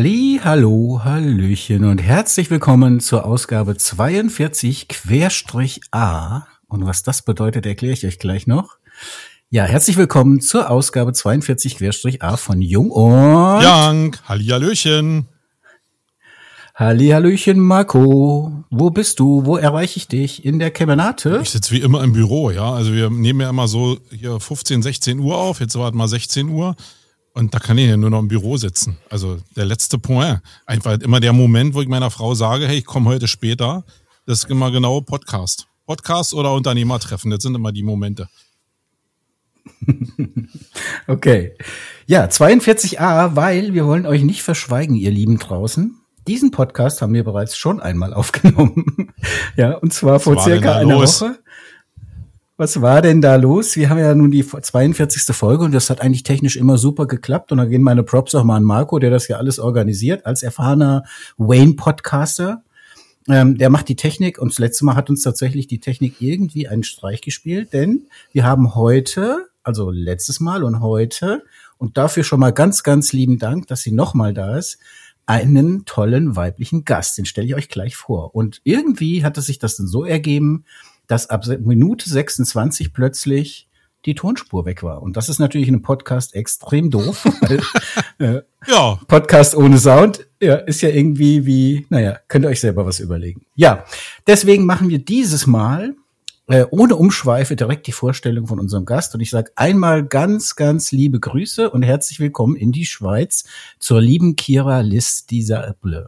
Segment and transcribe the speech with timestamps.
[0.00, 6.44] Halli, hallo, hallöchen und herzlich willkommen zur Ausgabe 42 Querstrich A.
[6.68, 8.78] Und was das bedeutet, erkläre ich euch gleich noch.
[9.50, 14.16] Ja, herzlich willkommen zur Ausgabe 42 Querstrich A von Jung und Young.
[14.24, 15.28] Halli, hallöchen.
[16.74, 18.64] Halli, hallöchen, Marco.
[18.70, 19.44] Wo bist du?
[19.44, 20.46] Wo erreiche ich dich?
[20.46, 21.40] In der Kemenate?
[21.42, 22.72] Ich sitze wie immer im Büro, ja.
[22.72, 25.60] Also wir nehmen ja immer so hier 15, 16 Uhr auf.
[25.60, 26.74] Jetzt war es mal 16 Uhr.
[27.32, 28.96] Und da kann ich ja nur noch im Büro sitzen.
[29.08, 30.40] Also der letzte Point.
[30.66, 33.84] Einfach immer der Moment, wo ich meiner Frau sage, hey, ich komme heute später.
[34.26, 35.66] Das ist immer genau Podcast.
[35.86, 37.30] Podcast oder Unternehmertreffen.
[37.30, 38.28] Das sind immer die Momente.
[41.06, 41.54] okay.
[42.06, 45.96] Ja, 42a, weil wir wollen euch nicht verschweigen, ihr Lieben draußen.
[46.26, 49.12] Diesen Podcast haben wir bereits schon einmal aufgenommen.
[49.56, 51.22] ja, und zwar Was vor circa einer los?
[51.22, 51.38] Woche.
[52.60, 53.74] Was war denn da los?
[53.76, 55.34] Wir haben ja nun die 42.
[55.34, 57.52] Folge und das hat eigentlich technisch immer super geklappt.
[57.52, 60.42] Und da gehen meine Props auch mal an Marco, der das ja alles organisiert, als
[60.42, 61.04] erfahrener
[61.38, 62.62] Wayne-Podcaster.
[63.30, 66.68] Ähm, der macht die Technik und das letzte Mal hat uns tatsächlich die Technik irgendwie
[66.68, 71.42] einen Streich gespielt, denn wir haben heute, also letztes Mal und heute,
[71.78, 74.76] und dafür schon mal ganz, ganz lieben Dank, dass sie nochmal da ist,
[75.24, 77.16] einen tollen weiblichen Gast.
[77.16, 78.34] Den stelle ich euch gleich vor.
[78.34, 80.66] Und irgendwie hat es sich das dann so ergeben,
[81.10, 83.68] dass ab Minute 26 plötzlich
[84.06, 85.02] die Tonspur weg war.
[85.02, 87.24] Und das ist natürlich in einem Podcast extrem doof.
[87.40, 87.60] Weil,
[88.18, 88.98] äh, ja.
[89.08, 93.44] Podcast ohne Sound ja, ist ja irgendwie wie, naja, könnt ihr euch selber was überlegen.
[93.56, 93.84] Ja,
[94.26, 95.96] deswegen machen wir dieses Mal
[96.46, 99.14] äh, ohne Umschweife direkt die Vorstellung von unserem Gast.
[99.14, 103.44] Und ich sage einmal ganz, ganz liebe Grüße und herzlich willkommen in die Schweiz
[103.78, 106.06] zur lieben Kira Liss dieser Bleu.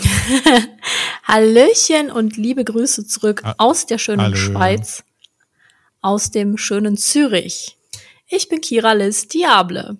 [1.24, 4.36] Hallöchen und liebe Grüße zurück aus der schönen Hallo.
[4.36, 5.04] Schweiz,
[6.00, 7.76] aus dem schönen Zürich.
[8.28, 9.96] Ich bin Kira Liz Diable.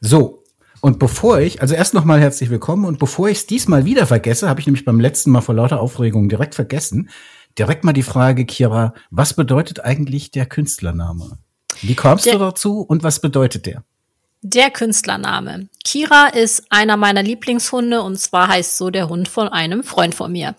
[0.00, 0.42] So,
[0.80, 4.48] und bevor ich, also erst nochmal herzlich willkommen und bevor ich es diesmal wieder vergesse,
[4.48, 7.10] habe ich nämlich beim letzten Mal vor lauter Aufregung direkt vergessen,
[7.58, 11.38] direkt mal die Frage, Kira, was bedeutet eigentlich der Künstlername?
[11.82, 13.84] Wie kommst der, du dazu und was bedeutet der?
[14.42, 15.68] Der Künstlername.
[15.84, 20.30] Kira ist einer meiner Lieblingshunde und zwar heißt so der Hund von einem Freund von
[20.30, 20.54] mir.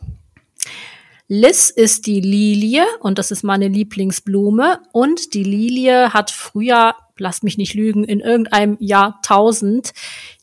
[1.29, 7.43] Liz ist die Lilie und das ist meine Lieblingsblume und die Lilie hat früher, lass
[7.43, 9.93] mich nicht lügen, in irgendeinem Jahrtausend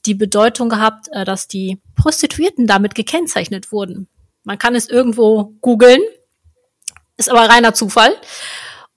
[0.06, 4.08] die Bedeutung gehabt, äh, dass die Prostituierten damit gekennzeichnet wurden.
[4.44, 6.00] Man kann es irgendwo googeln,
[7.16, 8.14] ist aber reiner Zufall.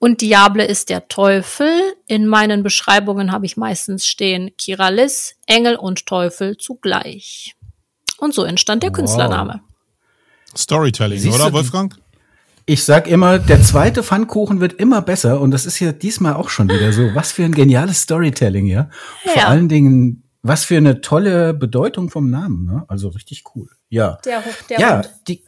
[0.00, 1.68] Und Diable ist der Teufel.
[2.06, 7.54] In meinen Beschreibungen habe ich meistens stehen Kiralis, Engel und Teufel zugleich.
[8.16, 8.96] Und so entstand der wow.
[8.96, 9.60] Künstlername.
[10.56, 11.94] Storytelling, Siehst oder Wolfgang?
[12.64, 16.48] Ich sag immer, der zweite Pfannkuchen wird immer besser und das ist ja diesmal auch
[16.48, 17.14] schon wieder so.
[17.14, 18.88] Was für ein geniales Storytelling, ja.
[19.24, 19.32] ja.
[19.32, 22.84] Vor allen Dingen, was für eine tolle Bedeutung vom Namen, ne?
[22.88, 23.68] Also richtig cool.
[23.90, 24.18] Ja.
[24.24, 25.10] Der, der ja, Hund.
[25.28, 25.44] die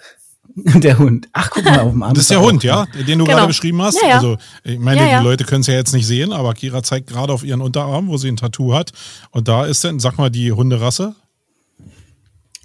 [0.57, 1.29] Der Hund.
[1.33, 2.15] Ach, guck mal auf dem Arm.
[2.15, 3.37] Das ist der Hund, ja, den du genau.
[3.37, 4.01] gerade beschrieben hast.
[4.03, 4.15] Ja, ja.
[4.17, 7.07] Also, ich meine, ja, die Leute können es ja jetzt nicht sehen, aber Kira zeigt
[7.09, 8.93] gerade auf ihren Unterarm, wo sie ein Tattoo hat.
[9.31, 11.15] Und da ist dann, sag mal, die Hunderasse.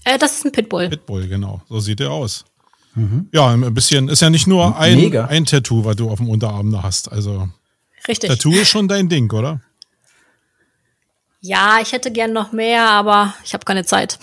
[0.04, 0.90] Äh, das ist ein Pitbull.
[0.90, 1.62] Pitbull, genau.
[1.70, 2.46] So sieht er aus.
[2.96, 3.30] Mhm.
[3.32, 6.72] Ja, ein bisschen, ist ja nicht nur ein, ein Tattoo, was du auf dem Unterarm
[6.72, 7.12] da hast.
[7.12, 7.48] Also.
[8.08, 8.30] Richtig.
[8.30, 9.62] Tattoo ist schon dein Ding, oder?
[11.40, 14.20] Ja, ich hätte gern noch mehr, aber ich habe keine Zeit.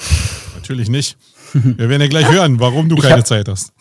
[0.54, 1.16] Natürlich nicht.
[1.76, 3.72] Wir werden ja gleich hören, warum du keine hab, Zeit hast.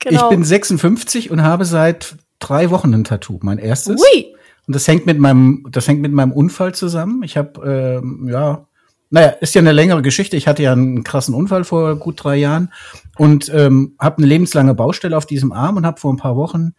[0.00, 0.24] Genau.
[0.24, 3.38] Ich bin 56 und habe seit drei Wochen ein Tattoo.
[3.42, 4.00] Mein erstes.
[4.00, 4.34] Ui.
[4.66, 7.22] Und das hängt mit meinem, das hängt mit meinem Unfall zusammen.
[7.22, 8.66] Ich habe, ähm, ja,
[9.10, 10.36] naja, ist ja eine längere Geschichte.
[10.36, 12.72] Ich hatte ja einen krassen Unfall vor gut drei Jahren
[13.18, 16.74] und ähm, habe eine lebenslange Baustelle auf diesem Arm und habe vor ein paar Wochen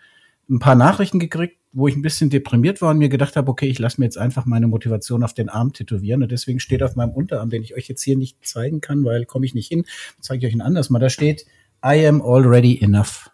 [0.49, 3.67] ein paar Nachrichten gekriegt, wo ich ein bisschen deprimiert war und mir gedacht habe, okay,
[3.67, 6.21] ich lasse mir jetzt einfach meine Motivation auf den Arm tätowieren.
[6.21, 9.25] Und deswegen steht auf meinem Unterarm, den ich euch jetzt hier nicht zeigen kann, weil
[9.25, 9.85] komme ich nicht hin,
[10.19, 10.99] zeige ich euch ein anderes Mal.
[10.99, 11.45] Da steht,
[11.85, 13.31] I am already enough.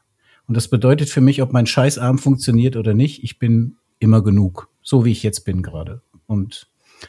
[0.48, 4.70] Und das bedeutet für mich, ob mein Scheißarm funktioniert oder nicht, ich bin immer genug.
[4.82, 6.02] So wie ich jetzt bin gerade.
[6.28, 6.68] Und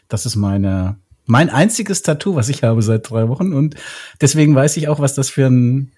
[0.09, 3.53] das ist meine, mein einziges Tattoo, was ich habe seit drei Wochen.
[3.53, 3.77] Und
[4.21, 5.93] deswegen weiß ich auch, was das für ein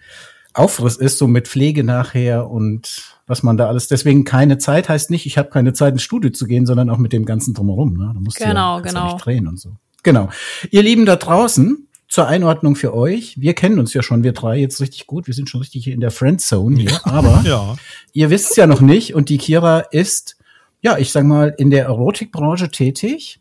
[0.53, 3.89] Aufriss ist, so mit Pflege nachher und was man da alles.
[3.89, 6.99] Deswegen keine Zeit heißt nicht, ich habe keine Zeit ins Studio zu gehen, sondern auch
[6.99, 7.97] mit dem ganzen drumherum.
[7.97, 8.11] Ne?
[8.13, 9.13] Da musst genau, du ja, genau.
[9.15, 9.71] Nicht drehen und so.
[10.03, 10.29] Genau.
[10.71, 13.41] Ihr Lieben da draußen, zur Einordnung für euch.
[13.41, 15.29] Wir kennen uns ja schon, wir drei jetzt richtig gut.
[15.29, 17.01] Wir sind schon richtig hier in der Friendzone hier.
[17.05, 17.77] Aber ja.
[18.13, 19.15] ihr wisst es ja noch nicht.
[19.15, 20.37] Und die Kira ist,
[20.83, 23.41] ja, ich sag mal, in der Erotikbranche tätig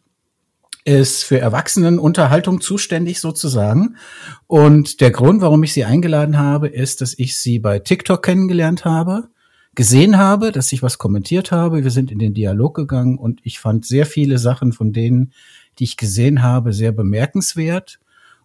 [0.86, 3.98] ist für Erwachsenenunterhaltung zuständig sozusagen.
[4.46, 8.86] Und der Grund, warum ich sie eingeladen habe, ist, dass ich sie bei TikTok kennengelernt
[8.86, 9.30] habe,
[9.76, 11.84] gesehen habe, dass ich was kommentiert habe.
[11.84, 15.34] Wir sind in den Dialog gegangen und ich fand sehr viele Sachen von denen,
[15.78, 18.00] die ich gesehen habe, sehr bemerkenswert.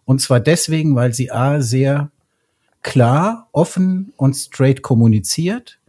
[0.05, 2.11] Und zwar deswegen, weil sie A sehr
[2.83, 5.79] klar, offen und straight kommuniziert.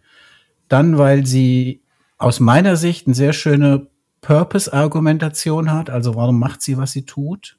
[0.69, 1.83] Dann, weil sie
[2.19, 3.87] aus meiner Sicht eine sehr schöne
[4.23, 5.91] Purpose-Argumentation hat.
[5.91, 7.59] Also warum macht sie, was sie tut?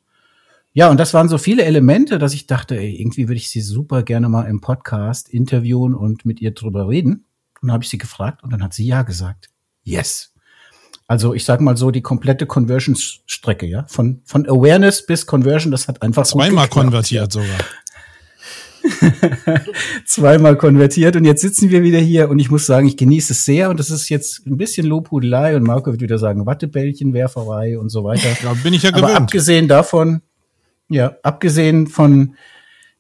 [0.73, 3.62] Ja, und das waren so viele Elemente, dass ich dachte, ey, irgendwie würde ich sie
[3.62, 7.26] super gerne mal im Podcast interviewen und mit ihr drüber reden.
[7.62, 9.50] Und dann habe ich sie gefragt und dann hat sie ja gesagt.
[9.83, 10.33] Yes.
[11.07, 13.86] Also ich sag mal so, die komplette Conversion-Strecke, ja.
[13.88, 17.59] Von, von Awareness bis Conversion, das hat einfach zweimal konvertiert sogar.
[20.06, 23.45] zweimal konvertiert und jetzt sitzen wir wieder hier und ich muss sagen, ich genieße es
[23.45, 27.89] sehr und das ist jetzt ein bisschen Lobhudelei und Marco wird wieder sagen Wattebällchenwerferei und
[27.89, 28.30] so weiter.
[28.44, 29.12] Ja, bin ich ja gewöhnt.
[29.12, 30.21] Aber abgesehen davon,
[30.89, 32.36] ja, abgesehen von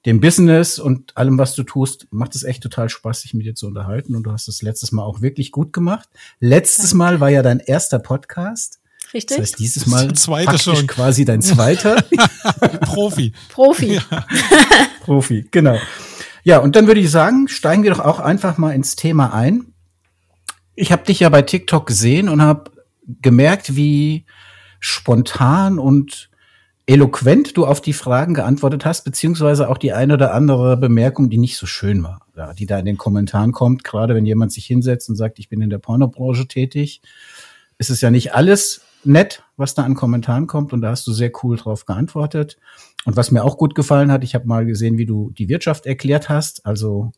[0.07, 3.55] dem Business und allem, was du tust, macht es echt total Spaß, sich mit dir
[3.55, 4.15] zu unterhalten.
[4.15, 6.07] Und du hast es letztes Mal auch wirklich gut gemacht.
[6.39, 6.97] Letztes Danke.
[6.97, 8.79] Mal war ja dein erster Podcast.
[9.13, 9.35] Richtig.
[9.35, 10.87] Das heißt, dieses Mal Zweite schon.
[10.87, 12.01] quasi dein zweiter.
[12.81, 13.33] Profi.
[13.49, 13.95] Profi.
[13.95, 14.25] Ja.
[15.01, 15.77] Profi, genau.
[16.43, 19.73] Ja, und dann würde ich sagen, steigen wir doch auch einfach mal ins Thema ein.
[20.75, 22.71] Ich habe dich ja bei TikTok gesehen und habe
[23.21, 24.25] gemerkt, wie
[24.79, 26.29] spontan und
[26.87, 31.37] eloquent du auf die Fragen geantwortet hast, beziehungsweise auch die eine oder andere Bemerkung, die
[31.37, 32.21] nicht so schön war,
[32.57, 35.61] die da in den Kommentaren kommt, gerade wenn jemand sich hinsetzt und sagt, ich bin
[35.61, 37.01] in der Pornobranche tätig,
[37.77, 40.73] ist es ja nicht alles nett, was da an Kommentaren kommt.
[40.73, 42.57] Und da hast du sehr cool drauf geantwortet.
[43.05, 45.85] Und was mir auch gut gefallen hat, ich habe mal gesehen, wie du die Wirtschaft
[45.85, 47.11] erklärt hast, also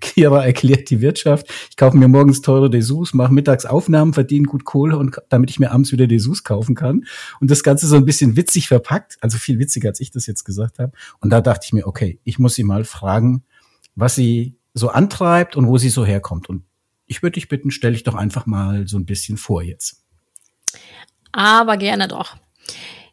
[0.00, 1.46] Kira erklärt die Wirtschaft.
[1.70, 5.58] Ich kaufe mir morgens teure Dessous, mache mittags Aufnahmen, verdiene gut Kohle und damit ich
[5.58, 7.04] mir abends wieder Dessous kaufen kann.
[7.40, 10.44] Und das Ganze so ein bisschen witzig verpackt, also viel witziger, als ich das jetzt
[10.44, 10.92] gesagt habe.
[11.20, 13.44] Und da dachte ich mir, okay, ich muss sie mal fragen,
[13.94, 16.48] was sie so antreibt und wo sie so herkommt.
[16.48, 16.64] Und
[17.06, 20.02] ich würde dich bitten, stell dich doch einfach mal so ein bisschen vor jetzt.
[21.32, 22.36] Aber gerne doch.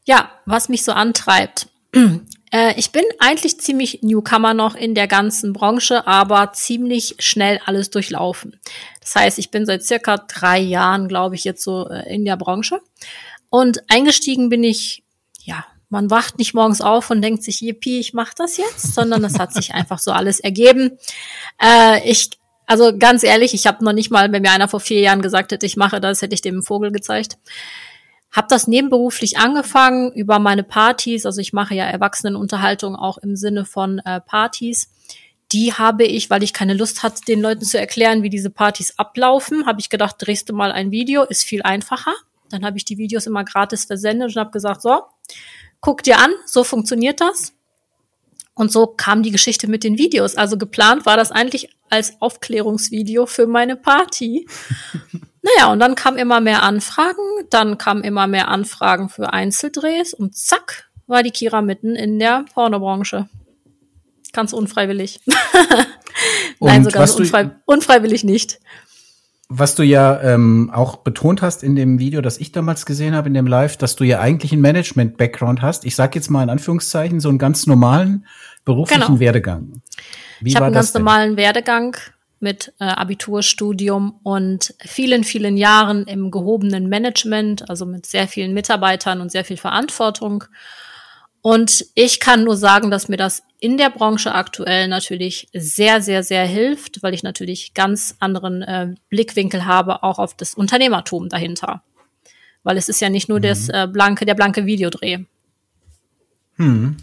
[0.06, 1.70] Ja, was mich so antreibt.
[2.54, 7.90] Äh, ich bin eigentlich ziemlich Newcomer noch in der ganzen Branche, aber ziemlich schnell alles
[7.90, 8.60] durchlaufen.
[9.02, 12.38] Das heißt, ich bin seit circa drei Jahren, glaube ich, jetzt so äh, in der
[12.38, 12.80] Branche.
[13.50, 15.04] Und eingestiegen bin ich,
[15.44, 19.24] ja, man wacht nicht morgens auf und denkt sich, yippie, ich mache das jetzt, sondern
[19.24, 20.98] es hat sich einfach so alles ergeben.
[21.62, 22.32] Äh, ich
[22.66, 25.52] also ganz ehrlich, ich habe noch nicht mal, wenn mir einer vor vier Jahren gesagt
[25.52, 27.38] hätte, ich mache das, hätte ich dem Vogel gezeigt.
[28.34, 31.28] Hab das nebenberuflich angefangen über meine Partys.
[31.28, 34.90] Also ich mache ja Erwachsenenunterhaltung auch im Sinne von äh, Partys.
[35.52, 38.98] Die habe ich, weil ich keine Lust hatte, den Leuten zu erklären, wie diese Partys
[38.98, 42.14] ablaufen, habe ich gedacht, drehst du mal ein Video, ist viel einfacher.
[42.50, 45.04] Dann habe ich die Videos immer gratis versendet und habe gesagt, so,
[45.80, 47.54] guck dir an, so funktioniert das.
[48.56, 50.36] Und so kam die Geschichte mit den Videos.
[50.36, 54.48] Also geplant war das eigentlich als Aufklärungsvideo für meine Party.
[55.44, 60.36] Naja, und dann kamen immer mehr Anfragen, dann kamen immer mehr Anfragen für Einzeldrehs und
[60.36, 63.28] zack, war die Kira mitten in der Pornobranche.
[64.32, 65.20] Ganz unfreiwillig.
[66.62, 68.60] Nein, sogar so unfrei unfreiwillig nicht.
[69.50, 73.28] Was du ja ähm, auch betont hast in dem Video, das ich damals gesehen habe,
[73.28, 75.86] in dem Live, dass du ja eigentlich einen Management-Background hast.
[75.86, 78.26] Ich sage jetzt mal in Anführungszeichen so einen ganz normalen
[78.64, 79.20] beruflichen genau.
[79.20, 79.82] Werdegang.
[80.40, 81.02] Wie ich habe einen ganz denn?
[81.04, 81.98] normalen Werdegang
[82.44, 89.22] mit äh, Abiturstudium und vielen, vielen Jahren im gehobenen Management, also mit sehr vielen Mitarbeitern
[89.22, 90.44] und sehr viel Verantwortung.
[91.42, 96.24] Und ich kann nur sagen, dass mir das in der Branche aktuell natürlich sehr, sehr,
[96.24, 101.84] sehr hilft, weil ich natürlich ganz anderen äh, Blickwinkel habe, auch auf das Unternehmertum dahinter.
[102.64, 103.44] Weil es ist ja nicht nur mhm.
[103.44, 105.26] das äh, blanke, der blanke Videodreh.
[106.58, 106.98] Hm.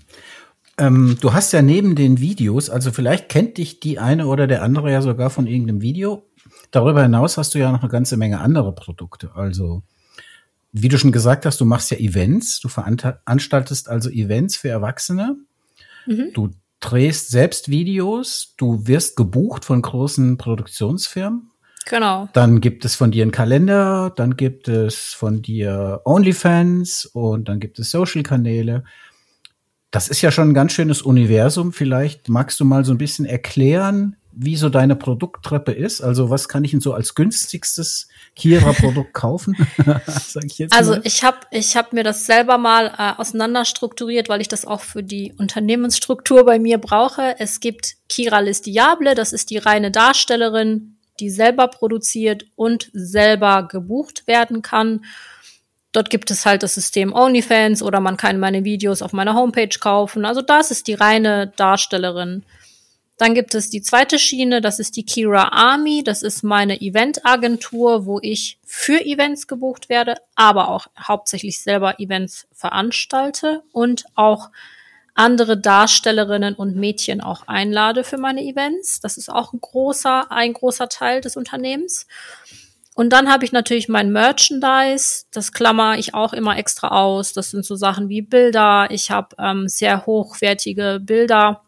[0.81, 4.63] Ähm, du hast ja neben den Videos, also vielleicht kennt dich die eine oder der
[4.63, 6.27] andere ja sogar von irgendeinem Video.
[6.71, 9.33] Darüber hinaus hast du ja noch eine ganze Menge andere Produkte.
[9.35, 9.83] Also,
[10.73, 15.37] wie du schon gesagt hast, du machst ja Events, du veranstaltest also Events für Erwachsene.
[16.07, 16.31] Mhm.
[16.33, 21.51] Du drehst selbst Videos, du wirst gebucht von großen Produktionsfirmen.
[21.87, 22.29] Genau.
[22.33, 27.61] Dann gibt es von dir einen Kalender, dann gibt es von dir OnlyFans und dann
[27.61, 28.85] gibt es Social-Kanäle.
[29.91, 31.73] Das ist ja schon ein ganz schönes Universum.
[31.73, 36.01] Vielleicht magst du mal so ein bisschen erklären, wie so deine Produkttreppe ist.
[36.01, 39.57] Also was kann ich denn so als günstigstes Kira-Produkt kaufen?
[40.45, 41.01] Ich also mal.
[41.05, 45.03] ich habe ich hab mir das selber mal äh, auseinanderstrukturiert, weil ich das auch für
[45.03, 47.35] die Unternehmensstruktur bei mir brauche.
[47.39, 54.27] Es gibt Kira Listiable, das ist die reine Darstellerin, die selber produziert und selber gebucht
[54.27, 55.05] werden kann.
[55.93, 59.77] Dort gibt es halt das System OnlyFans oder man kann meine Videos auf meiner Homepage
[59.79, 60.25] kaufen.
[60.25, 62.45] Also das ist die reine Darstellerin.
[63.21, 66.03] Dann gibt es die zweite Schiene, das ist die Kira Army.
[66.03, 72.47] Das ist meine Eventagentur, wo ich für Events gebucht werde, aber auch hauptsächlich selber Events
[72.55, 74.49] veranstalte und auch
[75.15, 79.01] andere Darstellerinnen und Mädchen auch einlade für meine Events.
[79.01, 82.07] Das ist auch ein großer, ein großer Teil des Unternehmens.
[83.01, 87.33] Und dann habe ich natürlich mein Merchandise, das klammer ich auch immer extra aus.
[87.33, 88.89] Das sind so Sachen wie Bilder.
[88.91, 91.63] Ich habe ähm, sehr hochwertige Bilder,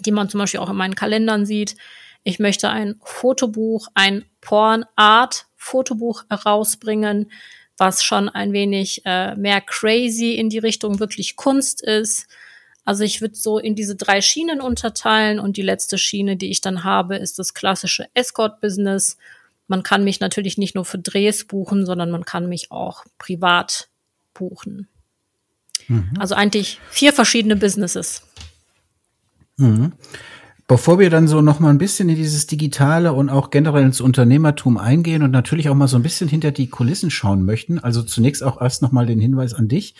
[0.00, 1.76] die man zum Beispiel auch in meinen Kalendern sieht.
[2.22, 7.30] Ich möchte ein Fotobuch, ein Porn-Art-Fotobuch herausbringen,
[7.76, 12.26] was schon ein wenig äh, mehr crazy in die Richtung wirklich Kunst ist.
[12.86, 16.62] Also ich würde so in diese drei Schienen unterteilen und die letzte Schiene, die ich
[16.62, 19.18] dann habe, ist das klassische Escort-Business.
[19.66, 23.88] Man kann mich natürlich nicht nur für Drehs buchen, sondern man kann mich auch privat
[24.34, 24.88] buchen.
[25.88, 26.10] Mhm.
[26.18, 28.22] Also eigentlich vier verschiedene Businesses.
[29.56, 29.92] Mhm.
[30.66, 34.00] Bevor wir dann so noch mal ein bisschen in dieses Digitale und auch generell ins
[34.00, 38.02] Unternehmertum eingehen und natürlich auch mal so ein bisschen hinter die Kulissen schauen möchten, also
[38.02, 39.94] zunächst auch erst noch mal den Hinweis an dich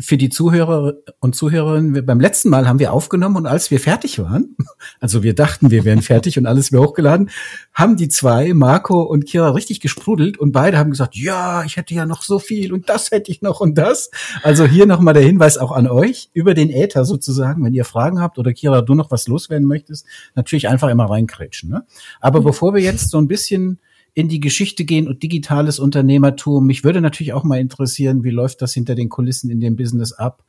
[0.00, 4.20] für die Zuhörer und Zuhörerinnen, beim letzten Mal haben wir aufgenommen und als wir fertig
[4.20, 4.56] waren,
[5.00, 7.30] also wir dachten, wir wären fertig und alles wäre hochgeladen,
[7.74, 11.94] haben die zwei, Marco und Kira, richtig gesprudelt und beide haben gesagt, ja, ich hätte
[11.94, 14.10] ja noch so viel und das hätte ich noch und das.
[14.42, 18.20] Also hier nochmal der Hinweis auch an euch über den Äther sozusagen, wenn ihr Fragen
[18.20, 21.70] habt oder Kira, du noch was loswerden möchtest, natürlich einfach immer reinkrätschen.
[21.70, 21.84] Ne?
[22.20, 22.44] Aber mhm.
[22.44, 23.80] bevor wir jetzt so ein bisschen
[24.14, 26.66] in die Geschichte gehen und digitales Unternehmertum.
[26.66, 30.12] Mich würde natürlich auch mal interessieren, wie läuft das hinter den Kulissen in dem Business
[30.12, 30.44] ab,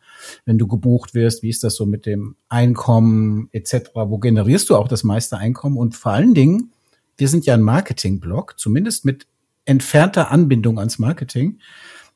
[0.46, 1.44] wenn du gebucht wirst?
[1.44, 3.92] Wie ist das so mit dem Einkommen etc.?
[3.94, 5.78] Wo generierst du auch das meiste Einkommen?
[5.78, 6.72] Und vor allen Dingen,
[7.18, 9.28] wir sind ja ein Marketing-Blog, zumindest mit
[9.66, 11.60] entfernter Anbindung ans Marketing.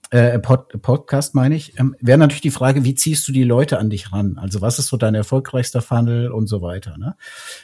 [0.10, 3.80] Äh, Pod, Podcast meine ich, ähm, wäre natürlich die Frage, wie ziehst du die Leute
[3.80, 4.38] an dich ran?
[4.38, 6.98] Also was ist so dein erfolgreichster Funnel und so weiter.
[6.98, 7.16] Ne?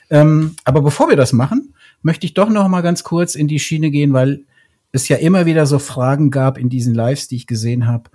[0.10, 3.60] Ähm, aber bevor wir das machen, möchte ich doch noch mal ganz kurz in die
[3.60, 4.46] Schiene gehen, weil
[4.92, 8.10] es ja immer wieder so Fragen gab in diesen Lives, die ich gesehen habe.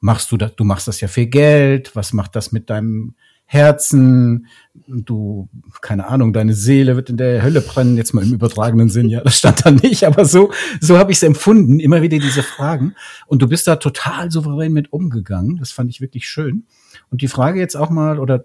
[0.00, 0.54] Machst du das?
[0.56, 1.94] Du machst das ja für Geld.
[1.94, 4.46] Was macht das mit deinem Herzen?
[4.86, 5.48] Du,
[5.82, 7.96] keine Ahnung, deine Seele wird in der Hölle brennen.
[7.96, 9.08] Jetzt mal im übertragenen Sinn.
[9.08, 11.80] Ja, das stand da nicht, aber so, so habe ich es empfunden.
[11.80, 12.94] Immer wieder diese Fragen.
[13.26, 15.56] Und du bist da total souverän mit umgegangen.
[15.56, 16.64] Das fand ich wirklich schön.
[17.10, 18.44] Und die Frage jetzt auch mal oder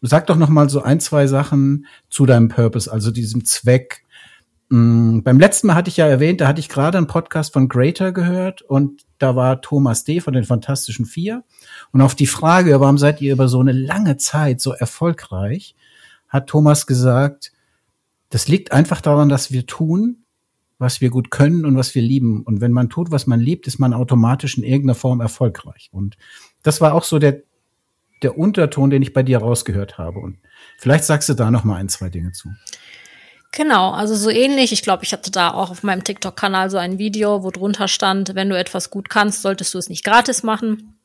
[0.00, 4.03] sag doch noch mal so ein, zwei Sachen zu deinem Purpose, also diesem Zweck,
[4.68, 8.12] beim letzten Mal hatte ich ja erwähnt, da hatte ich gerade einen Podcast von Greater
[8.12, 10.20] gehört und da war Thomas D.
[10.20, 11.44] von den Fantastischen Vier.
[11.92, 15.76] Und auf die Frage, warum seid ihr über so eine lange Zeit so erfolgreich,
[16.28, 17.52] hat Thomas gesagt,
[18.30, 20.24] das liegt einfach daran, dass wir tun,
[20.78, 22.42] was wir gut können und was wir lieben.
[22.42, 25.90] Und wenn man tut, was man liebt, ist man automatisch in irgendeiner Form erfolgreich.
[25.92, 26.16] Und
[26.62, 27.42] das war auch so der,
[28.22, 30.18] der Unterton, den ich bei dir rausgehört habe.
[30.18, 30.38] Und
[30.78, 32.48] vielleicht sagst du da noch mal ein, zwei Dinge zu.
[33.56, 34.72] Genau, also so ähnlich.
[34.72, 38.34] Ich glaube, ich hatte da auch auf meinem TikTok-Kanal so ein Video, wo drunter stand,
[38.34, 40.98] wenn du etwas gut kannst, solltest du es nicht gratis machen.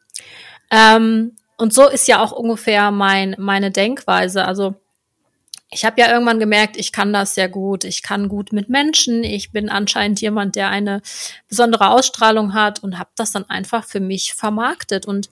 [0.72, 4.46] Ähm, und so ist ja auch ungefähr mein, meine Denkweise.
[4.46, 4.74] Also
[5.70, 7.84] ich habe ja irgendwann gemerkt, ich kann das sehr gut.
[7.84, 9.24] Ich kann gut mit Menschen.
[9.24, 11.04] Ich bin anscheinend jemand, der eine
[11.50, 15.06] besondere Ausstrahlung hat und habe das dann einfach für mich vermarktet.
[15.06, 15.30] Und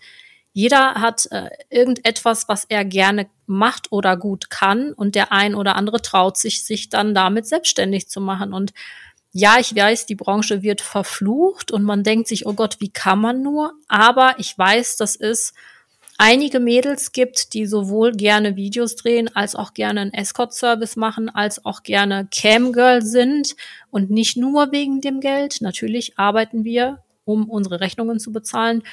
[0.53, 5.75] jeder hat äh, irgendetwas, was er gerne macht oder gut kann und der ein oder
[5.75, 8.53] andere traut sich, sich dann damit selbstständig zu machen.
[8.53, 8.73] Und
[9.31, 13.19] ja, ich weiß, die Branche wird verflucht und man denkt sich, oh Gott, wie kann
[13.19, 13.73] man nur?
[13.87, 15.53] Aber ich weiß, dass es
[16.17, 21.63] einige Mädels gibt, die sowohl gerne Videos drehen, als auch gerne einen Escort-Service machen, als
[21.65, 23.55] auch gerne Camgirl sind
[23.91, 25.61] und nicht nur wegen dem Geld.
[25.61, 28.83] Natürlich arbeiten wir, um unsere Rechnungen zu bezahlen.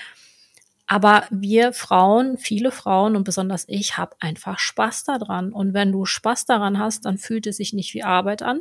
[0.86, 5.52] Aber wir Frauen, viele Frauen und besonders ich, habe einfach Spaß daran.
[5.52, 8.60] Und wenn du Spaß daran hast, dann fühlt es sich nicht wie Arbeit an.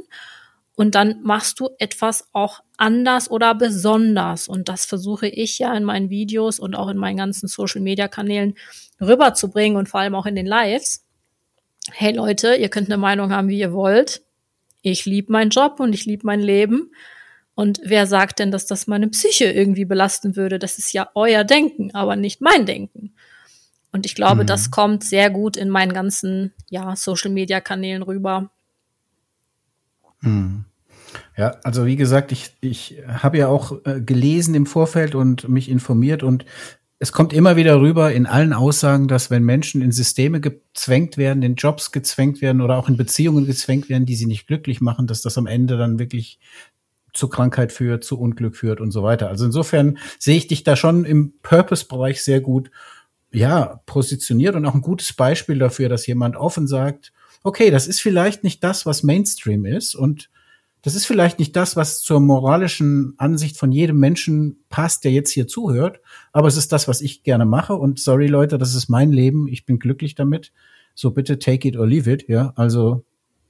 [0.75, 4.47] Und dann machst du etwas auch anders oder besonders.
[4.47, 8.55] Und das versuche ich ja in meinen Videos und auch in meinen ganzen Social-Media-Kanälen
[8.99, 11.05] rüberzubringen und vor allem auch in den Lives.
[11.91, 14.23] Hey Leute, ihr könnt eine Meinung haben, wie ihr wollt.
[14.81, 16.91] Ich liebe meinen Job und ich liebe mein Leben.
[17.55, 20.57] Und wer sagt denn, dass das meine Psyche irgendwie belasten würde?
[20.57, 23.13] Das ist ja euer Denken, aber nicht mein Denken.
[23.91, 24.47] Und ich glaube, mhm.
[24.47, 28.49] das kommt sehr gut in meinen ganzen ja, Social-Media-Kanälen rüber.
[30.21, 30.65] Mhm.
[31.37, 35.69] Ja, also wie gesagt, ich, ich habe ja auch äh, gelesen im Vorfeld und mich
[35.69, 36.45] informiert und
[36.99, 41.43] es kommt immer wieder rüber in allen Aussagen, dass wenn Menschen in Systeme gezwängt werden,
[41.43, 45.05] in Jobs gezwängt werden oder auch in Beziehungen gezwängt werden, die sie nicht glücklich machen,
[45.05, 46.39] dass das am Ende dann wirklich
[47.13, 49.29] zu Krankheit führt, zu Unglück führt und so weiter.
[49.29, 52.71] Also insofern sehe ich dich da schon im Purpose-Bereich sehr gut,
[53.31, 57.99] ja, positioniert und auch ein gutes Beispiel dafür, dass jemand offen sagt, okay, das ist
[57.99, 60.29] vielleicht nicht das, was Mainstream ist und
[60.85, 65.31] Das ist vielleicht nicht das, was zur moralischen Ansicht von jedem Menschen passt, der jetzt
[65.31, 66.01] hier zuhört,
[66.33, 67.75] aber es ist das, was ich gerne mache.
[67.75, 69.47] Und sorry Leute, das ist mein Leben.
[69.47, 70.51] Ich bin glücklich damit.
[70.93, 72.27] So bitte take it or leave it.
[72.27, 73.05] Ja, also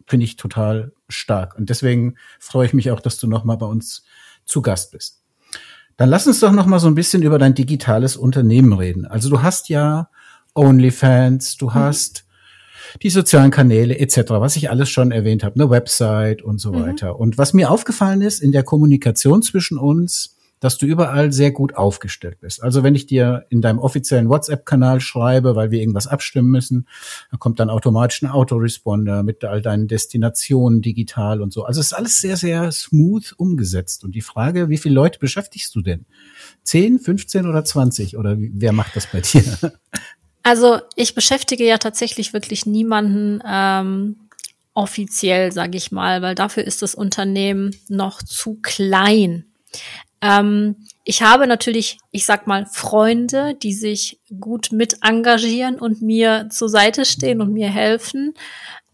[0.07, 1.55] finde ich total stark.
[1.57, 4.03] Und deswegen freue ich mich auch, dass du nochmal bei uns
[4.45, 5.21] zu Gast bist.
[5.97, 9.05] Dann lass uns doch nochmal so ein bisschen über dein digitales Unternehmen reden.
[9.05, 10.09] Also du hast ja
[10.55, 11.73] OnlyFans, du mhm.
[11.75, 12.25] hast
[13.01, 16.81] die sozialen Kanäle etc., was ich alles schon erwähnt habe, eine Website und so mhm.
[16.81, 17.19] weiter.
[17.19, 20.32] Und was mir aufgefallen ist in der Kommunikation zwischen uns,
[20.63, 22.63] dass du überall sehr gut aufgestellt bist.
[22.63, 26.87] Also wenn ich dir in deinem offiziellen WhatsApp-Kanal schreibe, weil wir irgendwas abstimmen müssen,
[27.31, 31.65] dann kommt dann automatisch ein Autoresponder mit all deinen Destinationen digital und so.
[31.65, 34.05] Also es ist alles sehr, sehr smooth umgesetzt.
[34.05, 36.05] Und die Frage, wie viele Leute beschäftigst du denn?
[36.63, 38.15] 10, 15 oder 20?
[38.17, 39.43] Oder wer macht das bei dir?
[40.45, 44.17] Also ich beschäftige ja tatsächlich wirklich niemanden ähm,
[44.73, 49.45] offiziell, sage ich mal, weil dafür ist das Unternehmen noch zu klein.
[50.23, 56.47] Ähm, ich habe natürlich, ich sag mal, Freunde, die sich gut mit engagieren und mir
[56.49, 58.33] zur Seite stehen und mir helfen.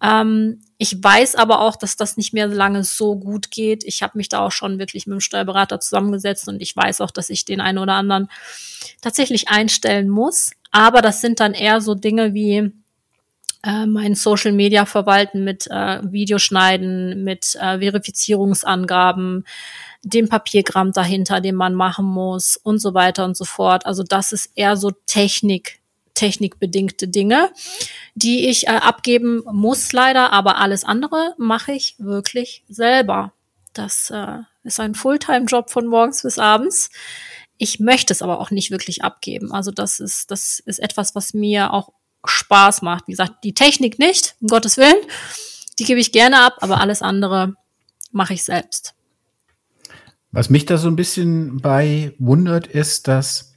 [0.02, 3.84] Ähm, ich weiß aber auch, dass das nicht mehr lange so gut geht.
[3.84, 7.12] Ich habe mich da auch schon wirklich mit dem Steuerberater zusammengesetzt und ich weiß auch,
[7.12, 8.30] dass ich den einen oder anderen
[9.02, 10.52] tatsächlich einstellen muss.
[10.72, 12.72] Aber das sind dann eher so Dinge wie
[13.64, 19.46] äh, mein Social Media verwalten mit äh, Videoschneiden, mit äh, Verifizierungsangaben,
[20.04, 23.86] dem Papiergramm dahinter, den man machen muss und so weiter und so fort.
[23.86, 25.80] Also das ist eher so Technik,
[26.14, 27.52] technikbedingte Dinge,
[28.16, 33.34] die ich äh, abgeben muss leider, aber alles andere mache ich wirklich selber.
[33.74, 36.90] Das äh, ist ein Fulltime-Job von morgens bis abends.
[37.58, 39.52] Ich möchte es aber auch nicht wirklich abgeben.
[39.52, 41.90] Also das ist, das ist etwas, was mir auch
[42.26, 43.08] Spaß macht.
[43.08, 44.96] Wie gesagt, die Technik nicht, um Gottes Willen.
[45.78, 47.56] Die gebe ich gerne ab, aber alles andere
[48.12, 48.94] mache ich selbst.
[50.32, 53.56] Was mich da so ein bisschen bei wundert, ist, dass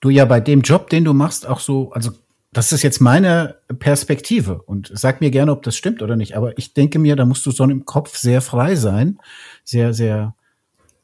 [0.00, 2.12] du ja bei dem Job, den du machst, auch so, also
[2.52, 6.56] das ist jetzt meine Perspektive und sag mir gerne, ob das stimmt oder nicht, aber
[6.58, 9.18] ich denke mir, da musst du so im Kopf sehr frei sein,
[9.64, 10.34] sehr, sehr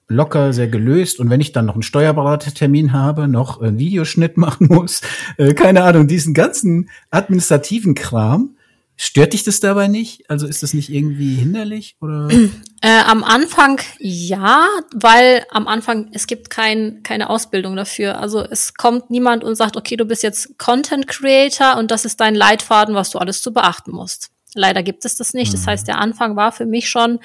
[0.09, 1.21] locker, sehr gelöst.
[1.21, 5.03] Und wenn ich dann noch einen Steuerberatertermin habe, noch einen Videoschnitt machen muss,
[5.37, 8.57] äh, keine Ahnung, diesen ganzen administrativen Kram,
[9.01, 10.29] Stört dich das dabei nicht?
[10.29, 12.29] Also ist das nicht irgendwie hinderlich oder?
[12.81, 18.21] Äh, am Anfang ja, weil am Anfang es gibt kein, keine Ausbildung dafür.
[18.21, 22.21] Also es kommt niemand und sagt, okay, du bist jetzt Content Creator und das ist
[22.21, 24.31] dein Leitfaden, was du alles zu beachten musst.
[24.55, 25.49] Leider gibt es das nicht.
[25.49, 25.57] Mhm.
[25.57, 27.19] Das heißt, der Anfang war für mich schon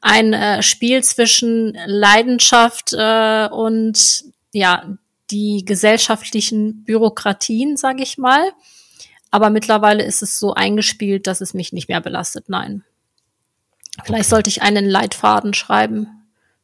[0.00, 4.96] ein äh, Spiel zwischen Leidenschaft äh, und ja
[5.30, 8.50] die gesellschaftlichen Bürokratien, sage ich mal.
[9.34, 12.48] Aber mittlerweile ist es so eingespielt, dass es mich nicht mehr belastet.
[12.48, 12.84] Nein.
[14.04, 14.30] Vielleicht okay.
[14.30, 16.06] sollte ich einen Leitfaden schreiben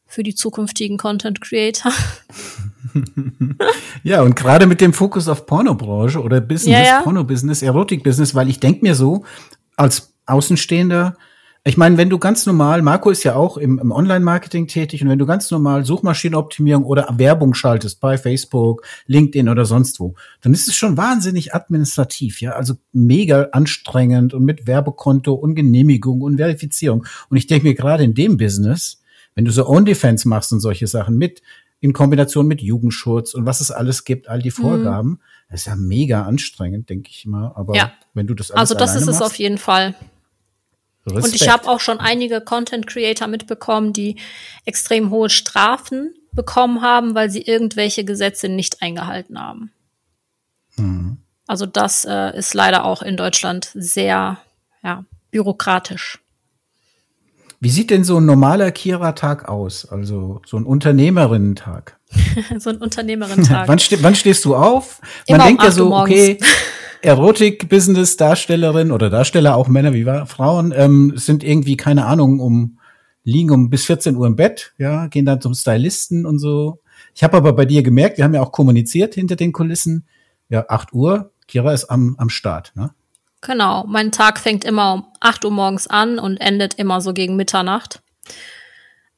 [0.05, 1.91] für die zukünftigen Content Creator.
[4.03, 7.01] ja, und gerade mit dem Fokus auf Pornobranche oder Business, ja, ja.
[7.01, 9.25] Porno-Business, Erotik-Business, weil ich denke mir so,
[9.75, 11.17] als Außenstehender,
[11.63, 15.09] ich meine, wenn du ganz normal, Marco ist ja auch im, im Online-Marketing tätig und
[15.09, 20.53] wenn du ganz normal Suchmaschinenoptimierung oder Werbung schaltest bei Facebook, LinkedIn oder sonst wo, dann
[20.53, 26.37] ist es schon wahnsinnig administrativ, ja, also mega anstrengend und mit Werbekonto und Genehmigung und
[26.37, 27.05] Verifizierung.
[27.29, 28.99] Und ich denke mir gerade in dem Business,
[29.35, 31.43] wenn du so OnlyFans machst und solche Sachen mit,
[31.79, 34.61] in Kombination mit Jugendschutz und was es alles gibt, all die mhm.
[34.61, 35.19] Vorgaben, mhm.
[35.51, 37.51] das ist ja mega anstrengend, denke ich mal.
[37.53, 37.91] Aber ja.
[38.15, 39.93] wenn du das alles Also das ist es auf jeden Fall.
[41.05, 41.25] Respekt.
[41.25, 44.17] Und ich habe auch schon einige Content Creator mitbekommen, die
[44.65, 49.71] extrem hohe Strafen bekommen haben, weil sie irgendwelche Gesetze nicht eingehalten haben.
[50.77, 51.17] Mhm.
[51.47, 54.37] Also das äh, ist leider auch in Deutschland sehr
[54.83, 56.19] ja, bürokratisch.
[57.59, 59.85] Wie sieht denn so ein normaler Kira-Tag aus?
[59.85, 61.97] Also so ein Unternehmerinnen-Tag?
[62.57, 63.67] so ein Unternehmerinnen-Tag.
[63.67, 64.99] wann, ste wann, stehst du auf?
[65.01, 66.39] Man Immer denkt um ja so, okay,
[67.01, 72.77] Erotik-Business-Darstellerin oder Darsteller, auch Männer wie Frauen, ähm, sind irgendwie, keine Ahnung, um
[73.23, 76.79] liegen um bis 14 Uhr im Bett, ja, gehen dann zum Stylisten und so.
[77.13, 80.07] Ich habe aber bei dir gemerkt, wir haben ja auch kommuniziert hinter den Kulissen,
[80.49, 82.91] ja, 8 Uhr, Kira ist am, am Start, ne?
[83.43, 87.35] Genau, mein Tag fängt immer um 8 Uhr morgens an und endet immer so gegen
[87.35, 88.01] Mitternacht.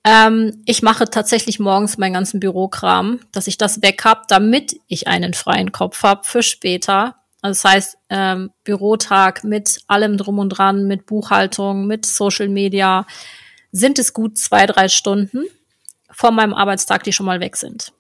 [0.06, 5.08] Ähm, ich mache tatsächlich morgens meinen ganzen Bürokram, dass ich das weg hab, damit ich
[5.08, 10.50] einen freien Kopf hab für später, also das heißt, ähm, Bürotag mit allem drum und
[10.50, 13.06] dran, mit Buchhaltung, mit Social Media,
[13.72, 15.44] sind es gut zwei, drei Stunden
[16.10, 17.92] von meinem Arbeitstag, die schon mal weg sind.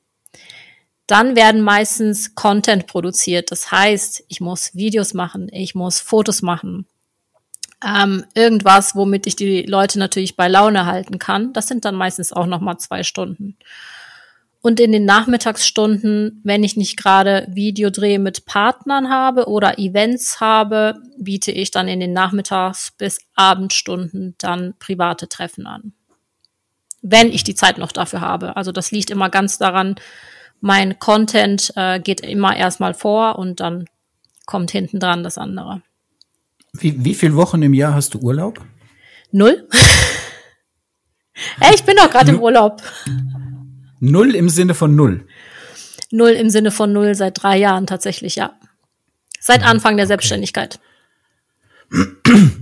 [1.08, 3.51] Dann werden meistens Content produziert.
[3.51, 6.88] Das heißt, ich muss Videos machen, ich muss Fotos machen.
[7.84, 11.53] ähm, irgendwas, womit ich die Leute natürlich bei Laune halten kann.
[11.53, 13.58] Das sind dann meistens auch noch mal zwei Stunden.
[14.65, 20.95] Und in den Nachmittagsstunden, wenn ich nicht gerade Videodreh mit Partnern habe oder Events habe,
[21.17, 25.91] biete ich dann in den Nachmittags- bis Abendstunden dann private Treffen an.
[27.02, 28.56] Wenn ich die Zeit noch dafür habe.
[28.56, 29.95] Also das liegt immer ganz daran,
[30.62, 33.89] mein Content äh, geht immer erstmal vor und dann
[34.45, 35.82] kommt hinten dran das andere.
[36.71, 38.62] Wie, wie viele Wochen im Jahr hast du Urlaub?
[39.30, 39.67] Null.
[41.60, 42.82] hey, ich bin doch gerade im Urlaub.
[44.06, 45.26] Null im Sinne von null.
[46.12, 48.52] Null im Sinne von null seit drei Jahren tatsächlich, ja.
[49.39, 50.10] Seit Anfang der okay.
[50.10, 50.82] Selbstständigkeit.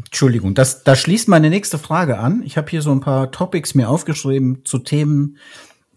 [0.06, 2.44] Entschuldigung, das, das schließt meine nächste Frage an.
[2.46, 5.38] Ich habe hier so ein paar Topics mir aufgeschrieben zu Themen,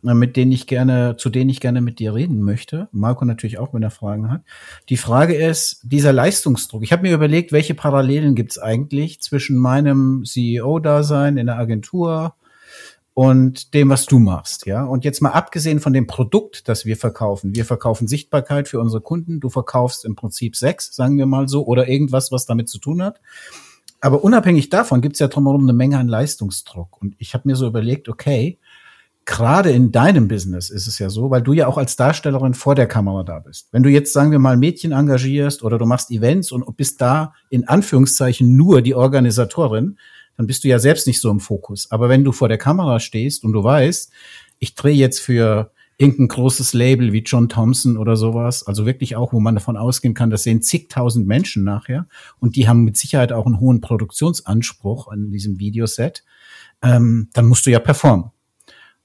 [0.02, 2.88] äh, mit denen ich gerne, zu denen ich gerne mit dir reden möchte.
[2.90, 4.40] Marco natürlich auch, wenn er Fragen hat.
[4.88, 6.82] Die Frage ist, dieser Leistungsdruck.
[6.82, 12.34] Ich habe mir überlegt, welche Parallelen gibt es eigentlich zwischen meinem CEO-Dasein in der Agentur,
[13.14, 14.84] und dem, was du machst, ja.
[14.84, 17.54] Und jetzt mal abgesehen von dem Produkt, das wir verkaufen.
[17.54, 19.38] Wir verkaufen Sichtbarkeit für unsere Kunden.
[19.38, 23.02] Du verkaufst im Prinzip Sex, sagen wir mal so, oder irgendwas, was damit zu tun
[23.02, 23.20] hat.
[24.00, 27.00] Aber unabhängig davon gibt es ja drumherum eine Menge an Leistungsdruck.
[27.00, 28.58] Und ich habe mir so überlegt, okay,
[29.24, 32.74] gerade in deinem Business ist es ja so, weil du ja auch als Darstellerin vor
[32.74, 33.68] der Kamera da bist.
[33.70, 37.32] Wenn du jetzt, sagen wir mal, Mädchen engagierst oder du machst Events und bist da
[37.48, 39.98] in Anführungszeichen nur die Organisatorin,
[40.36, 41.90] dann bist du ja selbst nicht so im Fokus.
[41.90, 44.10] Aber wenn du vor der Kamera stehst und du weißt,
[44.58, 49.32] ich drehe jetzt für irgendein großes Label wie John Thompson oder sowas, also wirklich auch,
[49.32, 52.08] wo man davon ausgehen kann, das sehen zigtausend Menschen nachher
[52.40, 56.24] und die haben mit Sicherheit auch einen hohen Produktionsanspruch an diesem Videoset,
[56.82, 58.30] ähm, dann musst du ja performen.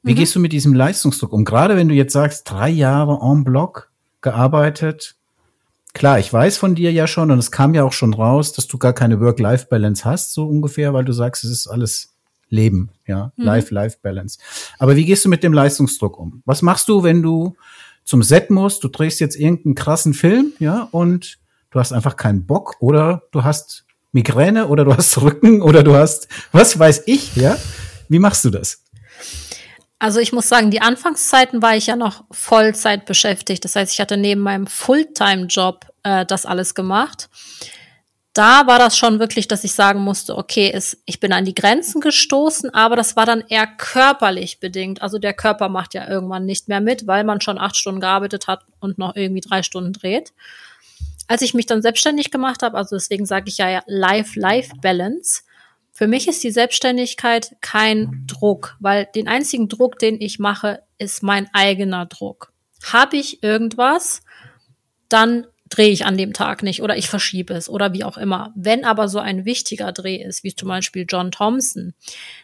[0.02, 0.18] Wie mhm.
[0.18, 1.46] gehst du mit diesem Leistungsdruck um?
[1.46, 5.19] Gerade wenn du jetzt sagst, drei Jahre en bloc gearbeitet,
[5.94, 8.68] klar, ich weiß von dir ja schon und es kam ja auch schon raus, dass
[8.68, 12.14] du gar keine Work-Life-Balance hast, so ungefähr, weil du sagst, es ist alles
[12.50, 13.46] Leben, ja, mhm.
[13.46, 14.40] Life-Life-Balance.
[14.80, 16.42] Aber wie gehst du mit dem Leistungsdruck um?
[16.46, 17.56] Was machst du, wenn du
[18.04, 21.38] zum Set musst, du drehst jetzt irgendeinen krassen Film, ja, und
[21.70, 25.96] du hast einfach keinen Bock oder du hast Migräne oder du hast Rücken oder du
[25.96, 27.58] hast, was weiß ich, ja?
[28.08, 28.82] Wie machst du das?
[30.00, 33.66] Also ich muss sagen, die Anfangszeiten war ich ja noch Vollzeit beschäftigt.
[33.66, 37.30] Das heißt, ich hatte neben meinem Fulltime-Job äh, das alles gemacht.
[38.34, 41.56] Da war das schon wirklich, dass ich sagen musste, okay, es, ich bin an die
[41.56, 45.02] Grenzen gestoßen, aber das war dann eher körperlich bedingt.
[45.02, 48.48] Also der Körper macht ja irgendwann nicht mehr mit, weil man schon acht Stunden gearbeitet
[48.48, 50.32] hat und noch irgendwie drei Stunden dreht.
[51.28, 55.42] Als ich mich dann selbstständig gemacht habe, also deswegen sage ich ja Life-Life-Balance,
[56.00, 61.24] für mich ist die Selbstständigkeit kein Druck, weil den einzigen Druck, den ich mache, ist
[61.24, 62.54] mein eigener Druck.
[62.86, 64.22] Habe ich irgendwas,
[65.10, 68.54] dann drehe ich an dem Tag nicht oder ich verschiebe es oder wie auch immer.
[68.56, 71.94] Wenn aber so ein wichtiger Dreh ist, wie zum Beispiel John Thompson,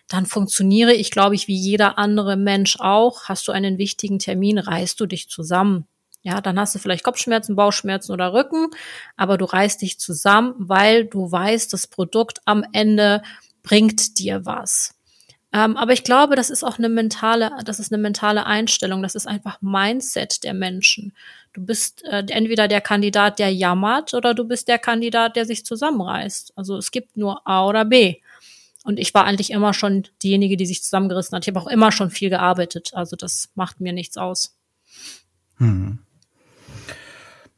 [0.10, 3.30] dann funktioniere ich, glaube ich, wie jeder andere Mensch auch.
[3.30, 5.88] Hast du einen wichtigen Termin, reißt du dich zusammen.
[6.24, 8.72] Ja, dann hast du vielleicht Kopfschmerzen, Bauchschmerzen oder Rücken,
[9.16, 13.22] aber du reißt dich zusammen, weil du weißt, das Produkt am Ende
[13.66, 14.96] bringt dir was.
[15.52, 19.16] Ähm, aber ich glaube, das ist auch eine mentale, das ist eine mentale Einstellung, das
[19.16, 21.14] ist einfach Mindset der Menschen.
[21.54, 25.66] Du bist äh, entweder der Kandidat, der jammert, oder du bist der Kandidat, der sich
[25.66, 26.54] zusammenreißt.
[26.58, 28.18] Also es gibt nur A oder B.
[28.84, 31.44] Und ich war eigentlich immer schon diejenige, die sich zusammengerissen hat.
[31.44, 32.92] Ich habe auch immer schon viel gearbeitet.
[32.94, 34.56] Also das macht mir nichts aus.
[35.58, 36.05] Hm.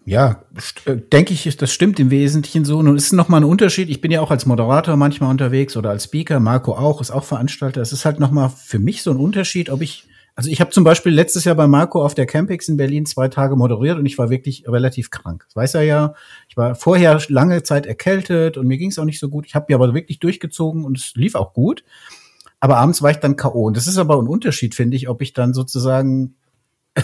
[0.08, 0.46] Ja,
[0.86, 2.82] äh, denke ich, das stimmt im Wesentlichen so.
[2.82, 3.90] Nun ist noch mal ein Unterschied.
[3.90, 6.40] Ich bin ja auch als Moderator manchmal unterwegs oder als Speaker.
[6.40, 7.82] Marco auch, ist auch Veranstalter.
[7.82, 10.72] Es ist halt noch mal für mich so ein Unterschied, ob ich, also ich habe
[10.72, 14.06] zum Beispiel letztes Jahr bei Marco auf der Campix in Berlin zwei Tage moderiert und
[14.06, 15.44] ich war wirklich relativ krank.
[15.50, 16.14] Das weiß er ja.
[16.48, 19.46] Ich war vorher lange Zeit erkältet und mir ging es auch nicht so gut.
[19.46, 21.84] Ich habe mir aber wirklich durchgezogen und es lief auch gut.
[22.62, 23.66] Aber abends war ich dann K.O.
[23.66, 26.36] Und das ist aber ein Unterschied, finde ich, ob ich dann sozusagen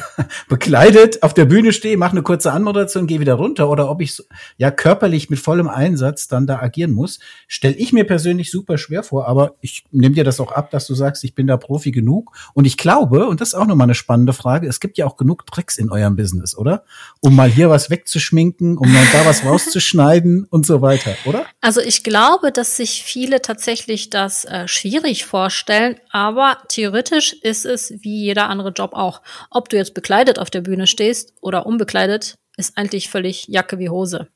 [0.49, 4.15] bekleidet auf der Bühne stehe, mache eine kurze Anmoderation, gehe wieder runter oder ob ich
[4.15, 4.23] so,
[4.58, 9.03] ja körperlich mit vollem Einsatz dann da agieren muss, stelle ich mir persönlich super schwer
[9.03, 11.91] vor, aber ich nehme dir das auch ab, dass du sagst, ich bin da Profi
[11.91, 15.06] genug und ich glaube, und das ist auch nochmal eine spannende Frage, es gibt ja
[15.06, 16.84] auch genug Tricks in eurem Business, oder?
[17.19, 21.45] Um mal hier was wegzuschminken, um mal da was rauszuschneiden und so weiter, oder?
[21.62, 27.93] Also ich glaube, dass sich viele tatsächlich das äh, schwierig vorstellen, aber theoretisch ist es
[28.01, 29.21] wie jeder andere Job auch.
[29.49, 33.89] Ob du jetzt bekleidet auf der Bühne stehst oder unbekleidet, ist eigentlich völlig Jacke wie
[33.89, 34.28] Hose.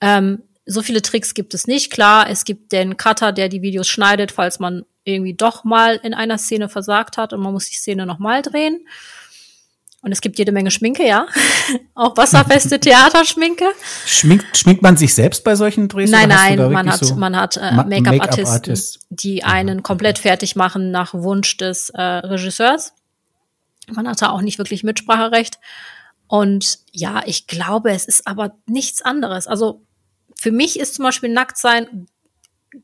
[0.00, 1.90] Ähm, so viele Tricks gibt es nicht.
[1.90, 6.14] Klar, es gibt den Cutter, der die Videos schneidet, falls man irgendwie doch mal in
[6.14, 8.86] einer Szene versagt hat und man muss die Szene nochmal drehen.
[10.04, 11.26] Und es gibt jede Menge Schminke, ja.
[11.94, 13.66] auch wasserfeste Theaterschminke.
[14.04, 16.10] Schminkt, schminkt man sich selbst bei solchen Drehs?
[16.10, 20.90] Nein, nein, man hat, so man hat äh, Make-up-Artisten, Make die einen komplett fertig machen
[20.90, 22.94] nach Wunsch des äh, Regisseurs.
[23.90, 25.58] Man hat da auch nicht wirklich Mitspracherecht.
[26.28, 29.46] Und ja, ich glaube, es ist aber nichts anderes.
[29.46, 29.82] Also
[30.34, 32.06] für mich ist zum Beispiel Nacktsein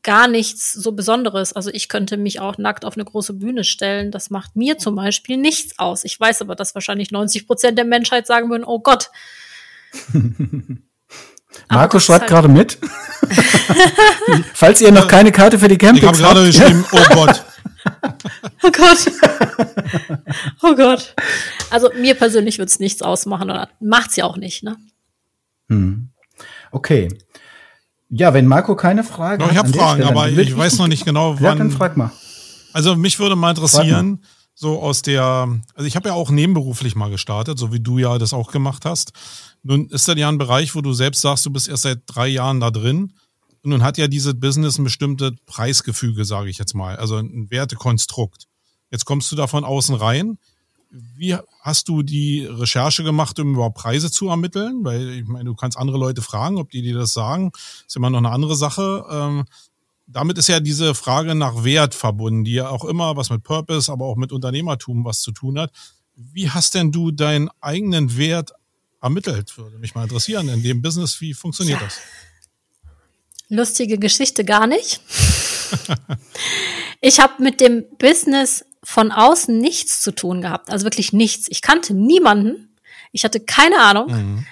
[0.03, 1.53] gar nichts so Besonderes.
[1.53, 4.11] Also ich könnte mich auch nackt auf eine große Bühne stellen.
[4.11, 6.03] Das macht mir zum Beispiel nichts aus.
[6.03, 9.09] Ich weiß aber, dass wahrscheinlich 90 Prozent der Menschheit sagen würden, oh Gott.
[11.69, 12.77] Marco schreibt halt gerade mit.
[14.53, 16.17] Falls ihr noch keine Karte für die Campings habt.
[16.17, 17.43] Ich habe gerade geschrieben, oh Gott.
[18.63, 19.11] oh Gott.
[20.61, 21.15] Oh Gott.
[21.69, 24.77] Also mir persönlich wird es nichts ausmachen oder macht's ja auch nicht, ne?
[25.69, 26.09] Hm.
[26.71, 27.09] Okay.
[28.09, 29.51] Ja, wenn Marco keine Fragen hat.
[29.51, 31.43] Ich habe Fragen, Stelle, aber ich weiß noch nicht genau, wann.
[31.43, 32.11] Ja, dann frag mal.
[32.73, 34.23] Also mich würde mal interessieren,
[34.55, 35.23] so aus der,
[35.73, 38.83] also ich habe ja auch nebenberuflich mal gestartet, so wie du ja das auch gemacht
[38.85, 39.13] hast.
[39.63, 42.27] Nun ist das ja ein Bereich, wo du selbst sagst, du bist erst seit drei
[42.27, 43.13] Jahren da drin.
[43.63, 47.49] Und nun hat ja dieses Business ein bestimmtes Preisgefüge, sage ich jetzt mal, also ein
[47.49, 48.47] Wertekonstrukt.
[48.91, 50.37] Jetzt kommst du da von außen rein
[50.91, 54.83] wie hast du die Recherche gemacht, um überhaupt Preise zu ermitteln?
[54.83, 57.51] Weil ich meine, du kannst andere Leute fragen, ob die dir das sagen.
[57.51, 59.05] Das ist immer noch eine andere Sache.
[59.09, 59.45] Ähm,
[60.07, 63.91] damit ist ja diese Frage nach Wert verbunden, die ja auch immer was mit Purpose,
[63.91, 65.71] aber auch mit Unternehmertum was zu tun hat.
[66.15, 68.51] Wie hast denn du deinen eigenen Wert
[68.99, 69.55] ermittelt?
[69.57, 71.21] Würde mich mal interessieren in dem Business.
[71.21, 71.99] Wie funktioniert das?
[73.49, 75.01] Lustige Geschichte gar nicht.
[77.01, 80.71] ich habe mit dem Business von außen nichts zu tun gehabt.
[80.71, 81.47] Also wirklich nichts.
[81.49, 82.75] Ich kannte niemanden.
[83.11, 84.11] Ich hatte keine Ahnung.
[84.11, 84.45] Mhm.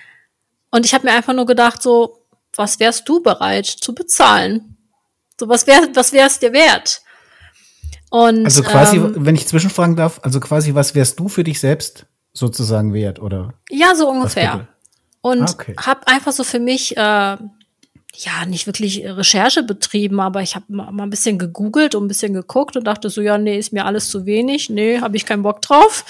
[0.72, 4.78] Und ich habe mir einfach nur gedacht, so, was wärst du bereit zu bezahlen?
[5.40, 7.02] So, was wär, was wär's dir wert?
[8.10, 11.60] Und, also quasi, ähm, wenn ich zwischenfragen darf, also quasi, was wärst du für dich
[11.60, 13.54] selbst sozusagen wert, oder?
[13.70, 14.68] Ja, so ungefähr.
[15.22, 15.76] Und ah, okay.
[15.78, 17.38] habe einfach so für mich äh,
[18.20, 22.34] ja, nicht wirklich Recherche betrieben, aber ich habe mal ein bisschen gegoogelt und ein bisschen
[22.34, 25.44] geguckt und dachte so, ja, nee, ist mir alles zu wenig, nee, habe ich keinen
[25.44, 26.04] Bock drauf.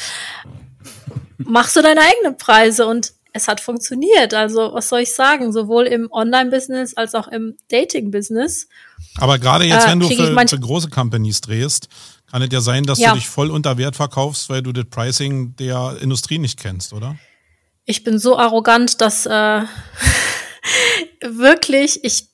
[1.37, 4.33] Machst du deine eigenen Preise und es hat funktioniert.
[4.33, 5.51] Also, was soll ich sagen?
[5.51, 8.67] Sowohl im Online-Business als auch im Dating-Business.
[9.17, 11.89] Aber gerade jetzt, äh, wenn du für, für, große Companies drehst,
[12.31, 13.11] kann es ja sein, dass ja.
[13.11, 17.17] du dich voll unter Wert verkaufst, weil du das Pricing der Industrie nicht kennst, oder?
[17.85, 19.61] Ich bin so arrogant, dass äh,
[21.21, 22.27] wirklich, ich,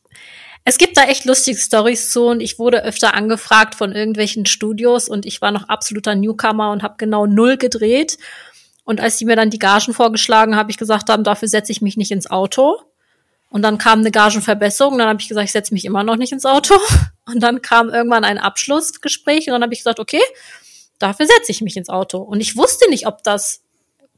[0.65, 5.10] es gibt da echt lustige Stories zu und ich wurde öfter angefragt von irgendwelchen Studios
[5.10, 8.17] und ich war noch absoluter Newcomer und habe genau null gedreht.
[8.86, 11.82] Und als die mir dann die Gagen vorgeschlagen, habe ich gesagt haben, dafür setze ich
[11.82, 12.82] mich nicht ins Auto.
[13.50, 14.98] Und dann kam eine Gagenverbesserung.
[14.98, 16.76] Dann habe ich gesagt, ich setze mich immer noch nicht ins Auto.
[17.26, 20.19] Und dann kam irgendwann ein Abschlussgespräch und dann habe ich gesagt, okay,
[21.00, 22.17] dafür setze ich mich ins Auto.
[22.17, 23.62] Und ich wusste nicht, ob das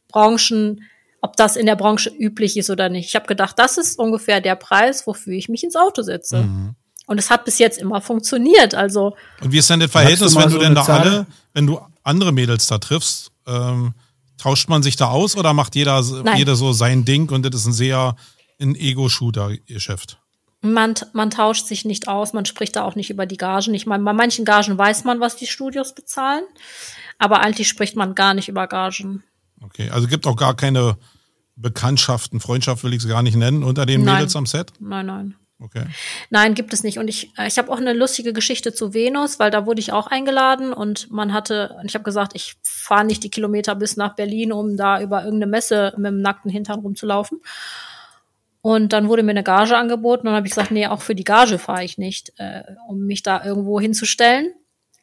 [0.07, 0.81] Branchen
[1.25, 3.07] ob das in der Branche üblich ist oder nicht.
[3.07, 6.43] Ich habe gedacht, das ist ungefähr der Preis, wofür ich mich ins Auto setze.
[6.43, 6.75] Mhm.
[7.07, 8.75] Und es hat bis jetzt immer funktioniert.
[8.75, 11.01] Also und wie ist denn das Verhältnis, du wenn du denn da Zahl?
[11.01, 13.95] alle, wenn du andere Mädels da triffst, ähm,
[14.37, 16.03] tauscht man sich da aus oder macht jeder,
[16.35, 18.15] jeder so sein Ding und das ist ein sehr
[18.61, 20.19] ein Ego-Shooter-Geschäft?
[20.61, 23.73] Man, man tauscht sich nicht aus, man spricht da auch nicht über die Gagen.
[23.73, 26.43] Ich meine, bei manchen Gagen weiß man, was die Studios bezahlen,
[27.17, 29.23] aber eigentlich spricht man gar nicht über Gagen.
[29.61, 30.97] Okay, also gibt auch gar keine
[31.55, 34.15] Bekanntschaften, Freundschaft will ich es gar nicht nennen, unter den nein.
[34.15, 34.73] Mädels am Set?
[34.79, 35.35] Nein, nein.
[35.57, 35.85] Okay.
[36.29, 36.99] Nein, gibt es nicht.
[36.99, 39.93] Und ich, äh, ich habe auch eine lustige Geschichte zu Venus, weil da wurde ich
[39.93, 44.15] auch eingeladen und man hatte, ich habe gesagt, ich fahre nicht die Kilometer bis nach
[44.15, 47.39] Berlin, um da über irgendeine Messe mit dem nackten Hintern rumzulaufen.
[48.59, 51.23] Und dann wurde mir eine Gage angeboten und habe ich gesagt, nee, auch für die
[51.23, 54.51] Gage fahre ich nicht, äh, um mich da irgendwo hinzustellen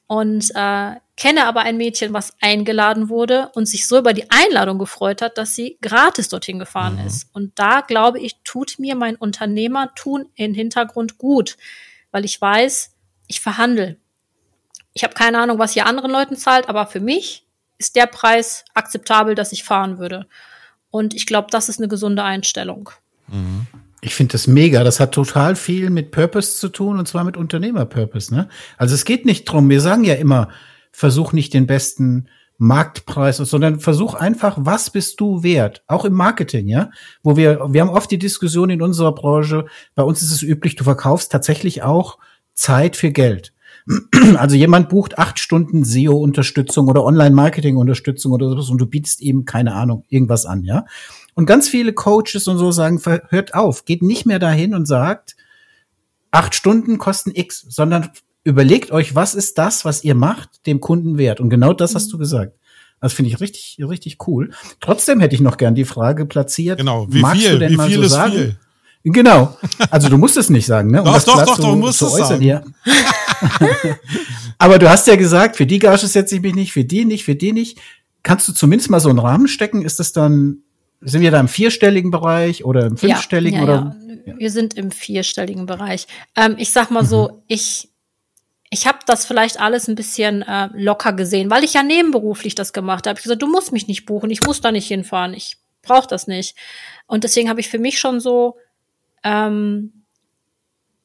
[0.06, 4.78] und äh, kenne aber ein Mädchen, was eingeladen wurde und sich so über die Einladung
[4.78, 7.06] gefreut hat, dass sie gratis dorthin gefahren mhm.
[7.06, 7.28] ist.
[7.32, 11.56] Und da glaube ich, tut mir mein Unternehmertun im Hintergrund gut,
[12.10, 12.94] weil ich weiß,
[13.28, 13.96] ich verhandle.
[14.94, 17.46] Ich habe keine Ahnung, was ihr anderen Leuten zahlt, aber für mich
[17.78, 20.26] ist der Preis akzeptabel, dass ich fahren würde.
[20.90, 22.90] Und ich glaube, das ist eine gesunde Einstellung.
[23.28, 23.66] Mhm.
[24.04, 24.82] Ich finde das mega.
[24.82, 28.34] Das hat total viel mit Purpose zu tun und zwar mit Unternehmer-Purpose.
[28.34, 28.48] Ne?
[28.76, 29.70] Also es geht nicht drum.
[29.70, 30.48] Wir sagen ja immer,
[30.90, 35.84] versuch nicht den besten Marktpreis, sondern versuch einfach, was bist du wert?
[35.86, 36.90] Auch im Marketing, ja?
[37.22, 40.76] Wo wir, wir haben oft die Diskussion in unserer Branche, bei uns ist es üblich,
[40.76, 42.18] du verkaufst tatsächlich auch
[42.54, 43.52] Zeit für Geld.
[44.36, 49.74] Also jemand bucht acht Stunden SEO-Unterstützung oder Online-Marketing-Unterstützung oder sowas und du bietest ihm, keine
[49.74, 50.84] Ahnung, irgendwas an, ja?
[51.34, 55.36] Und ganz viele Coaches und so sagen, hört auf, geht nicht mehr dahin und sagt,
[56.30, 58.10] acht Stunden kosten X, sondern
[58.44, 61.40] überlegt euch, was ist das, was ihr macht, dem Kunden wert.
[61.40, 62.20] Und genau das hast du mhm.
[62.20, 62.52] gesagt.
[63.00, 64.52] Das finde ich richtig, richtig cool.
[64.80, 66.78] Trotzdem hätte ich noch gern die Frage platziert.
[66.78, 68.32] Genau, wie Magst viel, wie viel so ist sagen?
[68.32, 68.56] viel?
[69.04, 69.56] Genau.
[69.90, 71.02] Also du musst es nicht sagen, ne?
[71.02, 72.42] Um doch, doch, doch, du musst es sagen.
[72.42, 72.62] Ja.
[74.58, 77.24] Aber du hast ja gesagt, für die Gage setze ich mich nicht, für die nicht,
[77.24, 77.80] für die nicht.
[78.22, 79.82] Kannst du zumindest mal so einen Rahmen stecken?
[79.82, 80.58] Ist das dann,
[81.04, 83.96] sind wir da im vierstelligen Bereich oder im fünfstelligen ja, ja, oder?
[84.26, 84.38] Ja.
[84.38, 86.06] Wir sind im vierstelligen Bereich.
[86.36, 87.42] Ähm, ich sag mal so, mhm.
[87.48, 87.88] ich
[88.70, 92.72] ich habe das vielleicht alles ein bisschen äh, locker gesehen, weil ich ja nebenberuflich das
[92.72, 93.18] gemacht habe.
[93.18, 96.26] Ich gesagt, du musst mich nicht buchen, ich muss da nicht hinfahren, ich brauche das
[96.26, 96.56] nicht.
[97.06, 98.56] Und deswegen habe ich für mich schon so,
[99.24, 100.04] ähm,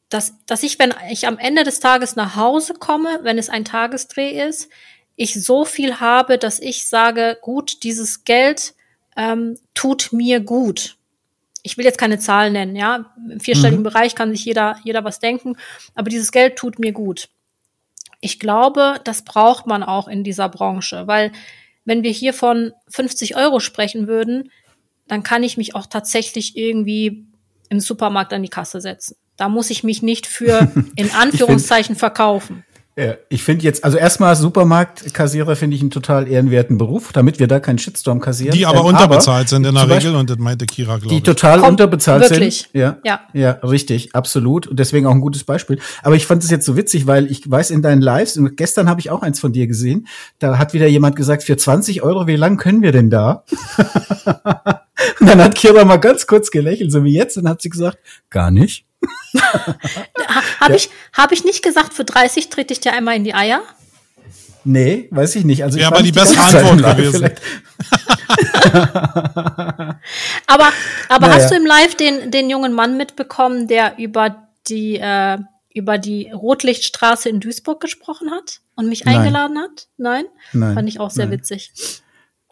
[0.07, 3.65] dass, dass ich, wenn ich am Ende des Tages nach Hause komme, wenn es ein
[3.65, 4.69] Tagesdreh ist,
[5.17, 8.75] ich so viel habe, dass ich sage, gut, dieses Geld
[9.17, 10.95] ähm, tut mir gut.
[11.63, 13.13] Ich will jetzt keine Zahlen nennen, ja.
[13.29, 13.89] Im vierstelligen mhm.
[13.89, 15.57] Bereich kann sich jeder, jeder was denken,
[15.95, 17.27] aber dieses Geld tut mir gut
[18.19, 21.31] ich glaube, das braucht man auch in dieser Branche, weil
[21.85, 24.51] wenn wir hier von 50 Euro sprechen würden,
[25.07, 27.25] dann kann ich mich auch tatsächlich irgendwie
[27.69, 29.15] im Supermarkt an die Kasse setzen.
[29.37, 32.65] Da muss ich mich nicht für in Anführungszeichen verkaufen.
[32.99, 37.47] Ja, ich finde jetzt, also erstmal Supermarktkassierer finde ich einen total ehrenwerten Beruf, damit wir
[37.47, 38.57] da keinen Shitstorm kassieren.
[38.57, 41.21] Die aber ähm, unterbezahlt aber, sind in der Regel und das meinte Kira, glaube ich.
[41.21, 42.69] Die total Kommt, unterbezahlt wirklich.
[42.71, 42.81] sind.
[42.81, 43.19] Ja, ja.
[43.33, 44.65] Ja, richtig, absolut.
[44.65, 45.77] Und deswegen auch ein gutes Beispiel.
[46.01, 48.89] Aber ich fand es jetzt so witzig, weil ich weiß in deinen Lives, und gestern
[48.89, 50.07] habe ich auch eins von dir gesehen,
[50.39, 53.43] da hat wieder jemand gesagt, für 20 Euro, wie lang können wir denn da?
[55.19, 57.99] und dann hat Kira mal ganz kurz gelächelt, so wie jetzt, und hat sie gesagt,
[58.31, 58.86] gar nicht.
[60.59, 60.75] Habe ja.
[60.75, 63.61] ich, hab ich nicht gesagt, für 30 trete ich dir einmal in die Eier?
[64.63, 65.63] Nee, weiß ich nicht.
[65.63, 67.23] Also ja, aber die bessere Antwort gewesen.
[70.47, 70.73] aber
[71.07, 71.41] aber naja.
[71.41, 75.37] hast du im Live den, den jungen Mann mitbekommen, der über die, äh,
[75.73, 79.17] über die Rotlichtstraße in Duisburg gesprochen hat und mich Nein.
[79.19, 79.87] eingeladen hat?
[79.97, 80.25] Nein?
[80.51, 80.73] Nein.
[80.73, 81.39] Fand ich auch sehr Nein.
[81.39, 81.71] witzig.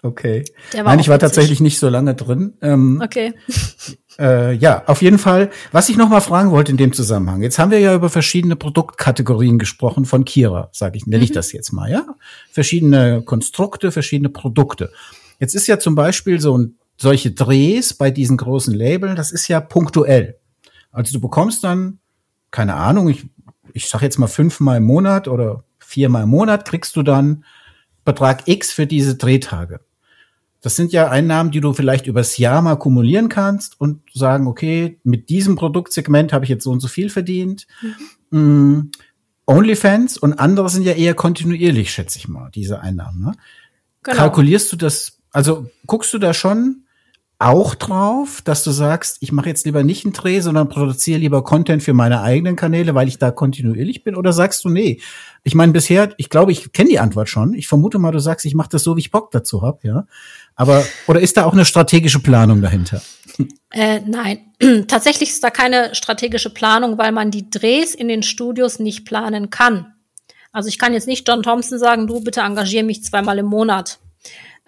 [0.01, 0.45] Okay.
[0.73, 1.19] Nein, ich war witzig.
[1.19, 2.53] tatsächlich nicht so lange drin.
[2.61, 3.33] Ähm, okay.
[4.17, 5.49] Äh, ja, auf jeden Fall.
[5.71, 7.41] Was ich noch mal fragen wollte in dem Zusammenhang.
[7.41, 11.35] Jetzt haben wir ja über verschiedene Produktkategorien gesprochen von Kira, sage ich, nenne ich mhm.
[11.35, 12.05] das jetzt mal, ja?
[12.51, 14.91] Verschiedene Konstrukte, verschiedene Produkte.
[15.39, 19.49] Jetzt ist ja zum Beispiel so ein, solche Drehs bei diesen großen Labeln, das ist
[19.49, 20.37] ja punktuell.
[20.91, 21.99] Also du bekommst dann,
[22.51, 23.25] keine Ahnung, ich,
[23.73, 27.43] ich sag jetzt mal fünfmal im Monat oder viermal im Monat kriegst du dann
[28.05, 29.81] Betrag X für diese Drehtage.
[30.65, 34.99] Das sind ja Einnahmen, die du vielleicht übers Jahr mal kumulieren kannst und sagen, okay,
[35.03, 37.67] mit diesem Produktsegment habe ich jetzt so und so viel verdient.
[38.31, 38.39] Mhm.
[38.39, 38.91] Mm,
[39.45, 43.21] OnlyFans und andere sind ja eher kontinuierlich, schätze ich mal, diese Einnahmen.
[43.21, 43.33] Ne?
[44.01, 44.17] Genau.
[44.17, 46.84] Kalkulierst du das, also guckst du da schon
[47.37, 51.43] auch drauf, dass du sagst, ich mache jetzt lieber nicht einen Dreh, sondern produziere lieber
[51.43, 54.15] Content für meine eigenen Kanäle, weil ich da kontinuierlich bin?
[54.15, 55.01] Oder sagst du, nee,
[55.43, 57.53] ich meine bisher, ich glaube, ich kenne die Antwort schon.
[57.53, 60.07] Ich vermute mal, du sagst, ich mache das so, wie ich Bock dazu habe, ja.
[60.55, 63.01] Aber oder ist da auch eine strategische Planung dahinter?
[63.71, 64.53] Äh, nein,
[64.87, 69.49] tatsächlich ist da keine strategische Planung, weil man die Drehs in den Studios nicht planen
[69.49, 69.93] kann.
[70.53, 73.99] Also ich kann jetzt nicht John Thompson sagen, du bitte engagier mich zweimal im Monat.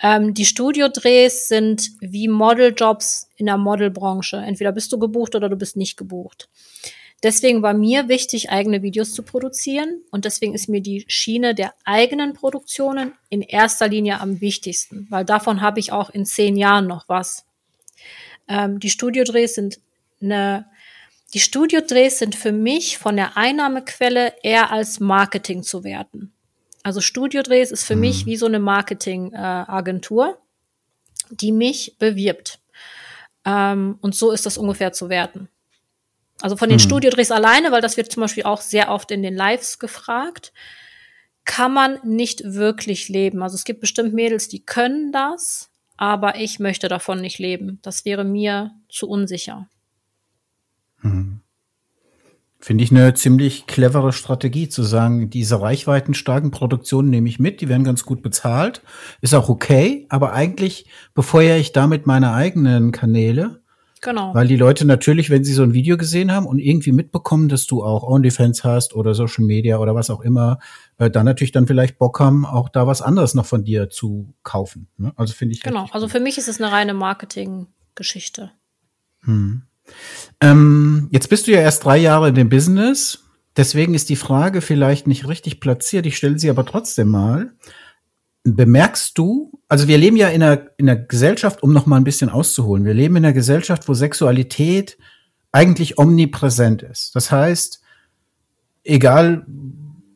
[0.01, 4.37] Ähm, die Studiodrehs sind wie Modeljobs in der Modelbranche.
[4.37, 6.49] Entweder bist du gebucht oder du bist nicht gebucht.
[7.23, 11.73] Deswegen war mir wichtig, eigene Videos zu produzieren und deswegen ist mir die Schiene der
[11.83, 16.85] eigenen Produktionen in erster Linie am wichtigsten, weil davon habe ich auch in zehn Jahren
[16.85, 17.45] noch was.
[18.47, 19.79] Ähm, die Studiodrehs sind
[20.21, 20.67] eine,
[21.33, 26.33] die Studiodrehs sind für mich von der Einnahmequelle eher als Marketing zu werten.
[26.87, 28.01] Also Studiodrehs ist für mhm.
[28.01, 32.61] mich wie so eine Marketingagentur, äh, die mich bewirbt.
[33.43, 35.49] Ähm, und so ist das ungefähr zu werten.
[36.39, 36.83] Also von den mhm.
[36.83, 40.53] Studiodrehs alleine, weil das wird zum Beispiel auch sehr oft in den Lives gefragt,
[41.43, 43.43] kann man nicht wirklich leben.
[43.43, 47.79] Also es gibt bestimmt Mädels, die können das, aber ich möchte davon nicht leben.
[47.81, 49.67] Das wäre mir zu unsicher.
[51.01, 51.41] Mhm.
[52.59, 57.69] Finde ich eine ziemlich clevere Strategie zu sagen, diese reichweitenstarken Produktionen nehme ich mit, die
[57.69, 58.81] werden ganz gut bezahlt,
[59.21, 63.61] ist auch okay, aber eigentlich befeuere ich damit meine eigenen Kanäle.
[64.01, 64.33] Genau.
[64.33, 67.65] Weil die Leute natürlich, wenn sie so ein Video gesehen haben und irgendwie mitbekommen, dass
[67.67, 70.59] du auch OnlyFans hast oder Social Media oder was auch immer,
[70.97, 74.33] äh, dann natürlich dann vielleicht Bock haben, auch da was anderes noch von dir zu
[74.43, 74.87] kaufen.
[74.97, 75.13] Ne?
[75.15, 75.61] Also finde ich.
[75.61, 78.51] Genau, also für mich ist es eine reine Marketing-Geschichte.
[79.21, 79.63] Hm.
[80.41, 83.23] Ähm, jetzt bist du ja erst drei Jahre in dem Business.
[83.55, 86.05] Deswegen ist die Frage vielleicht nicht richtig platziert.
[86.05, 87.53] Ich stelle sie aber trotzdem mal.
[88.43, 92.03] Bemerkst du, also wir leben ja in einer, in einer Gesellschaft, um noch mal ein
[92.03, 92.85] bisschen auszuholen.
[92.85, 94.97] Wir leben in einer Gesellschaft, wo Sexualität
[95.51, 97.15] eigentlich omnipräsent ist.
[97.15, 97.81] Das heißt,
[98.83, 99.45] egal,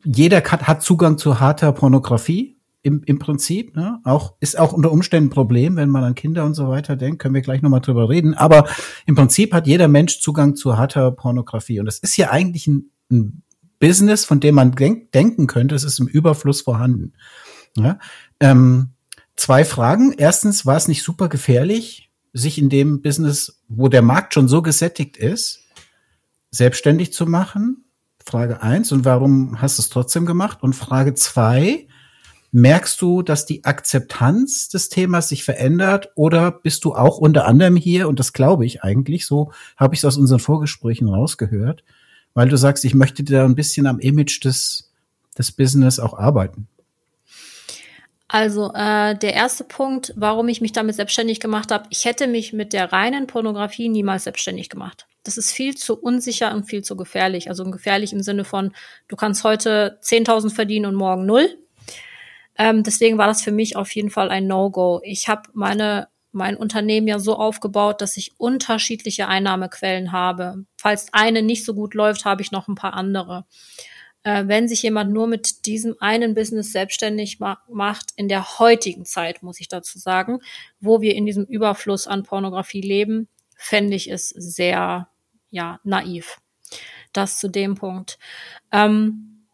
[0.03, 2.57] jeder hat Zugang zu harter Pornografie.
[2.84, 3.99] Im, im Prinzip, ne?
[4.03, 7.21] Auch, ist auch unter Umständen ein Problem, wenn man an Kinder und so weiter denkt,
[7.21, 8.34] können wir gleich nochmal drüber reden.
[8.34, 8.67] Aber
[9.05, 11.79] im Prinzip hat jeder Mensch Zugang zu harter Pornografie.
[11.79, 13.43] Und das ist ja eigentlich ein, ein
[13.79, 17.13] Business, von dem man denk, denken könnte, es ist im Überfluss vorhanden.
[17.77, 17.99] Ja?
[18.39, 18.91] Ähm,
[19.36, 20.13] zwei Fragen.
[20.17, 24.61] Erstens, war es nicht super gefährlich, sich in dem Business, wo der Markt schon so
[24.61, 25.65] gesättigt ist,
[26.49, 27.86] selbstständig zu machen?
[28.25, 28.91] Frage eins.
[28.91, 30.63] Und warum hast du es trotzdem gemacht?
[30.63, 31.88] Und Frage zwei,
[32.52, 37.76] merkst du, dass die Akzeptanz des Themas sich verändert oder bist du auch unter anderem
[37.76, 41.84] hier, und das glaube ich eigentlich, so habe ich es aus unseren Vorgesprächen rausgehört,
[42.34, 44.91] weil du sagst, ich möchte da ein bisschen am Image des,
[45.38, 46.68] des Business auch arbeiten.
[48.28, 52.54] Also äh, der erste Punkt, warum ich mich damit selbstständig gemacht habe, ich hätte mich
[52.54, 55.06] mit der reinen Pornografie niemals selbstständig gemacht.
[55.24, 57.49] Das ist viel zu unsicher und viel zu gefährlich.
[57.49, 58.72] Also gefährlich im Sinne von,
[59.10, 61.58] du kannst heute 10.000 verdienen und morgen null.
[62.58, 65.02] Ähm, deswegen war das für mich auf jeden Fall ein No-Go.
[65.04, 70.64] Ich habe meine mein Unternehmen ja so aufgebaut, dass ich unterschiedliche Einnahmequellen habe.
[70.78, 73.45] Falls eine nicht so gut läuft, habe ich noch ein paar andere
[74.24, 79.06] äh, wenn sich jemand nur mit diesem einen Business selbstständig ma macht, in der heutigen
[79.06, 80.39] Zeit, muss ich dazu sagen,
[80.80, 85.08] wo wir in diesem Überfluss an Pornografie leben, fände ich es sehr,
[85.49, 86.39] ja, naiv.
[87.14, 88.18] Das zu dem Punkt.
[88.72, 89.45] Ähm,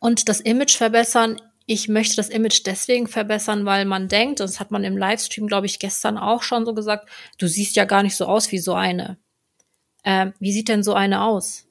[0.00, 1.40] und das Image verbessern.
[1.66, 5.66] Ich möchte das Image deswegen verbessern, weil man denkt, das hat man im Livestream, glaube
[5.66, 7.08] ich, gestern auch schon so gesagt,
[7.38, 9.18] du siehst ja gar nicht so aus wie so eine.
[10.04, 11.66] Ähm, wie sieht denn so eine aus?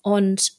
[0.00, 0.54] Und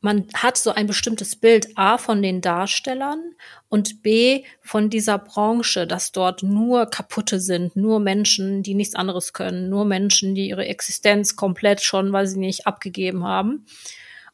[0.00, 3.36] man hat so ein bestimmtes Bild A von den Darstellern
[3.68, 9.32] und B von dieser Branche, dass dort nur kaputte sind, nur Menschen, die nichts anderes
[9.32, 13.64] können, nur Menschen, die ihre Existenz komplett schon, weil sie nicht abgegeben haben.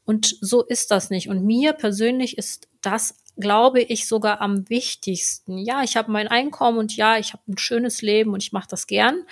[0.07, 1.29] Und so ist das nicht.
[1.29, 5.59] Und mir persönlich ist das, glaube ich, sogar am wichtigsten.
[5.59, 8.69] Ja, ich habe mein Einkommen und ja, ich habe ein schönes Leben und ich mache
[8.69, 9.25] das gern.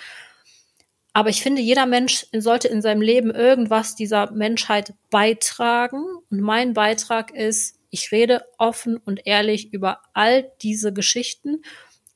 [1.17, 6.03] Aber ich finde, jeder Mensch sollte in seinem Leben irgendwas dieser Menschheit beitragen.
[6.29, 11.63] Und mein Beitrag ist, ich rede offen und ehrlich über all diese Geschichten,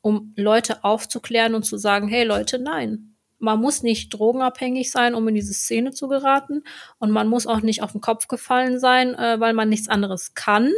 [0.02, 3.16] um Leute aufzuklären und zu sagen, hey Leute, nein.
[3.40, 6.64] Man muss nicht drogenabhängig sein, um in diese Szene zu geraten.
[7.00, 10.36] Und man muss auch nicht auf den Kopf gefallen sein, äh, weil man nichts anderes
[10.36, 10.72] kann.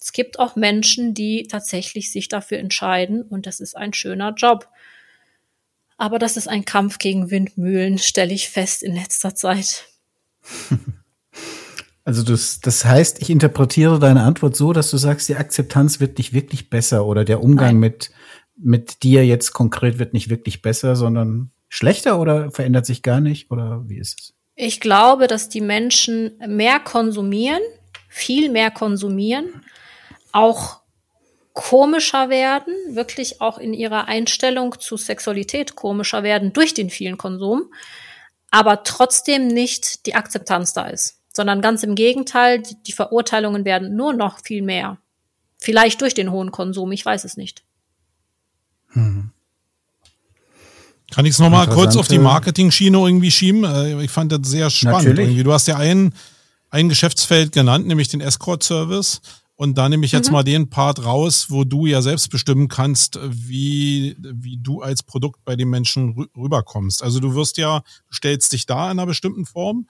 [0.00, 3.22] Es gibt auch Menschen, die tatsächlich sich dafür entscheiden.
[3.22, 4.68] Und das ist ein schöner Job.
[5.96, 9.84] Aber das ist ein Kampf gegen Windmühlen, stelle ich fest in letzter Zeit.
[12.04, 16.16] Also das, das heißt, ich interpretiere deine Antwort so, dass du sagst, die Akzeptanz wird
[16.16, 18.12] nicht wirklich besser oder der Umgang mit,
[18.56, 23.50] mit dir jetzt konkret wird nicht wirklich besser, sondern schlechter oder verändert sich gar nicht
[23.50, 24.34] oder wie ist es?
[24.54, 27.60] Ich glaube, dass die Menschen mehr konsumieren,
[28.08, 29.44] viel mehr konsumieren,
[30.32, 30.80] auch
[31.54, 37.72] komischer werden, wirklich auch in ihrer Einstellung zu Sexualität komischer werden durch den vielen Konsum,
[38.50, 43.96] aber trotzdem nicht die Akzeptanz da ist, sondern ganz im Gegenteil, die, die Verurteilungen werden
[43.96, 44.98] nur noch viel mehr.
[45.58, 47.64] Vielleicht durch den hohen Konsum, ich weiß es nicht.
[48.90, 49.32] Hm.
[51.10, 53.64] Kann ich es nochmal kurz auf die Marketing-Schiene irgendwie schieben?
[53.64, 55.18] Äh, ich fand das sehr spannend.
[55.18, 55.42] Irgendwie.
[55.42, 56.12] Du hast ja ein,
[56.70, 59.22] ein Geschäftsfeld genannt, nämlich den Escort-Service.
[59.60, 60.34] Und da nehme ich jetzt mhm.
[60.34, 65.44] mal den Part raus, wo du ja selbst bestimmen kannst, wie, wie du als Produkt
[65.44, 67.02] bei den Menschen rüberkommst.
[67.02, 69.88] Also du wirst ja, du stellst dich da in einer bestimmten Form.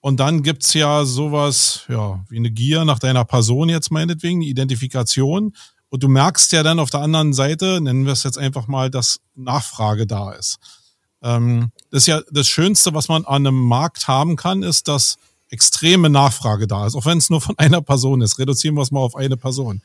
[0.00, 4.50] Und dann gibt's ja sowas, ja, wie eine Gier nach deiner Person jetzt meinetwegen, eine
[4.50, 5.54] Identifikation.
[5.90, 8.90] Und du merkst ja dann auf der anderen Seite, nennen wir es jetzt einfach mal,
[8.90, 10.58] dass Nachfrage da ist.
[11.22, 15.18] Ähm, das ist ja das Schönste, was man an einem Markt haben kann, ist, dass
[15.54, 18.38] extreme Nachfrage da ist, auch wenn es nur von einer Person ist.
[18.38, 19.80] Reduzieren wir es mal auf eine Person.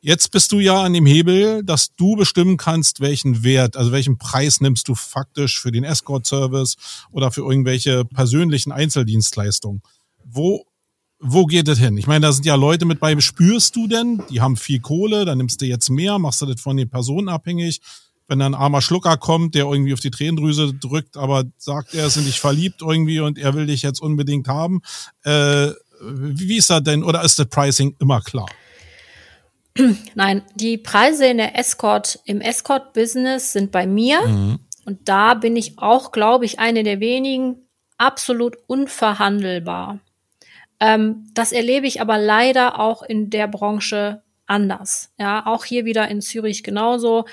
[0.00, 4.18] Jetzt bist du ja an dem Hebel, dass du bestimmen kannst, welchen Wert, also welchen
[4.18, 6.76] Preis nimmst du faktisch für den Escort-Service
[7.10, 9.82] oder für irgendwelche persönlichen Einzeldienstleistungen.
[10.24, 10.64] Wo,
[11.18, 11.96] wo geht das hin?
[11.96, 14.22] Ich meine, da sind ja Leute mit bei, spürst du denn?
[14.30, 17.28] Die haben viel Kohle, dann nimmst du jetzt mehr, machst du das von den Personen
[17.28, 17.80] abhängig
[18.28, 22.06] wenn da ein armer Schlucker kommt, der irgendwie auf die Tränendrüse drückt, aber sagt, er
[22.06, 24.82] ist in dich verliebt irgendwie und er will dich jetzt unbedingt haben.
[25.24, 25.70] Äh,
[26.00, 27.02] wie ist das denn?
[27.02, 28.46] Oder ist das Pricing immer klar?
[30.14, 34.26] Nein, die Preise in der Escort, im Escort-Business sind bei mir.
[34.26, 34.58] Mhm.
[34.84, 37.56] Und da bin ich auch, glaube ich, eine der wenigen
[37.98, 40.00] absolut unverhandelbar.
[40.80, 45.10] Ähm, das erlebe ich aber leider auch in der Branche anders.
[45.18, 47.24] Ja, auch hier wieder in Zürich genauso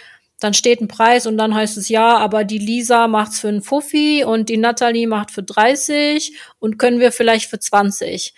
[0.44, 3.62] dann steht ein Preis und dann heißt es ja, aber die Lisa macht's für einen
[3.62, 8.34] Fuffi und die Natalie macht für 30 und können wir vielleicht für 20.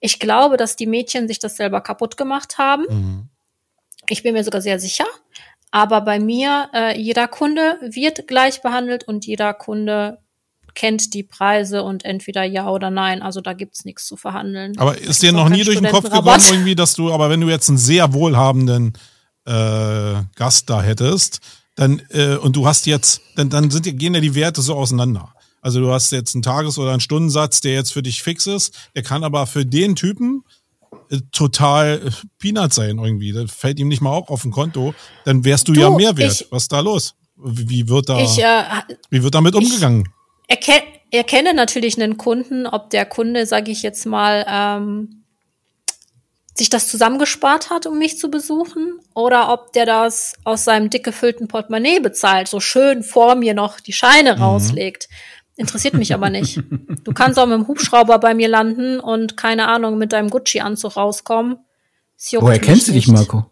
[0.00, 2.84] Ich glaube, dass die Mädchen sich das selber kaputt gemacht haben.
[2.88, 3.28] Mhm.
[4.08, 5.04] Ich bin mir sogar sehr sicher.
[5.70, 10.18] Aber bei mir, äh, jeder Kunde wird gleich behandelt und jeder Kunde
[10.74, 13.22] kennt die Preise und entweder ja oder nein.
[13.22, 14.76] Also da gibt's nichts zu verhandeln.
[14.78, 17.48] Aber ist dir noch nie durch den Kopf gekommen, irgendwie, dass du, aber wenn du
[17.48, 18.94] jetzt einen sehr wohlhabenden
[19.44, 21.40] äh, Gast da hättest,
[21.74, 25.34] dann äh, und du hast jetzt, dann, dann sind, gehen ja die Werte so auseinander.
[25.60, 28.74] Also du hast jetzt einen Tages- oder einen Stundensatz, der jetzt für dich fix ist,
[28.96, 30.44] der kann aber für den Typen
[31.10, 33.32] äh, total äh, Peanut sein irgendwie.
[33.32, 34.94] Das fällt ihm nicht mal auch auf dem Konto.
[35.24, 36.40] Dann wärst du, du ja mehr wert.
[36.40, 37.14] Ich, Was ist da los?
[37.36, 38.62] Wie wird da, ich, äh,
[39.10, 40.08] wie wird damit umgegangen?
[40.48, 45.21] Erkenne, erkenne natürlich einen Kunden, ob der Kunde, sage ich jetzt mal, ähm,
[46.54, 51.04] sich das zusammengespart hat, um mich zu besuchen, oder ob der das aus seinem dick
[51.04, 54.42] gefüllten Portemonnaie bezahlt, so schön vor mir noch die Scheine mhm.
[54.42, 55.08] rauslegt.
[55.56, 56.60] Interessiert mich aber nicht.
[57.04, 60.96] Du kannst auch mit dem Hubschrauber bei mir landen und keine Ahnung mit deinem Gucci-Anzug
[60.96, 61.58] rauskommen.
[62.38, 63.46] Woher kennst du dich, Marco?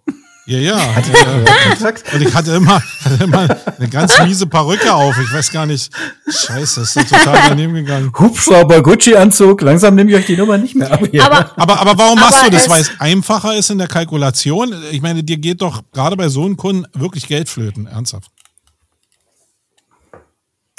[0.50, 0.94] Ja, ja.
[0.96, 3.46] Hatte, äh, und ich hatte immer, hatte immer
[3.78, 5.16] eine ganz miese Perücke auf.
[5.16, 5.92] Ich weiß gar nicht.
[6.28, 8.12] Scheiße, ist total daneben gegangen.
[8.18, 9.62] Hubschrauber, Gucci-Anzug.
[9.62, 11.02] Langsam nehme ich euch die Nummer nicht mehr ab.
[11.08, 11.24] Hier.
[11.24, 12.68] Aber, aber, aber warum machst aber du das?
[12.68, 14.74] Weil es einfacher ist in der Kalkulation.
[14.90, 17.86] Ich meine, dir geht doch gerade bei so einem Kunden wirklich Geld flöten.
[17.86, 18.28] Ernsthaft.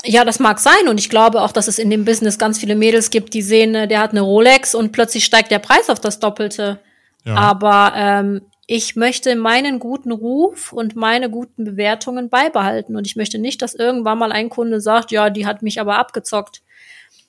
[0.03, 2.76] Ja, das mag sein und ich glaube auch, dass es in dem Business ganz viele
[2.76, 6.01] Mädels gibt, die sehen, äh, der hat eine Rolex und plötzlich steigt der Preis auf
[6.01, 6.82] das Doppelte.
[7.24, 7.36] Ja.
[7.36, 8.41] Aber ähm,
[8.74, 13.76] ich möchte meinen guten Ruf und meine guten Bewertungen beibehalten und ich möchte nicht, dass
[13.76, 16.61] irgendwann mal ein Kunde sagt, ja, die hat mich aber abgezockt.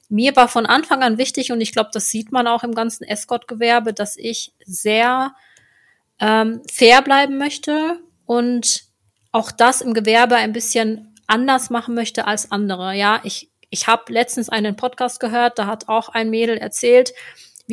[0.08, 3.02] Mir war von Anfang an wichtig und ich glaube, das sieht man auch im ganzen
[3.02, 5.34] Escort-Gewerbe, dass ich sehr
[6.20, 8.84] ähm, fair bleiben möchte und
[9.32, 12.94] auch das im Gewerbe ein bisschen anders machen möchte als andere.
[12.94, 17.12] Ja, ich, ich habe letztens einen Podcast gehört, da hat auch ein Mädel erzählt,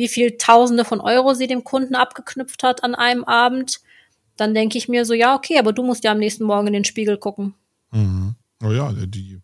[0.00, 3.80] wie viel Tausende von Euro sie dem Kunden abgeknüpft hat an einem Abend.
[4.36, 6.72] Dann denke ich mir so, ja, okay, aber du musst ja am nächsten Morgen in
[6.72, 7.54] den Spiegel gucken.
[7.92, 8.34] Mhm.
[8.64, 9.40] Oh ja, die,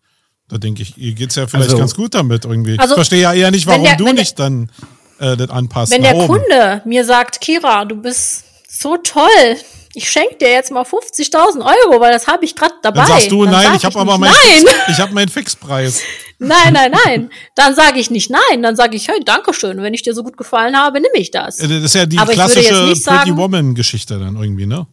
[0.49, 2.79] da denke ich, ihr geht's ja vielleicht also, ganz gut damit irgendwie.
[2.79, 4.71] Also, ich verstehe ja eher nicht, warum der, du nicht der, dann
[5.19, 5.93] äh, das anpasst.
[5.93, 9.57] Wenn der Kunde mir sagt, Kira, du bist so toll,
[9.97, 12.99] ich schenke dir jetzt mal 50.000 Euro, weil das habe ich gerade dabei.
[12.99, 14.35] Dann sagst du, dann nein, sag ich habe aber meinen
[14.89, 16.03] ich hab meinen Fixpreis.
[16.39, 17.31] Nein, nein, nein.
[17.55, 18.63] Dann sage ich nicht nein.
[18.63, 19.81] Dann sage ich, hey, danke schön.
[19.81, 21.57] Wenn ich dir so gut gefallen habe, nehme ich das.
[21.57, 24.87] Das ist ja die aber klassische Pretty Woman-Geschichte dann irgendwie, ne?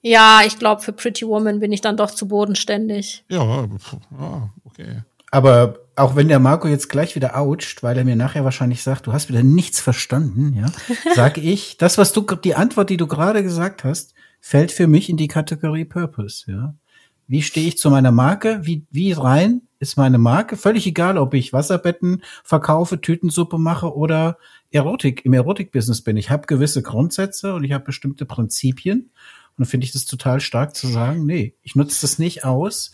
[0.00, 3.24] Ja, ich glaube, für Pretty Woman bin ich dann doch zu bodenständig.
[3.28, 5.02] Ja, ja okay.
[5.32, 9.08] Aber auch wenn der Marco jetzt gleich wieder oucht, weil er mir nachher wahrscheinlich sagt,
[9.08, 10.70] du hast wieder nichts verstanden, ja,
[11.16, 15.08] sag ich, das, was du, die Antwort, die du gerade gesagt hast, fällt für mich
[15.08, 16.74] in die Kategorie Purpose, ja.
[17.30, 18.58] Wie stehe ich zu meiner Marke?
[18.64, 20.56] Wie, wie rein ist meine Marke?
[20.56, 24.36] Völlig egal, ob ich Wasserbetten verkaufe, Tütensuppe mache oder
[24.72, 26.16] Erotik, im Erotik-Business bin.
[26.16, 28.98] Ich habe gewisse Grundsätze und ich habe bestimmte Prinzipien.
[29.02, 32.90] Und dann finde ich das total stark zu sagen, nee, ich nutze das nicht aus.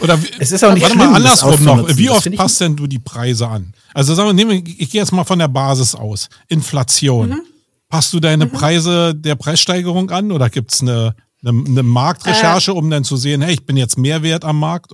[0.00, 1.96] Oder es ist auch nicht warte schlimm, mal andersrum noch.
[1.96, 3.74] Wie oft passt denn du die Preise an?
[3.94, 6.28] Also sagen wir, ich gehe jetzt mal von der Basis aus.
[6.48, 7.28] Inflation.
[7.28, 7.42] Mhm.
[7.88, 8.52] Passt du deine mhm.
[8.52, 13.40] Preise der Preissteigerung an oder gibt's eine, eine, eine Marktrecherche, äh, um dann zu sehen,
[13.42, 14.92] hey, ich bin jetzt mehr wert am Markt?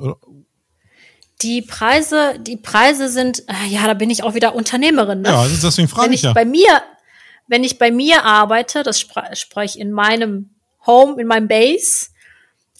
[1.42, 5.22] Die Preise, die Preise sind, äh, ja, da bin ich auch wieder Unternehmerin.
[5.22, 5.28] Ne?
[5.28, 6.32] Ja, deswegen frage wenn ich, ich ja.
[6.32, 6.82] Bei mir,
[7.48, 10.50] wenn ich bei mir arbeite, das spreche ich in meinem
[10.86, 12.08] Home, in meinem Base,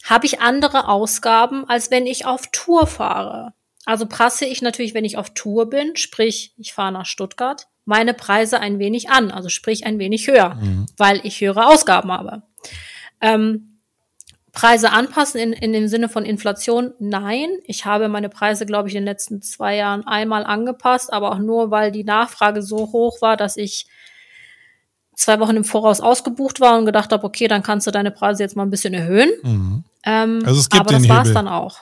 [0.05, 3.55] habe ich andere Ausgaben, als wenn ich auf Tour fahre.
[3.85, 8.14] Also prasse ich natürlich, wenn ich auf Tour bin, sprich, ich fahre nach Stuttgart, meine
[8.14, 10.87] Preise ein wenig an, also sprich ein wenig höher, mhm.
[10.97, 12.43] weil ich höhere Ausgaben habe.
[13.20, 13.74] Ähm,
[14.55, 16.93] Preise anpassen in, in dem Sinne von Inflation?
[17.01, 17.49] Nein.
[17.64, 21.39] Ich habe meine Preise, glaube ich, in den letzten zwei Jahren einmal angepasst, aber auch
[21.39, 23.87] nur, weil die Nachfrage so hoch war, dass ich
[25.16, 28.45] zwei Wochen im Voraus ausgebucht war und gedacht habe, okay, dann kannst du deine Preise
[28.45, 29.30] jetzt mal ein bisschen erhöhen.
[29.43, 29.85] Mhm.
[30.05, 31.80] Ähm, also es gibt aber das war es dann auch.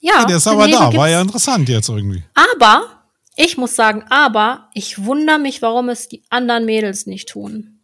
[0.00, 2.22] Ja, ja der ist aber da, war ja interessant jetzt irgendwie.
[2.34, 3.03] Aber
[3.36, 7.80] ich muss sagen, aber ich wundere mich, warum es die anderen Mädels nicht tun.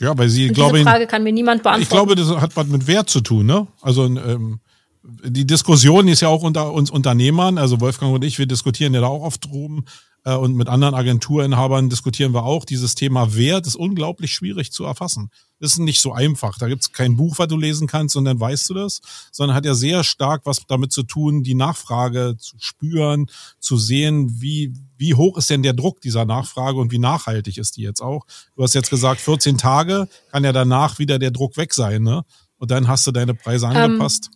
[0.00, 0.84] Ja, weil sie, glaube ich.
[0.84, 1.82] Diese Frage kann mir niemand beantworten.
[1.82, 3.66] Ich glaube, das hat was mit Wert zu tun, ne?
[3.80, 4.60] Also, ähm,
[5.02, 9.00] die Diskussion ist ja auch unter uns Unternehmern, also Wolfgang und ich, wir diskutieren ja
[9.00, 9.84] da auch oft drum,
[10.24, 12.64] und mit anderen Agenturinhabern diskutieren wir auch.
[12.64, 15.30] Dieses Thema Wert ist unglaublich schwierig zu erfassen.
[15.60, 16.58] Das ist nicht so einfach.
[16.58, 19.00] Da gibt es kein Buch, was du lesen kannst und dann weißt du das,
[19.32, 23.26] sondern hat ja sehr stark was damit zu tun, die Nachfrage zu spüren,
[23.58, 27.76] zu sehen, wie, wie hoch ist denn der Druck dieser Nachfrage und wie nachhaltig ist
[27.76, 28.26] die jetzt auch.
[28.54, 32.24] Du hast jetzt gesagt, 14 Tage kann ja danach wieder der Druck weg sein, ne?
[32.58, 34.30] Und dann hast du deine Preise ähm, angepasst.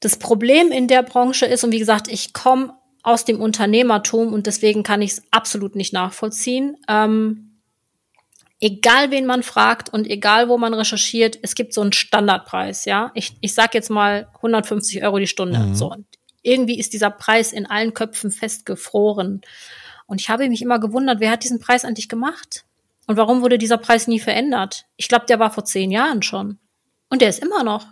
[0.00, 4.46] das Problem in der Branche ist, und wie gesagt, ich komme aus dem Unternehmertum und
[4.46, 6.76] deswegen kann ich es absolut nicht nachvollziehen.
[6.88, 7.50] Ähm,
[8.60, 13.10] egal wen man fragt und egal wo man recherchiert, es gibt so einen Standardpreis, ja.
[13.14, 15.58] Ich, ich sag jetzt mal 150 Euro die Stunde.
[15.58, 15.74] Mhm.
[15.74, 15.90] So.
[15.90, 16.06] Und
[16.42, 19.40] irgendwie ist dieser Preis in allen Köpfen festgefroren.
[20.06, 22.64] Und ich habe mich immer gewundert, wer hat diesen Preis eigentlich gemacht?
[23.06, 24.86] Und warum wurde dieser Preis nie verändert?
[24.96, 26.58] Ich glaube, der war vor zehn Jahren schon.
[27.08, 27.86] Und der ist immer noch.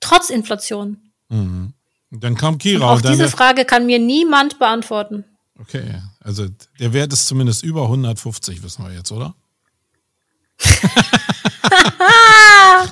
[0.00, 1.12] Trotz Inflation.
[1.28, 1.72] Mhm.
[2.10, 2.92] Dann kam Kira.
[2.92, 5.24] Und auch diese Frage kann mir niemand beantworten.
[5.58, 6.46] Okay, also
[6.78, 9.34] der Wert ist zumindest über 150, wissen wir jetzt, oder?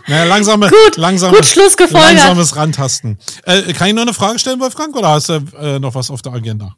[0.09, 3.19] naja, langsame, gut, langsame, gut langsames Rantasten.
[3.45, 6.23] Äh, kann ich noch eine Frage stellen, Wolfgang, oder hast du äh, noch was auf
[6.23, 6.77] der Agenda?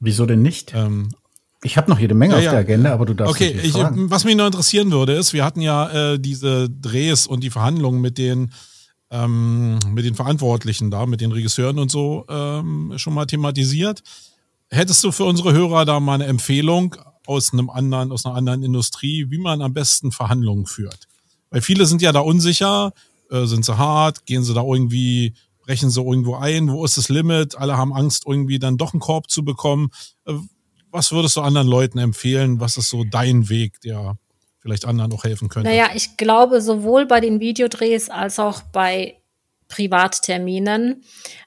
[0.00, 0.72] Wieso denn nicht?
[0.74, 1.10] Ähm,
[1.62, 4.24] ich habe noch jede Menge ja, auf der Agenda, aber du darfst Okay, ich, was
[4.24, 8.16] mich noch interessieren würde, ist, wir hatten ja äh, diese Drehs und die Verhandlungen mit
[8.16, 8.52] den
[9.10, 14.02] ähm, mit den Verantwortlichen da, mit den Regisseuren und so ähm, schon mal thematisiert.
[14.70, 16.96] Hättest du für unsere Hörer da mal eine Empfehlung
[17.26, 21.08] aus einem anderen, aus einer anderen Industrie, wie man am besten Verhandlungen führt?
[21.50, 22.92] Weil viele sind ja da unsicher,
[23.30, 25.32] äh, sind sie hart, gehen sie da irgendwie,
[25.62, 27.56] brechen sie irgendwo ein, wo ist das Limit?
[27.56, 29.90] Alle haben Angst, irgendwie dann doch einen Korb zu bekommen.
[30.26, 30.34] Äh,
[30.90, 32.60] was würdest du anderen Leuten empfehlen?
[32.60, 34.18] Was ist so dein Weg, der
[34.68, 35.68] vielleicht anderen auch helfen könnte?
[35.68, 39.16] Naja, ich glaube, sowohl bei den Videodrehs als auch bei
[39.68, 41.02] Privatterminen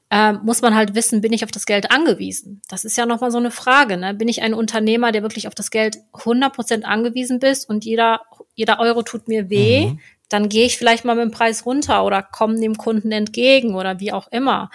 [0.09, 2.61] äh, muss man halt wissen, bin ich auf das Geld angewiesen?
[2.67, 3.97] Das ist ja nochmal so eine Frage.
[3.97, 4.13] Ne?
[4.13, 8.21] Bin ich ein Unternehmer, der wirklich auf das Geld 100% angewiesen bist und jeder,
[8.53, 9.87] jeder Euro tut mir weh?
[9.87, 9.99] Mhm.
[10.29, 13.99] Dann gehe ich vielleicht mal mit dem Preis runter oder komme dem Kunden entgegen oder
[13.99, 14.69] wie auch immer.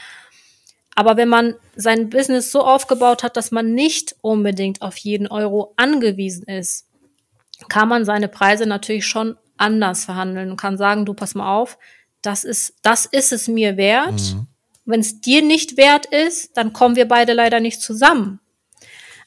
[0.95, 5.75] Aber wenn man sein Business so aufgebaut hat, dass man nicht unbedingt auf jeden Euro
[5.77, 6.86] angewiesen ist,
[7.69, 11.79] kann man seine Preise natürlich schon anders verhandeln und kann sagen, du pass mal auf,
[12.23, 14.21] das ist, das ist es mir wert.
[14.35, 14.47] Mhm.
[14.85, 18.41] Wenn es dir nicht wert ist, dann kommen wir beide leider nicht zusammen.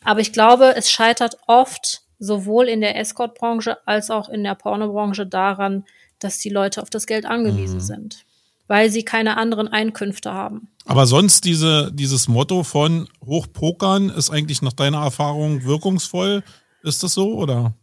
[0.04, 5.26] Aber ich glaube, es scheitert oft sowohl in der Escort-Branche als auch in der Pornobranche
[5.26, 5.86] daran,
[6.20, 7.82] dass die Leute auf das Geld angewiesen mhm.
[7.82, 8.26] sind
[8.70, 10.70] weil sie keine anderen Einkünfte haben.
[10.86, 16.44] Aber sonst diese, dieses Motto von Hochpokern ist eigentlich nach deiner Erfahrung wirkungsvoll.
[16.84, 17.74] Ist das so oder?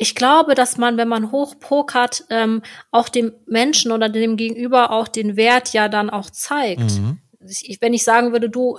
[0.00, 5.08] Ich glaube, dass man, wenn man hochpokert, ähm, auch dem Menschen oder dem Gegenüber auch
[5.08, 6.80] den Wert ja dann auch zeigt.
[6.80, 7.18] Mhm.
[7.40, 8.78] Ich, wenn ich sagen würde, du,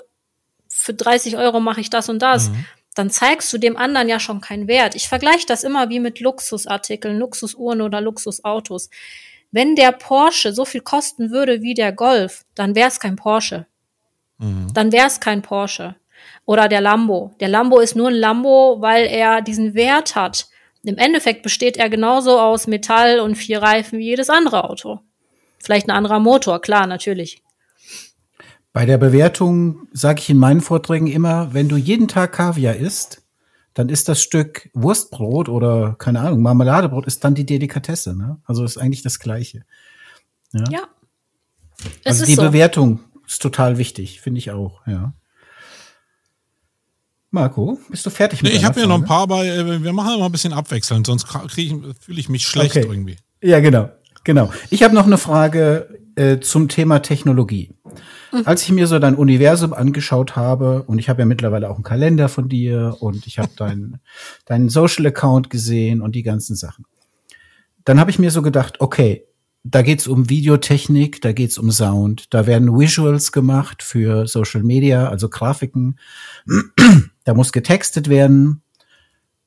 [0.70, 2.66] für 30 Euro mache ich das und das, mhm.
[2.96, 4.96] dann zeigst du dem anderen ja schon keinen Wert.
[4.96, 8.90] Ich vergleiche das immer wie mit Luxusartikeln, Luxusuhren oder Luxusautos.
[9.52, 13.66] Wenn der Porsche so viel kosten würde wie der Golf, dann wäre es kein Porsche.
[14.38, 14.68] Mhm.
[14.74, 15.96] Dann wäre es kein Porsche.
[16.46, 17.32] Oder der Lambo.
[17.40, 20.49] Der Lambo ist nur ein Lambo, weil er diesen Wert hat.
[20.84, 25.00] Im Endeffekt besteht er genauso aus Metall und vier Reifen wie jedes andere Auto.
[25.58, 27.42] Vielleicht ein anderer Motor, klar, natürlich.
[28.72, 33.24] Bei der Bewertung sage ich in meinen Vorträgen immer, wenn du jeden Tag Kaviar isst,
[33.74, 38.16] dann ist das Stück Wurstbrot oder keine Ahnung, Marmeladebrot ist dann die Delikatesse.
[38.16, 38.40] Ne?
[38.46, 39.66] Also ist eigentlich das Gleiche.
[40.54, 40.64] Ja.
[40.70, 40.88] ja.
[42.06, 42.42] also die so.
[42.42, 45.14] Bewertung ist total wichtig, finde ich auch, ja.
[47.32, 49.94] Marco, bist du fertig mit nee, Ich habe mir noch ein paar, aber äh, wir
[49.94, 52.88] machen immer ein bisschen abwechselnd, sonst fühle ich mich schlecht okay.
[52.90, 53.18] irgendwie.
[53.42, 53.90] Ja, genau.
[54.24, 54.52] Genau.
[54.70, 57.72] Ich habe noch eine Frage äh, zum Thema Technologie.
[58.32, 58.42] Mhm.
[58.46, 61.84] Als ich mir so dein Universum angeschaut habe, und ich habe ja mittlerweile auch einen
[61.84, 64.00] Kalender von dir und ich habe deinen
[64.46, 66.86] deinen Social Account gesehen und die ganzen Sachen.
[67.86, 69.26] Dann habe ich mir so gedacht, okay,
[69.64, 75.10] da geht's um Videotechnik, da geht's um Sound, da werden Visuals gemacht für Social Media,
[75.10, 76.00] also Grafiken.
[77.30, 78.64] Da muss getextet werden,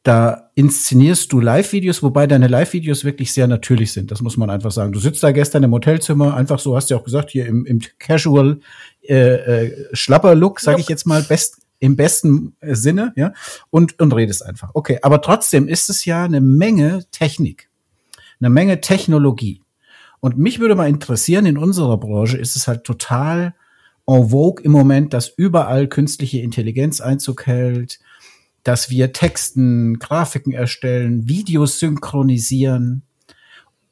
[0.04, 4.12] da inszenierst du Live-Videos, wobei deine Live-Videos wirklich sehr natürlich sind.
[4.12, 4.92] Das muss man einfach sagen.
[4.92, 7.66] Du sitzt da gestern im Hotelzimmer, einfach so, hast du ja auch gesagt, hier im,
[7.66, 8.60] im Casual
[9.02, 13.32] äh, äh, Schlapper-Look, sage ich jetzt mal, best, im besten äh, Sinne, ja,
[13.70, 14.70] und, und redest einfach.
[14.74, 17.68] Okay, aber trotzdem ist es ja eine Menge Technik,
[18.40, 19.60] eine Menge Technologie.
[20.20, 23.56] Und mich würde mal interessieren, in unserer Branche ist es halt total
[24.06, 28.00] en vogue im Moment, dass überall künstliche Intelligenz Einzug hält,
[28.64, 33.02] dass wir Texten, Grafiken erstellen, Videos synchronisieren,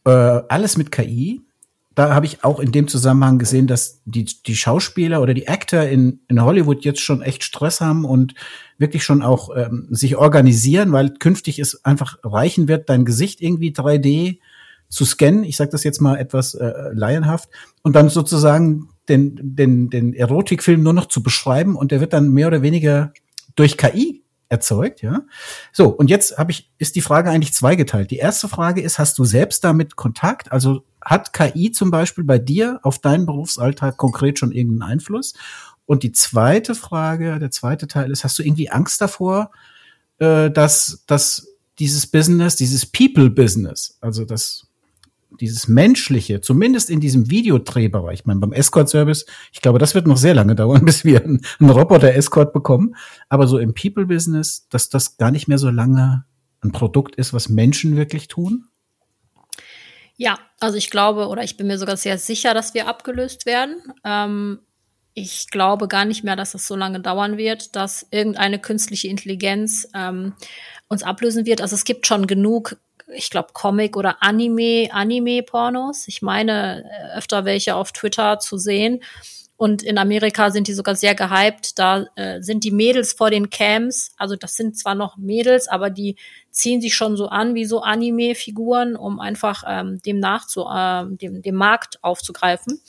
[0.05, 1.43] äh, alles mit KI.
[1.95, 5.83] Da habe ich auch in dem Zusammenhang gesehen, dass die, die Schauspieler oder die Actor
[5.83, 8.35] in, in Hollywood jetzt schon echt Stress haben und
[8.79, 13.73] wirklich schon auch ähm, sich organisieren, weil künftig es einfach reichen wird, dein Gesicht irgendwie
[13.73, 14.39] 3D
[14.89, 15.45] zu scannen.
[15.45, 17.49] Ich sage das jetzt mal etwas äh, laienhaft
[17.83, 22.31] und dann sozusagen den, den, den Erotikfilm nur noch zu beschreiben und der wird dann
[22.31, 23.13] mehr oder weniger
[23.57, 25.23] durch KI erzeugt, ja.
[25.73, 28.11] So, und jetzt habe ich, ist die Frage eigentlich zweigeteilt.
[28.11, 30.51] Die erste Frage ist, hast du selbst damit Kontakt?
[30.51, 35.35] Also hat KI zum Beispiel bei dir auf deinen Berufsalltag konkret schon irgendeinen Einfluss?
[35.87, 39.51] Und die zweite Frage, der zweite Teil ist, hast du irgendwie Angst davor,
[40.19, 41.49] äh, dass, dass
[41.79, 44.70] dieses Business, dieses People-Business, also das
[45.39, 50.17] dieses menschliche, zumindest in diesem Videodrehbereich, ich meine, beim Escort-Service, ich glaube, das wird noch
[50.17, 52.97] sehr lange dauern, bis wir einen, Roboter-Escort bekommen.
[53.29, 56.25] Aber so im People-Business, dass das gar nicht mehr so lange
[56.63, 58.67] ein Produkt ist, was Menschen wirklich tun?
[60.17, 63.77] Ja, also ich glaube oder ich bin mir sogar sehr sicher, dass wir abgelöst werden.
[64.05, 64.59] Ähm,
[65.15, 69.89] ich glaube gar nicht mehr, dass es so lange dauern wird, dass irgendeine künstliche Intelligenz
[69.95, 70.35] ähm,
[70.89, 71.63] uns ablösen wird.
[71.63, 72.77] Also es gibt schon genug
[73.15, 76.09] ich glaube, Comic- oder Anime, Anime-Pornos.
[76.09, 79.01] Ich meine, äh, öfter welche auf Twitter zu sehen.
[79.61, 81.79] Und in Amerika sind die sogar sehr gehypt.
[81.79, 85.91] Da äh, sind die Mädels vor den Cams, also das sind zwar noch Mädels, aber
[85.91, 86.17] die
[86.51, 91.43] ziehen sich schon so an wie so Anime-Figuren, um einfach ähm, dem nachzu, äh, dem,
[91.43, 92.81] dem Markt aufzugreifen.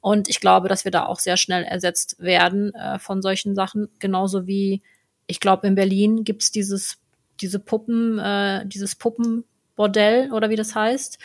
[0.00, 3.88] Und ich glaube, dass wir da auch sehr schnell ersetzt werden äh, von solchen Sachen.
[4.00, 4.82] Genauso wie,
[5.28, 6.98] ich glaube, in Berlin gibt's dieses,
[7.40, 9.44] diese Puppen, äh, dieses Puppen
[9.78, 11.18] Bordell oder wie das heißt.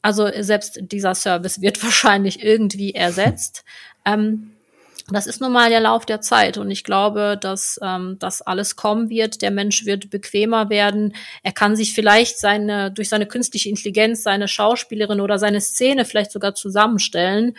[0.00, 3.64] Also selbst dieser Service wird wahrscheinlich irgendwie ersetzt.
[4.06, 4.52] Ähm,
[5.12, 8.76] das ist nun mal der Lauf der Zeit und ich glaube, dass ähm, das alles
[8.76, 9.42] kommen wird.
[9.42, 11.14] Der Mensch wird bequemer werden.
[11.42, 16.30] Er kann sich vielleicht seine durch seine künstliche Intelligenz seine Schauspielerin oder seine Szene vielleicht
[16.30, 17.56] sogar zusammenstellen.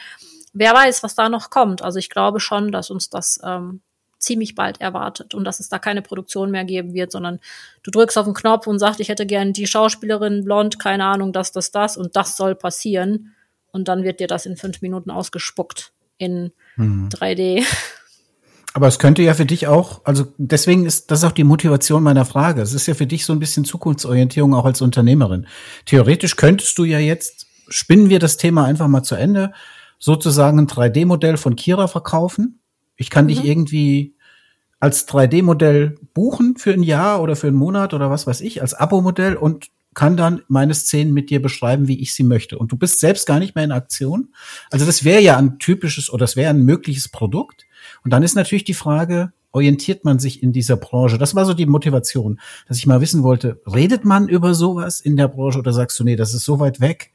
[0.54, 1.82] Wer weiß, was da noch kommt.
[1.82, 3.82] Also ich glaube schon, dass uns das ähm,
[4.22, 7.40] ziemlich bald erwartet und dass es da keine Produktion mehr geben wird, sondern
[7.84, 11.34] du drückst auf den Knopf und sagst, ich hätte gern die Schauspielerin blond, keine Ahnung,
[11.34, 13.34] das, das, das und das soll passieren
[13.72, 17.10] und dann wird dir das in fünf Minuten ausgespuckt in mhm.
[17.10, 17.66] 3D.
[18.74, 22.24] Aber es könnte ja für dich auch, also deswegen ist das auch die Motivation meiner
[22.24, 22.62] Frage.
[22.62, 25.46] Es ist ja für dich so ein bisschen Zukunftsorientierung auch als Unternehmerin.
[25.86, 29.52] Theoretisch könntest du ja jetzt, spinnen wir das Thema einfach mal zu Ende,
[30.00, 32.61] sozusagen ein 3D-Modell von Kira verkaufen
[33.02, 33.30] ich kann mhm.
[33.30, 34.16] dich irgendwie
[34.80, 38.74] als 3D-Modell buchen für ein Jahr oder für einen Monat oder was weiß ich, als
[38.74, 42.58] Abo-Modell und kann dann meine Szenen mit dir beschreiben, wie ich sie möchte.
[42.58, 44.30] Und du bist selbst gar nicht mehr in Aktion.
[44.70, 47.66] Also das wäre ja ein typisches oder das wäre ein mögliches Produkt.
[48.04, 51.18] Und dann ist natürlich die Frage, orientiert man sich in dieser Branche?
[51.18, 55.18] Das war so die Motivation, dass ich mal wissen wollte, redet man über sowas in
[55.18, 57.12] der Branche oder sagst du, nee, das ist so weit weg?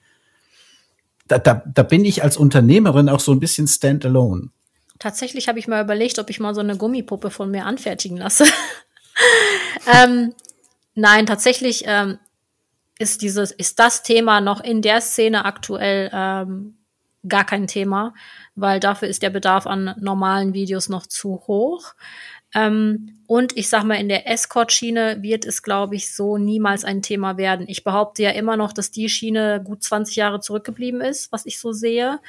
[1.28, 4.50] Da, da, da bin ich als Unternehmerin auch so ein bisschen standalone.
[4.98, 8.44] Tatsächlich habe ich mal überlegt, ob ich mal so eine Gummipuppe von mir anfertigen lasse.
[9.92, 10.34] ähm,
[10.94, 12.18] nein, tatsächlich ähm,
[12.98, 16.78] ist dieses, ist das Thema noch in der Szene aktuell ähm,
[17.28, 18.14] gar kein Thema,
[18.54, 21.94] weil dafür ist der Bedarf an normalen Videos noch zu hoch.
[22.54, 27.02] Ähm, und ich sag mal, in der Escort-Schiene wird es, glaube ich, so niemals ein
[27.02, 27.66] Thema werden.
[27.68, 31.58] Ich behaupte ja immer noch, dass die Schiene gut 20 Jahre zurückgeblieben ist, was ich
[31.58, 32.20] so sehe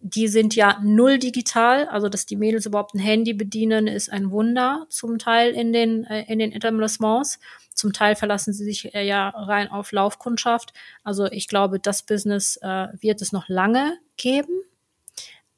[0.00, 4.30] die sind ja null digital, also dass die Mädels überhaupt ein Handy bedienen, ist ein
[4.30, 7.40] Wunder zum Teil in den äh, in den Etablissements.
[7.74, 10.72] Zum Teil verlassen sie sich äh, ja rein auf Laufkundschaft.
[11.02, 14.62] Also ich glaube, das Business äh, wird es noch lange geben,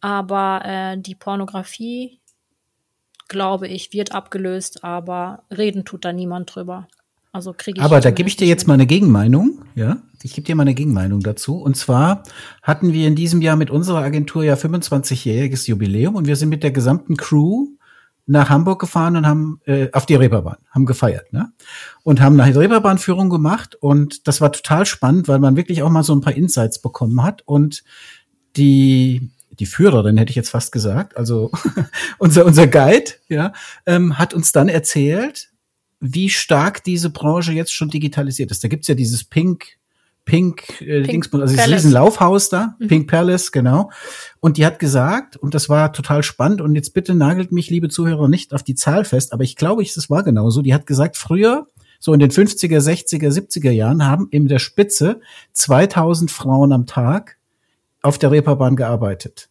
[0.01, 2.20] aber äh, die Pornografie,
[3.28, 6.88] glaube ich, wird abgelöst, aber reden tut da niemand drüber.
[7.33, 7.85] Also kriege ich.
[7.85, 9.99] Aber da gebe ich dir jetzt mal eine Gegenmeinung, ja?
[10.22, 11.57] Ich gebe dir mal eine Gegenmeinung dazu.
[11.57, 12.24] Und zwar
[12.62, 16.62] hatten wir in diesem Jahr mit unserer Agentur ja 25-jähriges Jubiläum und wir sind mit
[16.62, 17.68] der gesamten Crew
[18.26, 21.53] nach Hamburg gefahren und haben äh, auf die Reeperbahn, haben gefeiert, ne?
[22.03, 26.03] Und haben eine Reeperbahnführung gemacht und das war total spannend, weil man wirklich auch mal
[26.03, 27.83] so ein paar Insights bekommen hat und
[28.57, 31.51] die die Führerin hätte ich jetzt fast gesagt, also
[32.18, 33.53] unser unser Guide, ja,
[33.85, 35.49] ähm, hat uns dann erzählt,
[36.01, 38.64] wie stark diese Branche jetzt schon digitalisiert ist.
[38.64, 39.78] Da gibt's ja dieses Pink,
[40.24, 42.88] Pink, äh, Pink Dings, also dieses Riesenlaufhaus da, mhm.
[42.88, 43.90] Pink Palace, genau.
[44.40, 47.88] Und die hat gesagt, und das war total spannend, und jetzt bitte nagelt mich, liebe
[47.88, 50.62] Zuhörer, nicht auf die Zahl fest, aber ich glaube, es war genauso.
[50.62, 51.66] Die hat gesagt, früher,
[51.98, 55.20] so in den 50er, 60er, 70er Jahren, haben in der Spitze
[55.53, 57.36] 2000 Frauen am Tag
[58.01, 59.49] auf der Reeperbahn gearbeitet.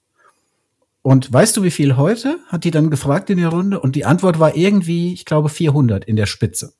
[1.01, 2.39] Und weißt du, wie viel heute?
[2.47, 3.79] Hat die dann gefragt in der Runde.
[3.79, 6.73] Und die Antwort war irgendwie, ich glaube, 400 in der Spitze.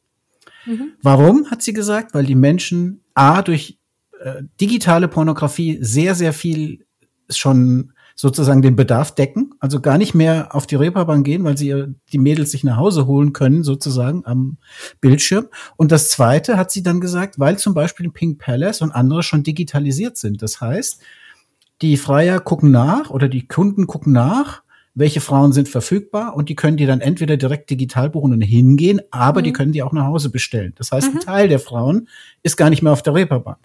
[0.66, 0.92] Mhm.
[1.02, 2.14] Warum, hat sie gesagt?
[2.14, 3.80] Weil die Menschen A, durch
[4.20, 6.86] äh, digitale Pornografie sehr, sehr viel
[7.30, 11.86] schon sozusagen den Bedarf decken, also gar nicht mehr auf die Reeperbahn gehen, weil sie
[12.12, 14.58] die Mädels sich nach Hause holen können, sozusagen am
[15.00, 15.48] Bildschirm.
[15.78, 19.44] Und das Zweite hat sie dann gesagt, weil zum Beispiel Pink Palace und andere schon
[19.44, 20.42] digitalisiert sind.
[20.42, 21.02] Das heißt,
[21.82, 24.64] die Freier gucken nach oder die Kunden gucken nach,
[24.96, 29.02] welche Frauen sind verfügbar und die können die dann entweder direkt digital buchen und hingehen,
[29.12, 29.46] aber mhm.
[29.46, 30.74] die können die auch nach Hause bestellen.
[30.78, 31.20] Das heißt, mhm.
[31.20, 32.10] ein Teil der Frauen
[32.44, 33.58] ist gar nicht mehr auf der Reeperbahn.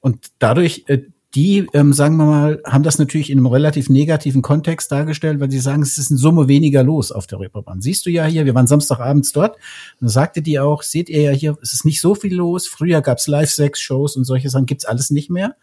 [0.00, 1.02] Und dadurch äh,
[1.34, 5.50] die, ähm, sagen wir mal, haben das natürlich in einem relativ negativen Kontext dargestellt, weil
[5.50, 7.80] sie sagen, es ist in Summe weniger los auf der Reeperbahn.
[7.80, 9.56] Siehst du ja hier, wir waren Samstagabends dort,
[10.00, 12.66] und sagte die auch, seht ihr ja hier, es ist nicht so viel los.
[12.66, 15.54] Früher gab's Live-Sex-Shows und solche Sachen, gibt's alles nicht mehr.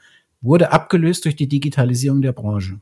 [0.41, 2.79] Wurde abgelöst durch die Digitalisierung der Branche.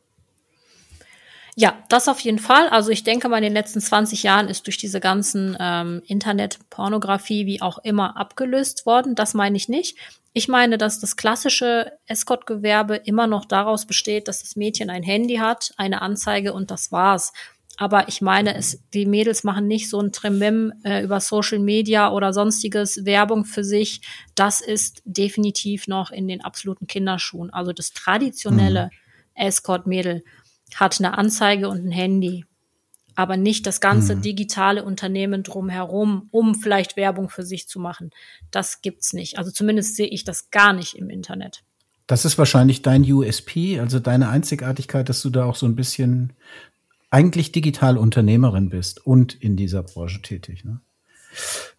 [1.58, 2.68] Ja, das auf jeden Fall.
[2.68, 7.46] Also ich denke mal, in den letzten 20 Jahren ist durch diese ganzen ähm, Internet-Pornografie
[7.46, 9.16] wie auch immer abgelöst worden.
[9.16, 9.98] Das meine ich nicht.
[10.34, 15.38] Ich meine, dass das klassische Escort-Gewerbe immer noch daraus besteht, dass das Mädchen ein Handy
[15.38, 17.32] hat, eine Anzeige und das war's.
[17.78, 22.12] Aber ich meine, es, die Mädels machen nicht so ein Tremem äh, über Social Media
[22.12, 24.02] oder sonstiges Werbung für sich.
[24.34, 27.52] Das ist definitiv noch in den absoluten Kinderschuhen.
[27.52, 29.46] Also das traditionelle mhm.
[29.46, 30.24] Escort-Mädel
[30.74, 32.46] hat eine Anzeige und ein Handy,
[33.16, 34.22] aber nicht das ganze mhm.
[34.22, 38.12] digitale Unternehmen drumherum, um vielleicht Werbung für sich zu machen.
[38.52, 39.38] Das gibt's nicht.
[39.38, 41.64] Also zumindest sehe ich das gar nicht im Internet.
[42.08, 46.34] Das ist wahrscheinlich dein USP, also deine Einzigartigkeit, dass du da auch so ein bisschen
[47.10, 50.64] eigentlich digital Unternehmerin bist und in dieser Branche tätig.
[50.66, 50.82] Ne?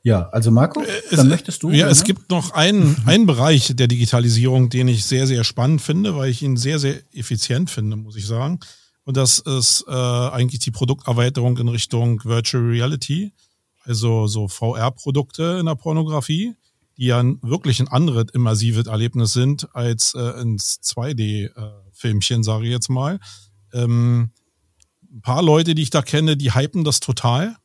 [0.02, 1.70] Ja, also Marco, äh, es, dann möchtest du.
[1.70, 2.06] Ja, es ne?
[2.06, 6.42] gibt noch einen, einen Bereich der Digitalisierung, den ich sehr, sehr spannend finde, weil ich
[6.42, 8.60] ihn sehr, sehr effizient finde, muss ich sagen.
[9.04, 13.32] Und das ist äh, eigentlich die Produkterweiterung in Richtung Virtual Reality,
[13.84, 16.54] also so VR-Produkte in der Pornografie,
[16.96, 22.70] die ja wirklich ein anderes immersives Erlebnis sind als äh, ins 2D-Filmchen, äh, sage ich
[22.70, 23.20] jetzt mal.
[23.72, 24.30] Ähm,
[25.16, 27.56] ein paar Leute, die ich da kenne, die hypen das total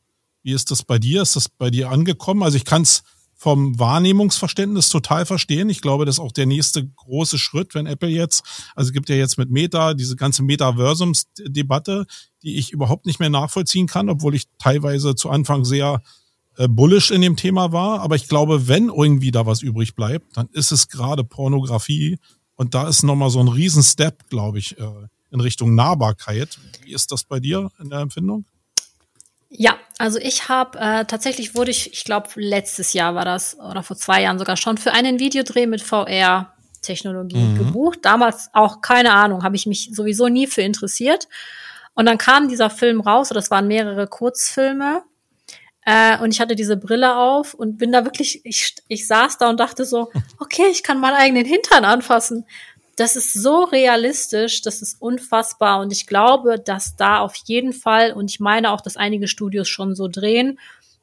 [0.42, 1.22] wie ist das bei dir?
[1.22, 2.42] Ist das bei dir angekommen?
[2.42, 3.02] Also ich kann es
[3.34, 5.68] vom Wahrnehmungsverständnis total verstehen.
[5.68, 8.44] Ich glaube, das ist auch der nächste große Schritt, wenn Apple jetzt,
[8.76, 12.06] also es gibt ja jetzt mit Meta diese ganze Metaversums-Debatte,
[12.42, 16.02] die ich überhaupt nicht mehr nachvollziehen kann, obwohl ich teilweise zu Anfang sehr
[16.56, 18.00] äh, bullish in dem Thema war.
[18.00, 22.18] Aber ich glaube, wenn irgendwie da was übrig bleibt, dann ist es gerade Pornografie.
[22.54, 24.84] Und da ist nochmal so ein Riesenstep, glaube ich, äh,
[25.32, 26.58] in Richtung Nahbarkeit.
[26.82, 28.44] Wie ist das bei dir in der Empfindung?
[29.48, 33.82] Ja, also ich habe äh, tatsächlich wurde ich, ich glaube letztes Jahr war das oder
[33.82, 37.58] vor zwei Jahren sogar schon für einen Videodreh mit VR Technologie mhm.
[37.58, 38.00] gebucht.
[38.02, 41.28] Damals auch keine Ahnung, habe ich mich sowieso nie für interessiert.
[41.94, 45.02] Und dann kam dieser Film raus, oder das waren mehrere Kurzfilme.
[45.84, 49.50] Äh, und ich hatte diese Brille auf und bin da wirklich, ich, ich saß da
[49.50, 52.46] und dachte so, okay, ich kann meinen eigenen Hintern anfassen
[52.96, 55.80] das ist so realistisch, das ist unfassbar.
[55.80, 59.68] Und ich glaube, dass da auf jeden Fall, und ich meine auch, dass einige Studios
[59.68, 60.58] schon so drehen,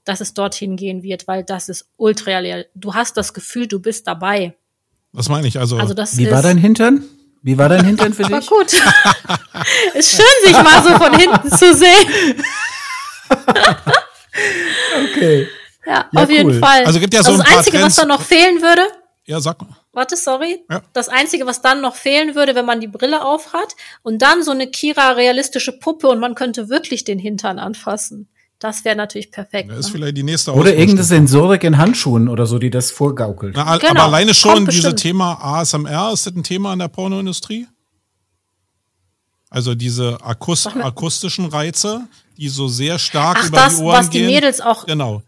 [0.06, 2.68] dass es dorthin gehen wird, weil das ist ultra real.
[2.76, 4.56] Du hast das Gefühl, du bist dabei.
[5.12, 5.60] Was meine ich?
[5.60, 7.04] Also, also das wie war dein Hintern?
[7.42, 8.32] Wie war dein Hintern für dich?
[8.32, 8.74] War gut.
[9.94, 12.44] ist schön, sich mal so von hinten zu sehen.
[15.12, 15.48] okay.
[15.86, 16.36] Ja, ja auf cool.
[16.36, 16.86] jeden Fall.
[16.86, 17.98] Also gibt ja so also ein das Einzige, Trends.
[17.98, 18.84] was da noch fehlen würde.
[19.26, 19.79] Ja, sag mal.
[20.00, 20.64] Warte, sorry.
[20.70, 20.82] Ja.
[20.94, 24.52] Das Einzige, was dann noch fehlen würde, wenn man die Brille aufhat und dann so
[24.52, 28.30] eine Kira realistische Puppe und man könnte wirklich den Hintern anfassen.
[28.60, 29.70] Das wäre natürlich perfekt.
[29.70, 29.92] Das ist ne?
[29.92, 33.58] vielleicht die nächste Oder irgendeine Sensorik in Handschuhen oder so, die das vorgaukelt.
[33.58, 33.92] Na, genau.
[33.92, 37.68] Aber alleine schon dieses Thema ASMR, ist das ein Thema in der Pornoindustrie?
[39.50, 44.10] Also diese Akust akustischen Reize, die so sehr stark Ach, über das, die Ohren was
[44.10, 44.86] die Mädels auch.
[44.86, 45.24] Genau.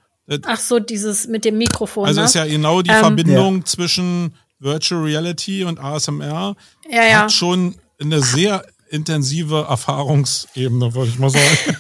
[0.46, 2.06] Ach so, dieses mit dem Mikrofon.
[2.06, 2.26] Also ne?
[2.26, 3.66] ist ja genau die ähm, Verbindung ja.
[3.66, 6.56] zwischen Virtual Reality und ASMR
[6.90, 7.22] ja, ja.
[7.24, 11.48] hat schon eine sehr intensive Erfahrungsebene, würde ich mal sagen.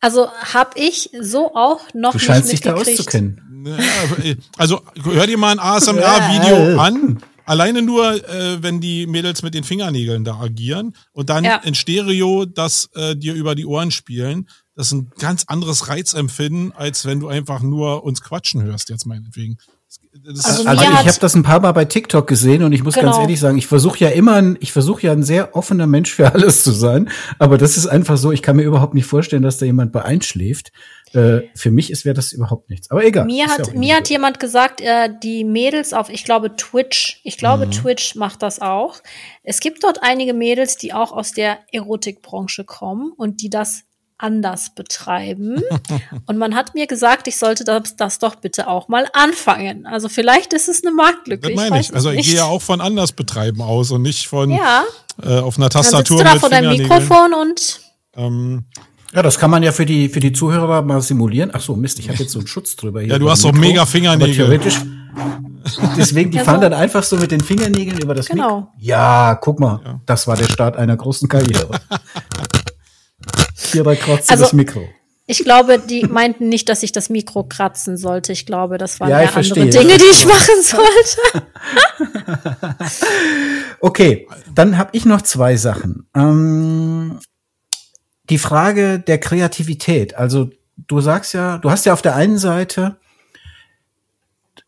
[0.00, 3.42] Also habe ich so auch noch du nicht scheinst dich da auszukennen.
[4.56, 7.18] Also hör dir mal ein ASMR-Video an.
[7.44, 11.56] Alleine nur, äh, wenn die Mädels mit den Fingernägeln da agieren und dann ja.
[11.56, 14.48] in Stereo das äh, dir über die Ohren spielen.
[14.76, 19.06] Das ist ein ganz anderes Reizempfinden, als wenn du einfach nur uns quatschen hörst, jetzt
[19.06, 19.56] meinetwegen.
[20.26, 23.06] Also, also ich habe das ein paar Mal bei TikTok gesehen und ich muss genau.
[23.06, 26.14] ganz ehrlich sagen, ich versuche ja immer, ein, ich versuche ja ein sehr offener Mensch
[26.14, 29.42] für alles zu sein, aber das ist einfach so, ich kann mir überhaupt nicht vorstellen,
[29.42, 30.72] dass da jemand bei einschläft.
[31.14, 32.90] Äh, für mich ist wäre das überhaupt nichts.
[32.90, 33.24] Aber egal.
[33.24, 37.38] Mir hat ja mir hat jemand gesagt, äh, die Mädels auf, ich glaube Twitch, ich
[37.38, 37.70] glaube mhm.
[37.70, 38.98] Twitch macht das auch.
[39.42, 43.84] Es gibt dort einige Mädels, die auch aus der Erotikbranche kommen und die das
[44.18, 45.62] anders betreiben.
[46.26, 49.86] Und man hat mir gesagt, ich sollte das, das doch bitte auch mal anfangen.
[49.86, 51.48] Also vielleicht ist es eine Marktlücke.
[51.48, 51.88] Das meine ich.
[51.88, 51.94] ich.
[51.94, 54.84] Also ich gehe ja auch von anders betreiben aus und nicht von ja.
[55.22, 56.18] äh, auf einer Tastatur.
[56.22, 57.80] Dann sitzt du da vor deinem Mikrofon und
[58.16, 58.64] ähm,
[59.14, 61.50] ja, das kann man ja für die für die Zuhörer mal simulieren.
[61.54, 63.10] Ach so, Mist, ich habe jetzt so einen Schutz drüber hier.
[63.10, 64.34] Ja, du hast doch mega Fingernägel.
[64.34, 64.80] theoretisch.
[65.96, 66.62] Deswegen, die ja, fahren so.
[66.62, 68.60] dann einfach so mit den Fingernägeln über das genau.
[68.60, 68.72] Mikro.
[68.78, 70.00] Ja, guck mal, ja.
[70.06, 71.68] das war der Start einer großen Karriere.
[73.72, 74.88] Hierbei kratzt also, das Mikro.
[75.30, 78.32] Ich glaube, die meinten nicht, dass ich das Mikro kratzen sollte.
[78.32, 81.46] Ich glaube, das waren ja, andere Dinge, die ich machen sollte.
[83.80, 86.08] Okay, dann habe ich noch zwei Sachen.
[86.16, 87.20] Ähm,
[88.30, 90.14] die Frage der Kreativität.
[90.14, 92.96] Also du sagst ja, du hast ja auf der einen Seite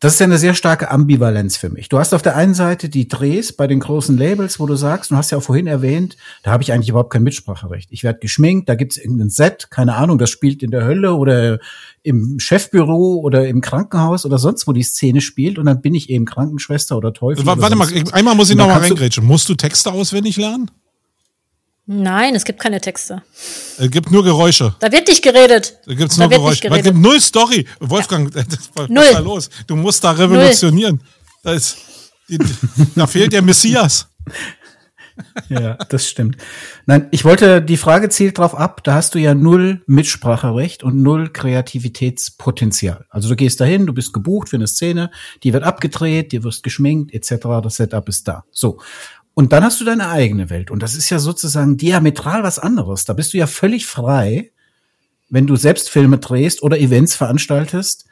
[0.00, 1.90] das ist ja eine sehr starke Ambivalenz für mich.
[1.90, 5.10] Du hast auf der einen Seite die Drehs bei den großen Labels, wo du sagst,
[5.10, 7.88] du hast ja auch vorhin erwähnt, da habe ich eigentlich überhaupt kein Mitspracherecht.
[7.92, 11.58] Ich werde geschminkt, da gibt's irgendein Set, keine Ahnung, das spielt in der Hölle oder
[12.02, 16.08] im Chefbüro oder im Krankenhaus oder sonst, wo die Szene spielt und dann bin ich
[16.08, 17.44] eben Krankenschwester oder Teufel.
[17.44, 19.26] Warte oder mal, einmal muss ich noch mal reingrätschen.
[19.26, 20.70] Musst du Texte auswendig lernen?
[21.92, 23.20] Nein, es gibt keine Texte.
[23.76, 24.76] Es gibt nur Geräusche.
[24.78, 25.76] Da wird nicht geredet.
[25.86, 26.68] Da gibt's nur da Geräusche.
[26.68, 27.66] Es gibt null Story.
[27.80, 28.44] Wolfgang, ja.
[28.74, 29.02] was null.
[29.02, 29.50] ist da los?
[29.66, 31.02] Du musst da revolutionieren.
[31.42, 31.78] Da, ist,
[32.28, 32.38] die,
[32.94, 34.06] da fehlt der Messias.
[35.48, 36.36] Ja, das stimmt.
[36.86, 41.02] Nein, ich wollte, die Frage zielt drauf ab, da hast du ja null Mitspracherecht und
[41.02, 43.04] null Kreativitätspotenzial.
[43.10, 45.10] Also du gehst dahin, du bist gebucht für eine Szene,
[45.42, 48.44] die wird abgedreht, dir wirst geschminkt, etc., das Setup ist da.
[48.52, 48.80] So.
[49.40, 50.70] Und dann hast du deine eigene Welt.
[50.70, 53.06] Und das ist ja sozusagen diametral was anderes.
[53.06, 54.50] Da bist du ja völlig frei,
[55.30, 58.04] wenn du selbst Filme drehst oder Events veranstaltest,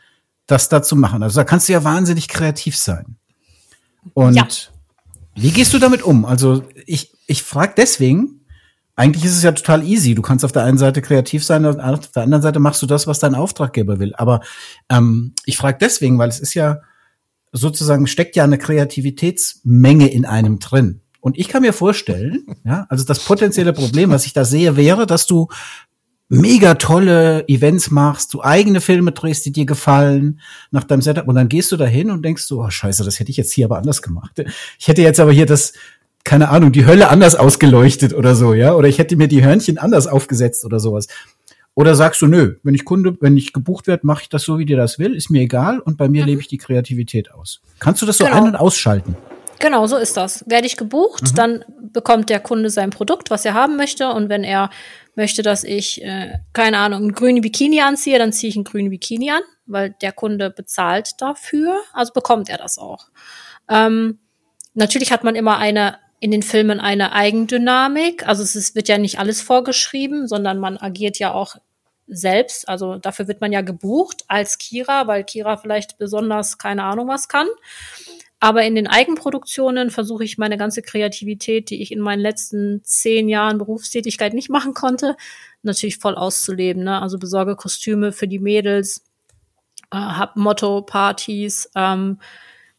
[0.46, 1.22] das da zu machen.
[1.22, 3.16] Also da kannst du ja wahnsinnig kreativ sein.
[4.14, 4.48] Und ja.
[5.34, 6.24] wie gehst du damit um?
[6.24, 8.46] Also ich, ich frage deswegen,
[8.96, 10.14] eigentlich ist es ja total easy.
[10.14, 13.06] Du kannst auf der einen Seite kreativ sein, auf der anderen Seite machst du das,
[13.06, 14.14] was dein Auftraggeber will.
[14.14, 14.40] Aber
[14.88, 16.80] ähm, ich frage deswegen, weil es ist ja
[17.52, 21.02] sozusagen, steckt ja eine Kreativitätsmenge in einem drin.
[21.20, 25.06] Und ich kann mir vorstellen, ja, also das potenzielle Problem, was ich da sehe, wäre,
[25.06, 25.48] dass du
[26.28, 30.40] mega tolle Events machst, du eigene Filme drehst, die dir gefallen
[30.70, 33.30] nach deinem Setup und dann gehst du dahin und denkst so, oh scheiße, das hätte
[33.30, 34.44] ich jetzt hier aber anders gemacht.
[34.78, 35.72] Ich hätte jetzt aber hier das,
[36.24, 39.78] keine Ahnung, die Hölle anders ausgeleuchtet oder so, ja, oder ich hätte mir die Hörnchen
[39.78, 41.06] anders aufgesetzt oder sowas.
[41.74, 44.58] Oder sagst du, nö, wenn ich Kunde, wenn ich gebucht werde, mache ich das so,
[44.58, 46.28] wie dir das will, ist mir egal und bei mir mhm.
[46.28, 47.60] lebe ich die Kreativität aus.
[47.78, 48.36] Kannst du das so genau.
[48.36, 49.16] ein- und ausschalten?
[49.60, 50.44] Genau, so ist das.
[50.48, 51.34] Werde ich gebucht, mhm.
[51.34, 54.10] dann bekommt der Kunde sein Produkt, was er haben möchte.
[54.10, 54.70] Und wenn er
[55.14, 58.90] möchte, dass ich, äh, keine Ahnung, ein grüne Bikini anziehe, dann ziehe ich ein grüne
[58.90, 61.80] Bikini an, weil der Kunde bezahlt dafür.
[61.92, 63.08] Also bekommt er das auch.
[63.68, 64.20] Ähm,
[64.74, 68.26] natürlich hat man immer eine in den Filmen eine Eigendynamik.
[68.26, 71.56] Also es ist, wird ja nicht alles vorgeschrieben, sondern man agiert ja auch
[72.08, 72.68] selbst.
[72.68, 77.28] Also dafür wird man ja gebucht als Kira, weil Kira vielleicht besonders keine Ahnung was
[77.28, 77.46] kann.
[78.40, 83.28] Aber in den Eigenproduktionen versuche ich meine ganze Kreativität, die ich in meinen letzten zehn
[83.28, 85.16] Jahren Berufstätigkeit nicht machen konnte,
[85.62, 86.84] natürlich voll auszuleben.
[86.84, 87.02] Ne?
[87.02, 89.04] Also besorge Kostüme für die Mädels,
[89.90, 92.20] äh, hab Motto-Partys, ähm,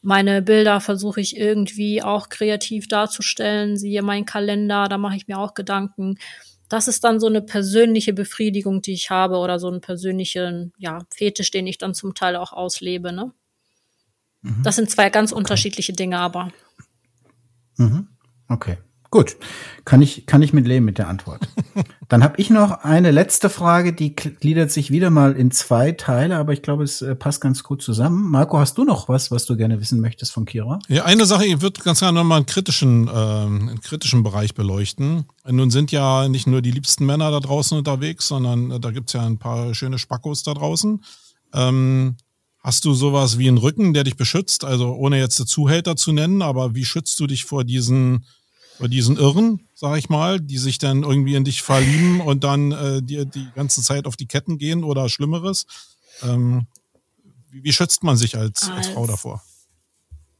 [0.01, 5.38] meine Bilder versuche ich irgendwie auch kreativ darzustellen, siehe mein Kalender, da mache ich mir
[5.38, 6.18] auch Gedanken.
[6.70, 10.99] Das ist dann so eine persönliche Befriedigung, die ich habe oder so einen persönlichen, ja,
[11.14, 13.34] Fetisch, den ich dann zum Teil auch auslebe, ne?
[14.41, 14.63] Mhm.
[14.63, 15.39] Das sind zwei ganz okay.
[15.39, 16.49] unterschiedliche Dinge, aber.
[17.77, 18.07] Mhm.
[18.47, 18.77] Okay.
[19.11, 19.37] Gut,
[19.85, 21.41] kann ich, kann ich mit leben mit der Antwort.
[22.09, 26.37] Dann habe ich noch eine letzte Frage, die gliedert sich wieder mal in zwei Teile,
[26.37, 28.29] aber ich glaube, es äh, passt ganz gut zusammen.
[28.29, 30.77] Marco, hast du noch was, was du gerne wissen möchtest von Kira?
[30.89, 35.25] Ja, eine Sache, ich würde ganz gerne nochmal einen kritischen, äh, einen kritischen Bereich beleuchten.
[35.47, 39.13] Nun sind ja nicht nur die liebsten Männer da draußen unterwegs, sondern äh, da gibt's
[39.13, 41.03] ja ein paar schöne Spackos da draußen.
[41.55, 42.15] Ähm,
[42.62, 44.66] Hast du sowas wie einen Rücken, der dich beschützt?
[44.66, 48.26] Also ohne jetzt Zuhälter zu nennen, aber wie schützt du dich vor diesen,
[48.78, 52.72] vor diesen Irren, sag ich mal, die sich dann irgendwie in dich verlieben und dann
[52.72, 55.66] äh, dir die ganze Zeit auf die Ketten gehen oder Schlimmeres?
[56.22, 56.68] Ähm,
[57.49, 59.41] wie, wie schützt man sich als, als Frau davor?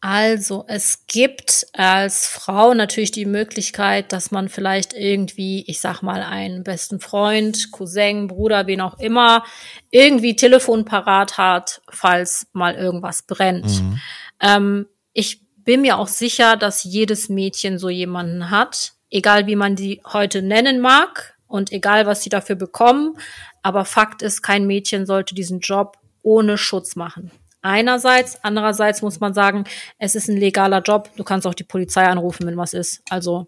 [0.02, 6.24] Also, es gibt als Frau natürlich die Möglichkeit, dass man vielleicht irgendwie, ich sag mal,
[6.24, 9.44] einen besten Freund, Cousin, Bruder, wen auch immer,
[9.92, 13.66] irgendwie Telefon parat hat, falls mal irgendwas brennt.
[13.66, 14.02] Mhm.
[14.40, 19.76] Ähm, ich bin mir auch sicher, dass jedes Mädchen so jemanden hat, egal wie man
[19.76, 23.18] die heute nennen mag und egal was sie dafür bekommen.
[23.64, 27.32] Aber Fakt ist, kein Mädchen sollte diesen Job ohne Schutz machen.
[27.62, 29.66] Einerseits, andererseits muss man sagen,
[29.98, 31.10] es ist ein legaler Job.
[31.18, 33.02] Du kannst auch die Polizei anrufen, wenn was ist.
[33.10, 33.48] Also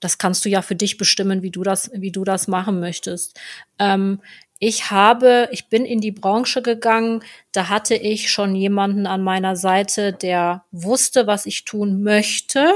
[0.00, 3.40] das kannst du ja für dich bestimmen, wie du das, wie du das machen möchtest.
[3.78, 4.20] Ähm,
[4.58, 9.56] ich habe, ich bin in die Branche gegangen, da hatte ich schon jemanden an meiner
[9.56, 12.72] Seite, der wusste, was ich tun möchte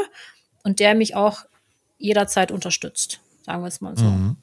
[0.64, 1.45] und der mich auch
[1.99, 4.05] jederzeit unterstützt, sagen wir es mal so.
[4.05, 4.36] Mhm.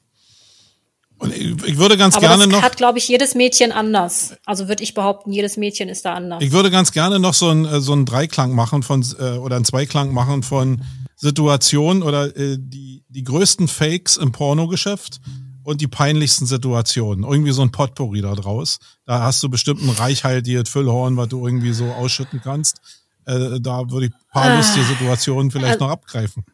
[1.18, 2.62] Und ich würde ganz Aber gerne das noch.
[2.62, 4.36] hat, glaube ich, jedes Mädchen anders.
[4.44, 6.42] Also würde ich behaupten, jedes Mädchen ist da anders.
[6.42, 9.56] Ich würde ganz gerne noch so einen äh, so einen Dreiklang machen von äh, oder
[9.56, 10.82] einen Zweiklang machen von
[11.16, 15.20] Situationen oder äh, die die größten Fakes im Pornogeschäft
[15.62, 17.24] und die peinlichsten Situationen.
[17.24, 18.78] Irgendwie so ein Potpourri da draus.
[19.06, 22.80] Da hast du bestimmt ein reichhaltiges Füllhorn, was du irgendwie so ausschütten kannst.
[23.24, 24.56] Äh, da würde ich ein paar ah.
[24.58, 26.44] lustige Situationen vielleicht also, noch abgreifen.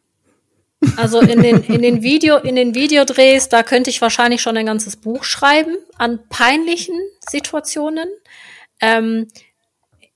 [0.97, 4.66] Also in den, in den Video, in den Videodrehs, da könnte ich wahrscheinlich schon ein
[4.66, 6.97] ganzes Buch schreiben an peinlichen
[7.28, 8.09] Situationen.
[8.80, 9.28] Ähm,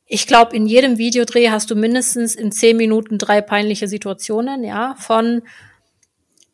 [0.06, 4.94] ich glaube, in jedem Videodreh hast du mindestens in zehn Minuten drei peinliche Situationen, ja.
[4.98, 5.42] Von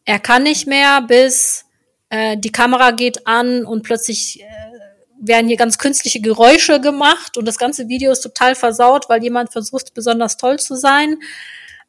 [0.05, 1.65] er kann nicht mehr bis
[2.11, 4.45] äh, die Kamera geht an und plötzlich äh,
[5.21, 9.53] werden hier ganz künstliche Geräusche gemacht und das ganze Video ist total versaut, weil jemand
[9.53, 11.19] versucht, besonders toll zu sein.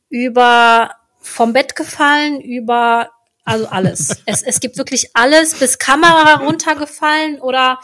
[0.09, 0.91] Über
[1.23, 3.09] vom Bett gefallen, über
[3.43, 4.21] also alles.
[4.25, 7.79] es, es gibt wirklich alles, bis Kamera runtergefallen oder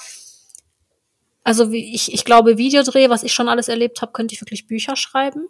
[1.44, 4.68] also wie ich, ich glaube, Videodreh, was ich schon alles erlebt habe, könnte ich wirklich
[4.68, 5.48] Bücher schreiben.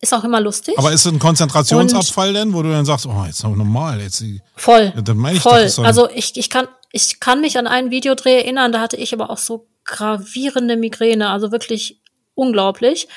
[0.00, 0.78] Ist auch immer lustig.
[0.78, 4.22] Aber ist es ein Konzentrationsabfall denn, wo du dann sagst, oh, jetzt noch normal, jetzt
[4.54, 4.92] voll.
[4.94, 5.66] Ja, dann meine ich voll.
[5.66, 9.12] Doch, also ich, ich kann ich kann mich an einen Videodreh erinnern, da hatte ich
[9.12, 12.00] aber auch so gravierende Migräne, also wirklich
[12.34, 13.08] unglaublich.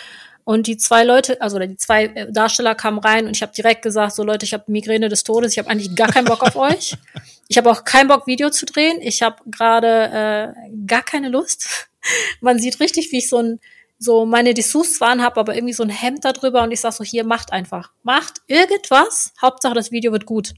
[0.50, 3.84] Und die zwei Leute, also die zwei äh, Darsteller kamen rein und ich habe direkt
[3.84, 6.56] gesagt, so Leute, ich habe Migräne des Todes, ich habe eigentlich gar keinen Bock auf
[6.56, 6.98] euch.
[7.48, 9.00] Ich habe auch keinen Bock, Video zu drehen.
[9.00, 11.88] Ich habe gerade äh, gar keine Lust.
[12.42, 13.60] Man sieht richtig, wie ich so ein
[14.00, 16.94] so meine Dessous zwar habe, aber irgendwie so ein Hemd da drüber und ich sag
[16.94, 17.92] so, hier, macht einfach.
[18.02, 19.34] Macht irgendwas.
[19.40, 20.56] Hauptsache, das Video wird gut.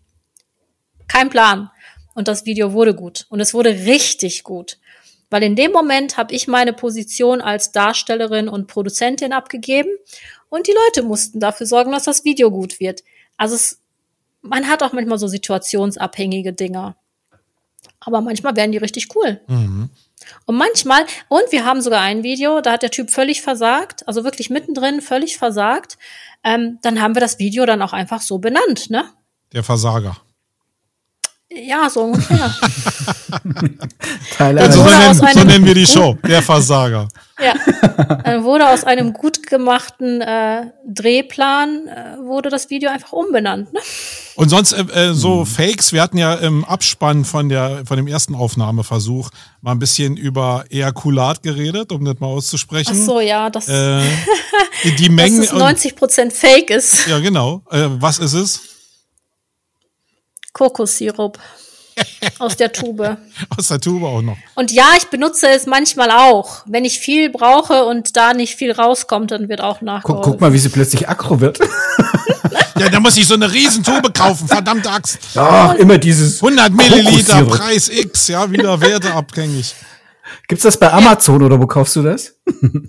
[1.10, 1.70] Kein Plan.
[2.14, 3.26] Und das Video wurde gut.
[3.28, 4.78] Und es wurde richtig gut.
[5.32, 9.90] Weil in dem Moment habe ich meine Position als Darstellerin und Produzentin abgegeben
[10.50, 13.02] und die Leute mussten dafür sorgen, dass das Video gut wird.
[13.38, 13.80] Also es,
[14.42, 16.98] man hat auch manchmal so situationsabhängige Dinger.
[18.02, 19.40] Aber manchmal werden die richtig cool.
[19.48, 19.90] Mhm.
[20.46, 24.24] Und manchmal, und wir haben sogar ein Video, da hat der Typ völlig versagt, also
[24.24, 25.98] wirklich mittendrin völlig versagt.
[26.44, 29.06] Ähm, dann haben wir das Video dann auch einfach so benannt, ne?
[29.54, 30.18] Der Versager.
[31.54, 32.50] Ja, so ungefähr.
[34.38, 37.08] Teile so, nennen, so nennen wir die Show, der Versager.
[37.42, 37.56] Ja.
[38.24, 43.74] Dann wurde aus einem gut gemachten äh, Drehplan äh, wurde das Video einfach umbenannt.
[43.74, 43.80] Ne?
[44.36, 45.46] Und sonst äh, äh, so hm.
[45.48, 49.32] Fakes, wir hatten ja im Abspann von der von dem ersten Aufnahmeversuch
[49.62, 52.96] mal ein bisschen über Ejakulat geredet, um das mal auszusprechen.
[52.96, 54.02] Ach so, ja, das äh,
[54.84, 57.08] die, die Mengen, dass es 90 Prozent Fake ist.
[57.08, 57.64] Ja, genau.
[57.72, 58.71] Äh, was ist es?
[60.54, 61.40] Kokossirup.
[62.40, 63.18] Aus der Tube.
[63.58, 64.38] Aus der Tube auch noch.
[64.56, 66.64] Und ja, ich benutze es manchmal auch.
[66.66, 70.24] Wenn ich viel brauche und da nicht viel rauskommt, dann wird auch nachgeholfen.
[70.24, 71.60] Guck, guck mal, wie sie plötzlich aggro wird.
[72.80, 75.20] ja, da muss ich so eine Riesentube kaufen, verdammte Axt.
[75.34, 79.76] Ja, immer dieses 100 Milliliter, Preis X, ja, wieder werteabhängig.
[80.48, 81.46] Gibt's das bei Amazon ja.
[81.48, 82.36] oder wo kaufst du das?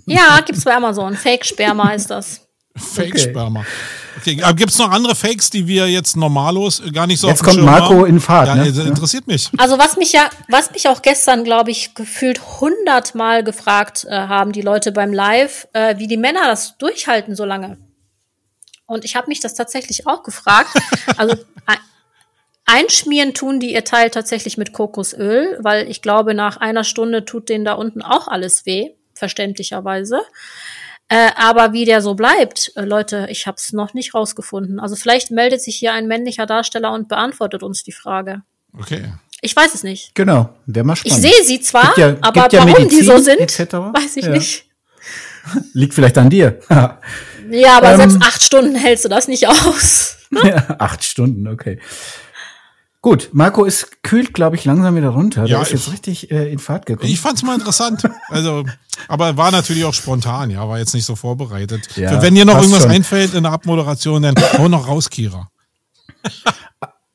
[0.05, 1.15] ja, gibt's bei Amazon.
[1.15, 2.41] Fake-Sperma ist das.
[2.75, 3.61] Fake-Sperma.
[3.61, 3.69] Okay.
[4.17, 7.43] Okay, aber gibt es noch andere Fakes, die wir jetzt normallos gar nicht so Jetzt
[7.43, 8.05] kommt Marco haben?
[8.05, 8.47] in Fahrt.
[8.47, 8.67] Ja, ne?
[8.67, 9.49] interessiert mich.
[9.57, 14.51] Also was mich ja, was mich auch gestern, glaube ich, gefühlt hundertmal gefragt äh, haben
[14.51, 17.77] die Leute beim Live, äh, wie die Männer das durchhalten so lange.
[18.85, 20.69] Und ich habe mich das tatsächlich auch gefragt.
[21.17, 21.35] Also
[22.65, 27.49] einschmieren tun die ihr Teil tatsächlich mit Kokosöl, weil ich glaube, nach einer Stunde tut
[27.49, 30.21] denen da unten auch alles weh, verständlicherweise.
[31.09, 34.79] Äh, aber wie der so bleibt, äh, Leute, ich habe es noch nicht rausgefunden.
[34.79, 38.41] Also vielleicht meldet sich hier ein männlicher Darsteller und beantwortet uns die Frage.
[38.77, 39.13] Okay.
[39.41, 40.15] Ich weiß es nicht.
[40.15, 41.17] Genau, wäre mal spannend.
[41.17, 44.31] Ich sehe sie zwar, ja, aber ja warum Medizin, die so sind, weiß ich ja.
[44.31, 44.65] nicht.
[45.73, 46.59] Liegt vielleicht an dir.
[46.69, 50.17] ja, aber ähm, selbst acht Stunden hältst du das nicht aus.
[50.43, 51.79] ja, acht Stunden, okay.
[53.03, 55.41] Gut, Marco ist kühlt, glaube ich, langsam wieder runter.
[55.41, 57.11] Ja, Der ist jetzt richtig äh, in Fahrt gekommen.
[57.11, 58.01] Ich fand's mal interessant.
[58.29, 58.63] Also,
[59.09, 61.97] aber war natürlich auch spontan, ja, war jetzt nicht so vorbereitet.
[61.97, 62.91] Ja, Wenn dir noch irgendwas schon.
[62.91, 65.49] einfällt in der Abmoderation, dann hau noch raus, Kira.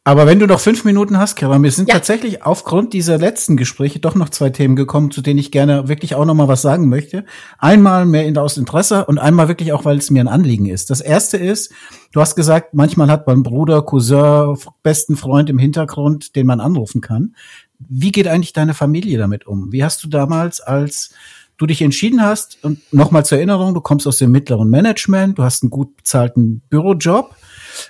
[0.08, 1.96] Aber wenn du noch fünf Minuten hast, Kira, mir sind ja.
[1.96, 6.14] tatsächlich aufgrund dieser letzten Gespräche doch noch zwei Themen gekommen, zu denen ich gerne wirklich
[6.14, 7.26] auch noch mal was sagen möchte.
[7.58, 10.88] Einmal mehr aus Interesse und einmal wirklich auch, weil es mir ein Anliegen ist.
[10.88, 11.74] Das erste ist,
[12.12, 17.02] du hast gesagt, manchmal hat man Bruder, Cousin, besten Freund im Hintergrund, den man anrufen
[17.02, 17.34] kann.
[17.78, 19.72] Wie geht eigentlich deine Familie damit um?
[19.72, 21.10] Wie hast du damals als
[21.58, 25.42] du dich entschieden hast, und nochmal zur Erinnerung, du kommst aus dem mittleren Management, du
[25.42, 27.34] hast einen gut bezahlten Bürojob,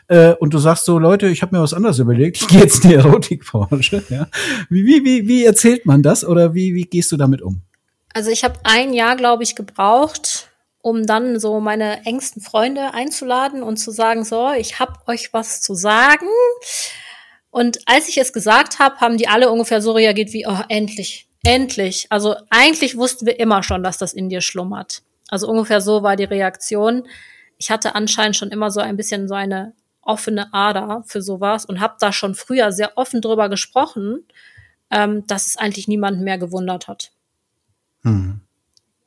[0.09, 2.85] äh, und du sagst so, Leute, ich habe mir was anderes überlegt, ich gehe jetzt
[2.85, 4.03] in die Erotikbranche.
[4.09, 4.29] Ja?
[4.71, 7.61] Wie, wie, wie, wie erzählt man das oder wie, wie gehst du damit um?
[8.15, 10.49] Also ich habe ein Jahr, glaube ich, gebraucht,
[10.81, 15.61] um dann so meine engsten Freunde einzuladen und zu sagen, so, ich habe euch was
[15.61, 16.27] zu sagen.
[17.51, 21.29] Und als ich es gesagt habe, haben die alle ungefähr so reagiert wie, oh, endlich,
[21.45, 22.07] endlich.
[22.11, 25.03] Also eigentlich wussten wir immer schon, dass das in dir schlummert.
[25.29, 27.05] Also ungefähr so war die Reaktion
[27.59, 31.81] ich hatte anscheinend schon immer so ein bisschen so eine offene Ader für sowas und
[31.81, 34.25] habe da schon früher sehr offen drüber gesprochen,
[34.91, 37.13] ähm, dass es eigentlich niemanden mehr gewundert hat.
[38.03, 38.41] Hm.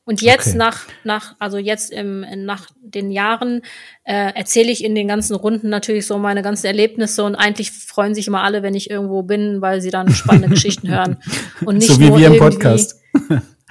[0.04, 0.58] Und jetzt okay.
[0.58, 3.62] nach, nach, also jetzt im, nach den Jahren
[4.02, 8.14] äh, erzähle ich in den ganzen Runden natürlich so meine ganzen Erlebnisse und eigentlich freuen
[8.14, 11.18] sich immer alle, wenn ich irgendwo bin, weil sie dann spannende Geschichten hören.
[11.64, 13.00] Und nicht so wie nur wir im Podcast.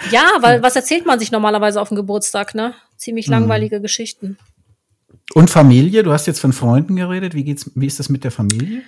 [0.10, 2.76] ja, weil was erzählt man sich normalerweise auf dem Geburtstag, ne?
[2.96, 3.34] Ziemlich mhm.
[3.34, 3.84] langweilige mhm.
[3.84, 4.38] Geschichten.
[5.34, 6.04] Und Familie?
[6.04, 7.34] Du hast jetzt von Freunden geredet.
[7.34, 8.84] Wie geht's, wie ist das mit der Familie?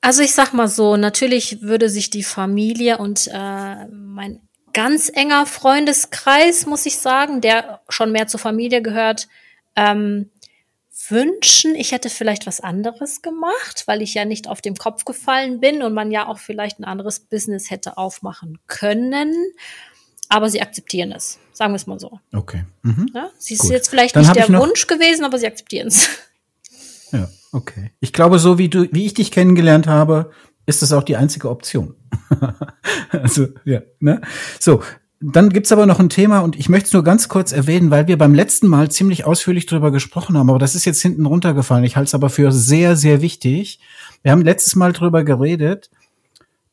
[0.00, 4.40] Also ich sag mal so, natürlich würde sich die Familie und äh, mein
[4.72, 9.26] ganz enger Freundeskreis, muss ich sagen, der schon mehr zur Familie gehört,
[9.74, 10.30] ähm,
[11.08, 15.60] wünschen, ich hätte vielleicht was anderes gemacht, weil ich ja nicht auf dem Kopf gefallen
[15.60, 19.34] bin und man ja auch vielleicht ein anderes Business hätte aufmachen können.
[20.28, 22.20] Aber sie akzeptieren es, sagen wir es mal so.
[22.32, 22.64] Okay.
[22.82, 23.10] Mhm.
[23.14, 23.70] Ja, sie ist Gut.
[23.70, 26.08] jetzt vielleicht Dann nicht der Wunsch gewesen, aber sie akzeptieren es.
[27.12, 27.92] Ja, okay.
[28.00, 30.32] Ich glaube, so wie du, wie ich dich kennengelernt habe,
[30.66, 31.94] ist das auch die einzige Option.
[33.10, 34.20] also, ja, ne?
[34.58, 34.82] So,
[35.20, 38.06] dann gibt's aber noch ein Thema und ich möchte es nur ganz kurz erwähnen, weil
[38.06, 41.84] wir beim letzten Mal ziemlich ausführlich drüber gesprochen haben, aber das ist jetzt hinten runtergefallen.
[41.84, 43.80] Ich halte es aber für sehr, sehr wichtig.
[44.22, 45.90] Wir haben letztes Mal drüber geredet,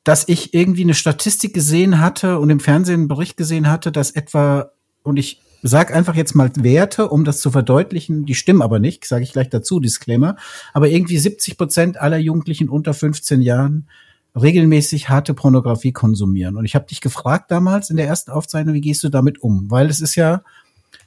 [0.04, 4.12] dass ich irgendwie eine Statistik gesehen hatte und im Fernsehen einen Bericht gesehen hatte, dass
[4.12, 4.72] etwa,
[5.04, 9.06] und ich sag einfach jetzt mal Werte, um das zu verdeutlichen, die stimmen aber nicht,
[9.06, 10.36] sage ich gleich dazu, Disclaimer,
[10.74, 13.88] aber irgendwie 70 Prozent aller Jugendlichen unter 15 Jahren
[14.36, 16.58] regelmäßig harte Pornografie konsumieren.
[16.58, 19.70] Und ich habe dich gefragt damals in der ersten Aufzeichnung, wie gehst du damit um?
[19.72, 20.42] Weil es ist ja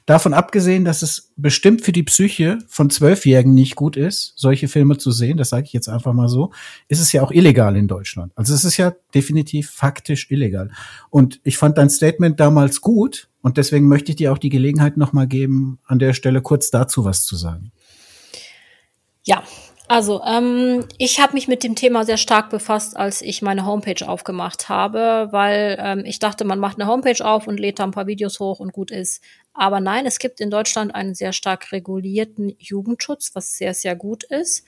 [0.07, 4.97] davon abgesehen, dass es bestimmt für die Psyche von Zwölfjährigen nicht gut ist, solche Filme
[4.97, 6.51] zu sehen, das sage ich jetzt einfach mal so,
[6.87, 8.31] ist es ja auch illegal in Deutschland.
[8.35, 10.71] Also es ist ja definitiv faktisch illegal.
[11.09, 14.95] Und ich fand dein Statement damals gut und deswegen möchte ich dir auch die Gelegenheit
[14.95, 17.71] nochmal geben, an der Stelle kurz dazu was zu sagen.
[19.25, 19.43] Ja,
[19.89, 24.05] also, ähm, ich habe mich mit dem Thema sehr stark befasst, als ich meine Homepage
[24.05, 27.91] aufgemacht habe, weil ähm, ich dachte, man macht eine Homepage auf und lädt da ein
[27.91, 29.23] paar Videos hoch und gut ist.
[29.57, 34.23] Aber nein, es gibt in Deutschland einen sehr stark regulierten Jugendschutz, was sehr, sehr gut
[34.23, 34.63] ist.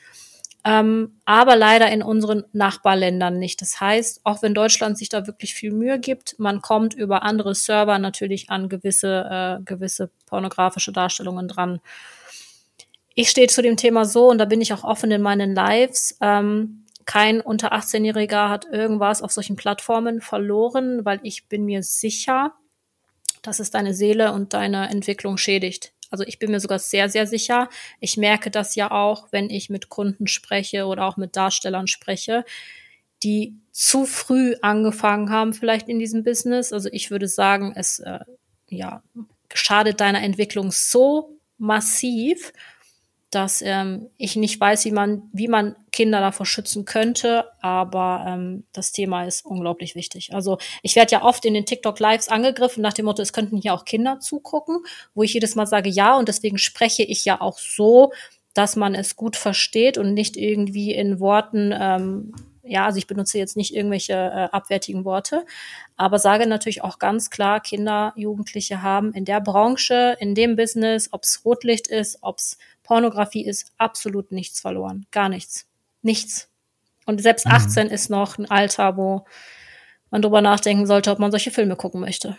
[0.65, 3.61] Ähm, aber leider in unseren Nachbarländern nicht.
[3.61, 7.55] Das heißt, auch wenn Deutschland sich da wirklich viel Mühe gibt, man kommt über andere
[7.55, 11.79] Server natürlich an gewisse, äh, gewisse pornografische Darstellungen dran.
[13.13, 16.17] Ich stehe zu dem Thema so, und da bin ich auch offen in meinen Lives.
[16.19, 22.53] Ähm, kein unter 18-Jähriger hat irgendwas auf solchen Plattformen verloren, weil ich bin mir sicher,
[23.41, 25.93] dass es deine Seele und deine Entwicklung schädigt.
[26.09, 27.69] Also ich bin mir sogar sehr, sehr sicher.
[27.99, 32.45] Ich merke das ja auch, wenn ich mit Kunden spreche oder auch mit Darstellern spreche,
[33.21, 36.73] die zu früh angefangen haben, vielleicht in diesem Business.
[36.73, 38.19] Also ich würde sagen, es äh,
[38.69, 39.03] ja,
[39.53, 42.53] schadet deiner Entwicklung so massiv
[43.31, 48.63] dass ähm, ich nicht weiß, wie man, wie man Kinder davor schützen könnte, aber ähm,
[48.73, 50.33] das Thema ist unglaublich wichtig.
[50.33, 53.73] Also ich werde ja oft in den TikTok-Lives angegriffen nach dem Motto, es könnten hier
[53.73, 54.79] auch Kinder zugucken,
[55.13, 58.11] wo ich jedes Mal sage ja und deswegen spreche ich ja auch so,
[58.55, 62.33] dass man es gut versteht und nicht irgendwie in Worten ähm,
[62.69, 65.45] ja, also ich benutze jetzt nicht irgendwelche äh, abwertigen Worte,
[65.97, 71.09] aber sage natürlich auch ganz klar, Kinder, Jugendliche haben in der Branche, in dem Business,
[71.11, 72.57] ob es Rotlicht ist, ob es
[72.89, 75.05] Pornografie ist absolut nichts verloren.
[75.11, 75.67] Gar nichts.
[76.01, 76.49] Nichts.
[77.05, 77.51] Und selbst mhm.
[77.51, 79.25] 18 ist noch ein Alter, wo
[80.09, 82.35] man drüber nachdenken sollte, ob man solche Filme gucken möchte.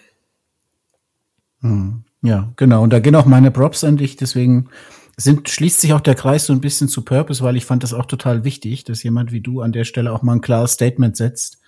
[1.60, 2.02] Mhm.
[2.22, 2.82] Ja, genau.
[2.82, 4.16] Und da gehen auch meine Props an dich.
[4.16, 4.70] Deswegen
[5.16, 7.94] sind, schließt sich auch der Kreis so ein bisschen zu Purpose, weil ich fand das
[7.94, 11.16] auch total wichtig, dass jemand wie du an der Stelle auch mal ein klares Statement
[11.16, 11.60] setzt.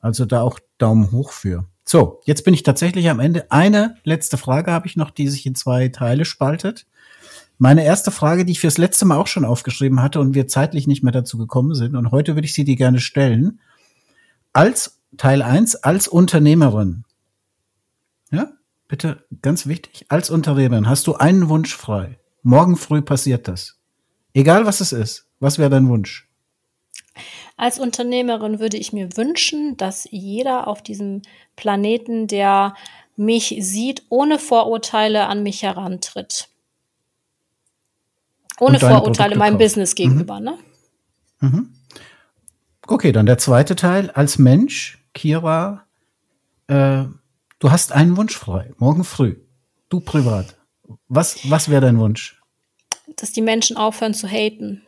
[0.00, 1.66] Also da auch Daumen hoch für.
[1.84, 3.52] So, jetzt bin ich tatsächlich am Ende.
[3.52, 6.86] Eine letzte Frage habe ich noch, die sich in zwei Teile spaltet.
[7.62, 10.88] Meine erste Frage, die ich fürs letzte Mal auch schon aufgeschrieben hatte und wir zeitlich
[10.88, 13.60] nicht mehr dazu gekommen sind, und heute würde ich sie dir gerne stellen.
[14.52, 17.04] Als Teil eins als Unternehmerin.
[18.32, 18.50] Ja,
[18.88, 20.06] bitte, ganz wichtig.
[20.08, 22.18] Als Unternehmerin hast du einen Wunsch frei.
[22.42, 23.78] Morgen früh passiert das.
[24.34, 25.28] Egal was es ist.
[25.38, 26.28] Was wäre dein Wunsch?
[27.56, 31.22] Als Unternehmerin würde ich mir wünschen, dass jeder auf diesem
[31.54, 32.74] Planeten, der
[33.14, 36.48] mich sieht, ohne Vorurteile an mich herantritt.
[38.60, 40.44] Ohne Vorurteile meinem Business gegenüber, mhm.
[40.44, 40.58] ne?
[41.40, 41.74] Mhm.
[42.86, 44.10] Okay, dann der zweite Teil.
[44.10, 45.86] Als Mensch, Kira,
[46.66, 47.04] äh,
[47.58, 49.36] du hast einen Wunsch frei, morgen früh.
[49.88, 50.56] Du privat.
[51.08, 52.40] Was, was wäre dein Wunsch?
[53.16, 54.82] Dass die Menschen aufhören zu haten.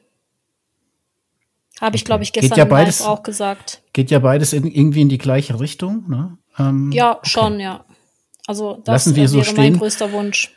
[1.80, 2.06] Habe ich, okay.
[2.06, 3.82] glaube ich, gestern ja beides, auch gesagt.
[3.92, 6.38] Geht ja beides in, irgendwie in die gleiche Richtung, ne?
[6.58, 7.28] Ähm, ja, okay.
[7.28, 7.84] schon, ja.
[8.46, 9.56] Also das Lassen wir so wäre stehen.
[9.56, 10.54] mein größter Wunsch.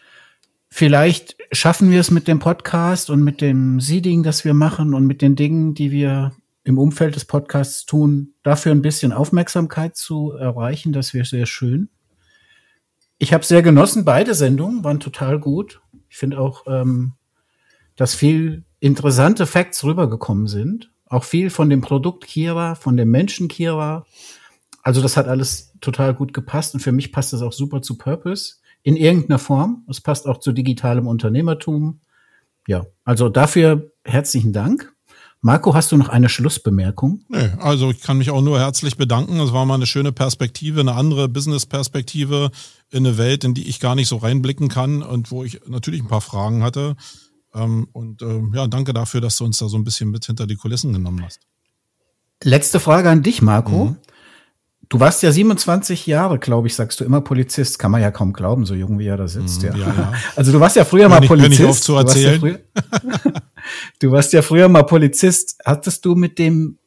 [0.70, 5.06] Vielleicht schaffen wir es mit dem Podcast und mit dem Seeding, das wir machen und
[5.06, 6.34] mit den Dingen, die wir
[6.64, 10.92] im Umfeld des Podcasts tun, dafür ein bisschen Aufmerksamkeit zu erreichen.
[10.92, 11.90] Das wäre sehr schön.
[13.18, 15.82] Ich habe sehr genossen, beide Sendungen waren total gut.
[16.10, 17.14] Ich finde auch, ähm,
[17.96, 20.92] dass viel interessante Facts rübergekommen sind.
[21.06, 24.06] Auch viel von dem Produkt Kira, von dem Menschen Kira.
[24.84, 27.98] Also das hat alles total gut gepasst und für mich passt es auch super zu
[27.98, 28.56] Purpose
[28.88, 29.84] in irgendeiner Form.
[29.90, 32.00] Es passt auch zu digitalem Unternehmertum.
[32.70, 34.94] Ja, also dafür herzlichen Dank.
[35.42, 37.20] Marco, hast du noch eine Schlussbemerkung?
[37.28, 39.42] Nee, also ich kann mich auch nur herzlich bedanken.
[39.42, 42.50] Es war mal eine schöne Perspektive, eine andere Business-Perspektive
[42.90, 46.02] in eine Welt, in die ich gar nicht so reinblicken kann und wo ich natürlich
[46.02, 46.96] ein paar Fragen hatte.
[47.54, 50.48] Ähm, und ähm, ja, danke dafür, dass du uns da so ein bisschen mit hinter
[50.48, 51.42] die Kulissen genommen hast.
[52.42, 53.86] Letzte Frage an dich, Marco.
[53.86, 53.98] Mhm.
[54.90, 57.78] Du warst ja 27 Jahre, glaube ich, sagst du immer Polizist.
[57.78, 59.64] Kann man ja kaum glauben, so jung wie er da sitzt.
[59.64, 59.78] Mhm, ja.
[59.78, 60.14] Ja, ja.
[60.36, 61.60] Also du warst ja früher mal Polizist.
[61.60, 62.40] Nicht zu erzählen.
[62.40, 62.82] Du warst, ja
[63.22, 63.34] früher,
[64.00, 65.58] du warst ja früher mal Polizist.
[65.66, 66.78] Hattest du mit dem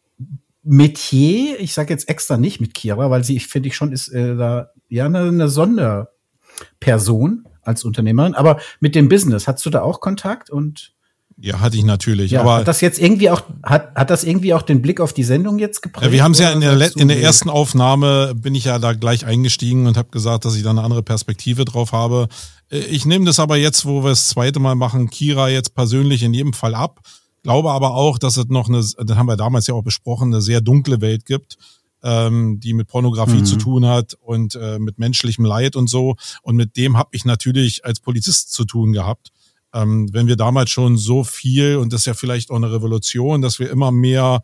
[0.62, 4.08] Metier, ich sage jetzt extra nicht mit Kira, weil sie, ich finde ich schon, ist
[4.08, 9.82] äh, da ja eine, eine Sonderperson als Unternehmerin, aber mit dem Business, hast du da
[9.82, 10.92] auch Kontakt und
[11.42, 12.32] ja, hatte ich natürlich.
[12.32, 15.14] Ja, aber hat das jetzt irgendwie auch hat, hat das irgendwie auch den Blick auf
[15.14, 16.04] die Sendung jetzt geprägt?
[16.04, 18.92] Ja, wir haben es ja in der, in der ersten Aufnahme bin ich ja da
[18.92, 22.28] gleich eingestiegen und habe gesagt, dass ich da eine andere Perspektive drauf habe.
[22.70, 26.22] Äh, ich nehme das aber jetzt, wo wir das zweite Mal machen, Kira jetzt persönlich
[26.22, 27.00] in jedem Fall ab.
[27.42, 30.42] Glaube aber auch, dass es noch eine, das haben wir damals ja auch besprochen, eine
[30.42, 31.56] sehr dunkle Welt gibt,
[32.02, 33.46] ähm, die mit Pornografie mhm.
[33.46, 36.16] zu tun hat und äh, mit menschlichem Leid und so.
[36.42, 39.30] Und mit dem habe ich natürlich als Polizist zu tun gehabt
[39.72, 43.40] ähm, wenn wir damals schon so viel, und das ist ja vielleicht auch eine Revolution,
[43.40, 44.42] dass wir immer mehr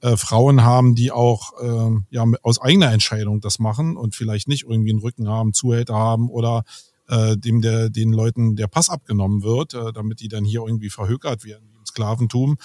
[0.00, 4.64] äh, Frauen haben, die auch äh, ja aus eigener Entscheidung das machen und vielleicht nicht
[4.64, 6.64] irgendwie einen Rücken haben, Zuhälter haben oder
[7.08, 10.90] äh, dem der den Leuten der Pass abgenommen wird, äh, damit die dann hier irgendwie
[10.90, 12.58] verhökert werden im Sklaventum,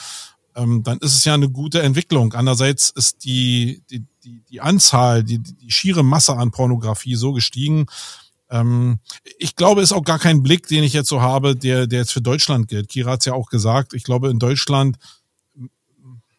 [0.55, 2.33] ähm, dann ist es ja eine gute Entwicklung.
[2.33, 7.85] Andererseits ist die die die, die Anzahl, die die schiere Masse an Pornografie so gestiegen,
[8.51, 8.99] ähm,
[9.39, 12.11] ich glaube, ist auch gar kein Blick, den ich jetzt so habe, der, der jetzt
[12.11, 12.89] für Deutschland gilt.
[12.89, 14.97] Kira hat ja auch gesagt, ich glaube, in Deutschland,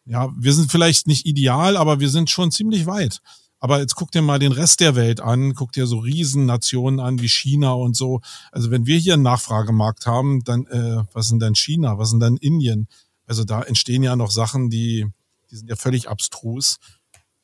[0.05, 3.19] ja, wir sind vielleicht nicht ideal, aber wir sind schon ziemlich weit.
[3.59, 7.21] Aber jetzt guck dir mal den Rest der Welt an, guck dir so Riesennationen an
[7.21, 8.19] wie China und so.
[8.51, 12.19] Also wenn wir hier einen Nachfragemarkt haben, dann äh, was sind denn China, was sind
[12.19, 12.87] denn Indien?
[13.25, 15.07] Also da entstehen ja noch Sachen, die,
[15.49, 16.77] die sind ja völlig abstrus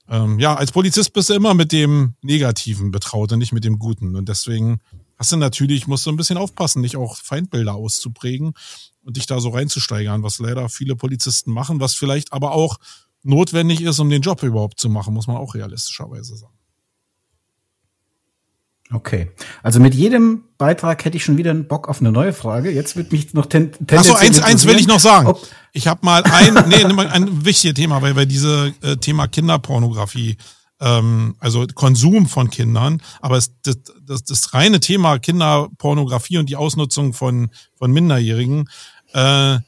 [0.10, 3.78] ähm, ja, als Polizist bist du immer mit dem Negativen betraut und nicht mit dem
[3.78, 4.16] Guten.
[4.16, 4.80] Und deswegen
[5.18, 8.54] hast du natürlich, musst du ein bisschen aufpassen, nicht auch Feindbilder auszuprägen
[9.04, 12.78] und dich da so reinzusteigern, was leider viele Polizisten machen, was vielleicht aber auch
[13.22, 16.59] notwendig ist, um den Job überhaupt zu machen, muss man auch realistischerweise sagen.
[18.92, 19.30] Okay.
[19.62, 22.72] Also mit jedem Beitrag hätte ich schon wieder einen Bock auf eine neue Frage.
[22.72, 25.36] Jetzt wird mich noch ten Achso, eins, eins will ich noch sagen.
[25.74, 30.38] ich habe mal ein, nee, ein wichtiges Thema, weil wir diese äh, Thema Kinderpornografie,
[30.82, 36.56] ähm, also Konsum von Kindern, aber es, das, das, das reine Thema Kinderpornografie und die
[36.56, 38.70] Ausnutzung von, von Minderjährigen,
[39.14, 39.60] äh,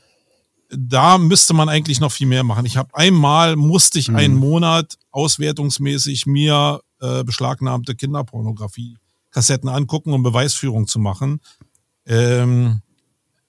[0.74, 2.66] da müsste man eigentlich noch viel mehr machen.
[2.66, 8.98] Ich habe einmal musste ich einen Monat auswertungsmäßig mir äh, beschlagnahmte Kinderpornografie
[9.32, 11.42] Kassetten angucken, um Beweisführung zu machen.
[12.06, 12.82] Ähm,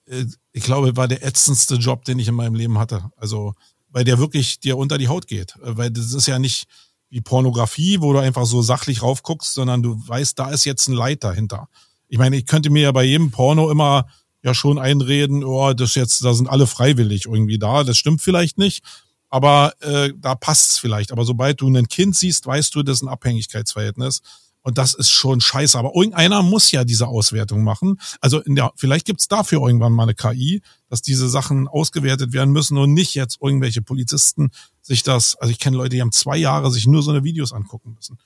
[0.05, 3.09] äh, ich glaube, war der ätzendste Job, den ich in meinem Leben hatte.
[3.17, 3.53] Also,
[3.89, 5.55] weil der wirklich dir unter die Haut geht.
[5.57, 6.65] Äh, weil das ist ja nicht
[7.09, 10.93] wie Pornografie, wo du einfach so sachlich raufguckst, sondern du weißt, da ist jetzt ein
[10.93, 11.69] Leid dahinter.
[12.07, 14.07] Ich meine, ich könnte mir ja bei jedem Porno immer
[14.41, 17.83] ja schon einreden, oh, das jetzt, da sind alle freiwillig irgendwie da.
[17.83, 18.83] Das stimmt vielleicht nicht,
[19.29, 21.11] aber äh, da passt's vielleicht.
[21.11, 24.21] Aber sobald du ein Kind siehst, weißt du, das ist ein Abhängigkeitsverhältnis.
[24.63, 25.77] Und das ist schon scheiße.
[25.77, 27.99] Aber irgendeiner muss ja diese Auswertung machen.
[28.21, 32.51] Also in der, vielleicht gibt's dafür irgendwann mal eine KI, dass diese Sachen ausgewertet werden
[32.51, 36.37] müssen und nicht jetzt irgendwelche Polizisten sich das, also ich kenne Leute, die haben zwei
[36.37, 38.17] Jahre sich nur so eine Videos angucken müssen.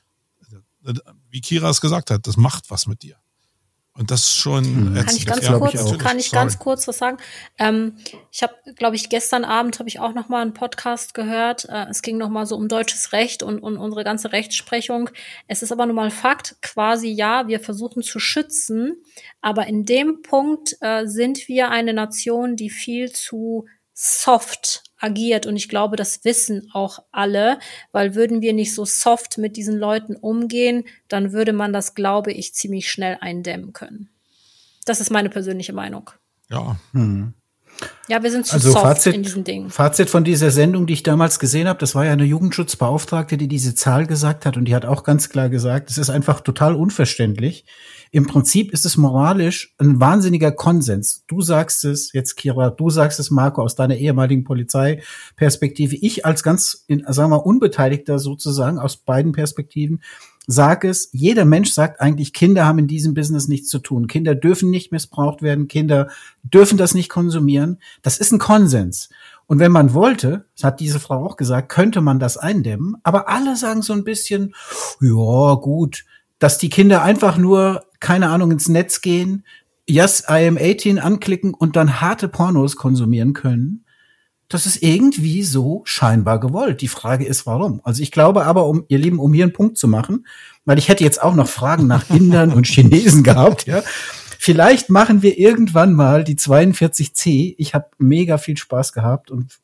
[1.30, 3.18] Wie Kira es gesagt hat, das macht was mit dir.
[3.98, 4.64] Und das schon.
[4.64, 4.94] Hm.
[4.94, 7.18] Kann ich ganz kurz, ich kann ich ganz kurz was sagen?
[7.58, 7.98] Ähm,
[8.32, 11.66] ich habe, glaube ich, gestern Abend habe ich auch noch mal einen Podcast gehört.
[11.66, 15.10] Äh, es ging noch mal so um deutsches Recht und, und unsere ganze Rechtsprechung.
[15.48, 19.02] Es ist aber nun mal Fakt, quasi ja, wir versuchen zu schützen,
[19.42, 25.46] aber in dem Punkt äh, sind wir eine Nation, die viel zu soft agiert.
[25.46, 27.60] Und ich glaube, das wissen auch alle,
[27.92, 32.32] weil würden wir nicht so soft mit diesen Leuten umgehen, dann würde man das, glaube
[32.32, 34.10] ich, ziemlich schnell eindämmen können.
[34.86, 36.12] Das ist meine persönliche Meinung.
[36.50, 36.78] Ja.
[36.94, 37.34] Hm.
[38.08, 39.70] Ja, wir sind zu also soft Fazit, in diesen Dingen.
[39.70, 43.48] Fazit von dieser Sendung, die ich damals gesehen habe, das war ja eine Jugendschutzbeauftragte, die
[43.48, 46.74] diese Zahl gesagt hat und die hat auch ganz klar gesagt, es ist einfach total
[46.74, 47.66] unverständlich,
[48.12, 51.24] im Prinzip ist es moralisch ein wahnsinniger Konsens.
[51.28, 55.96] Du sagst es jetzt, Kira, du sagst es, Marco, aus deiner ehemaligen Polizeiperspektive.
[55.96, 60.02] Ich als ganz, in, sagen wir, Unbeteiligter sozusagen aus beiden Perspektiven
[60.48, 64.08] sag es, jeder Mensch sagt eigentlich, Kinder haben in diesem Business nichts zu tun.
[64.08, 66.08] Kinder dürfen nicht missbraucht werden, Kinder
[66.42, 67.80] dürfen das nicht konsumieren.
[68.02, 69.10] Das ist ein Konsens.
[69.46, 72.96] Und wenn man wollte, das hat diese Frau auch gesagt, könnte man das eindämmen.
[73.04, 74.56] Aber alle sagen so ein bisschen,
[75.02, 76.06] ja, gut,
[76.40, 79.44] dass die Kinder einfach nur, keine Ahnung, ins Netz gehen,
[79.90, 83.86] Yes, I am 18 anklicken und dann harte Pornos konsumieren können.
[84.50, 86.82] Das ist irgendwie so scheinbar gewollt.
[86.82, 87.80] Die Frage ist, warum?
[87.84, 90.28] Also ich glaube aber, um, ihr Lieben, um hier einen Punkt zu machen,
[90.66, 93.82] weil ich hätte jetzt auch noch Fragen nach Indern und Chinesen gehabt, ja.
[94.40, 97.56] Vielleicht machen wir irgendwann mal die 42C.
[97.58, 99.60] Ich habe mega viel Spaß gehabt und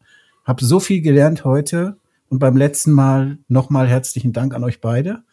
[0.45, 1.97] habe so viel gelernt heute.
[2.27, 5.23] Und beim letzten Mal nochmal herzlichen Dank an euch beide.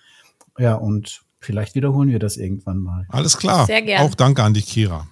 [0.58, 3.06] Ja, und vielleicht wiederholen wir das irgendwann mal.
[3.08, 3.66] Alles klar.
[3.66, 4.04] Sehr gerne.
[4.04, 5.08] Auch danke an die Kira.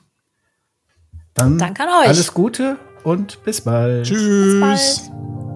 [1.35, 2.09] Dann danke an euch.
[2.09, 4.07] Alles Gute und bis bald.
[4.07, 4.23] Tschüss.
[4.23, 5.48] Bis bald.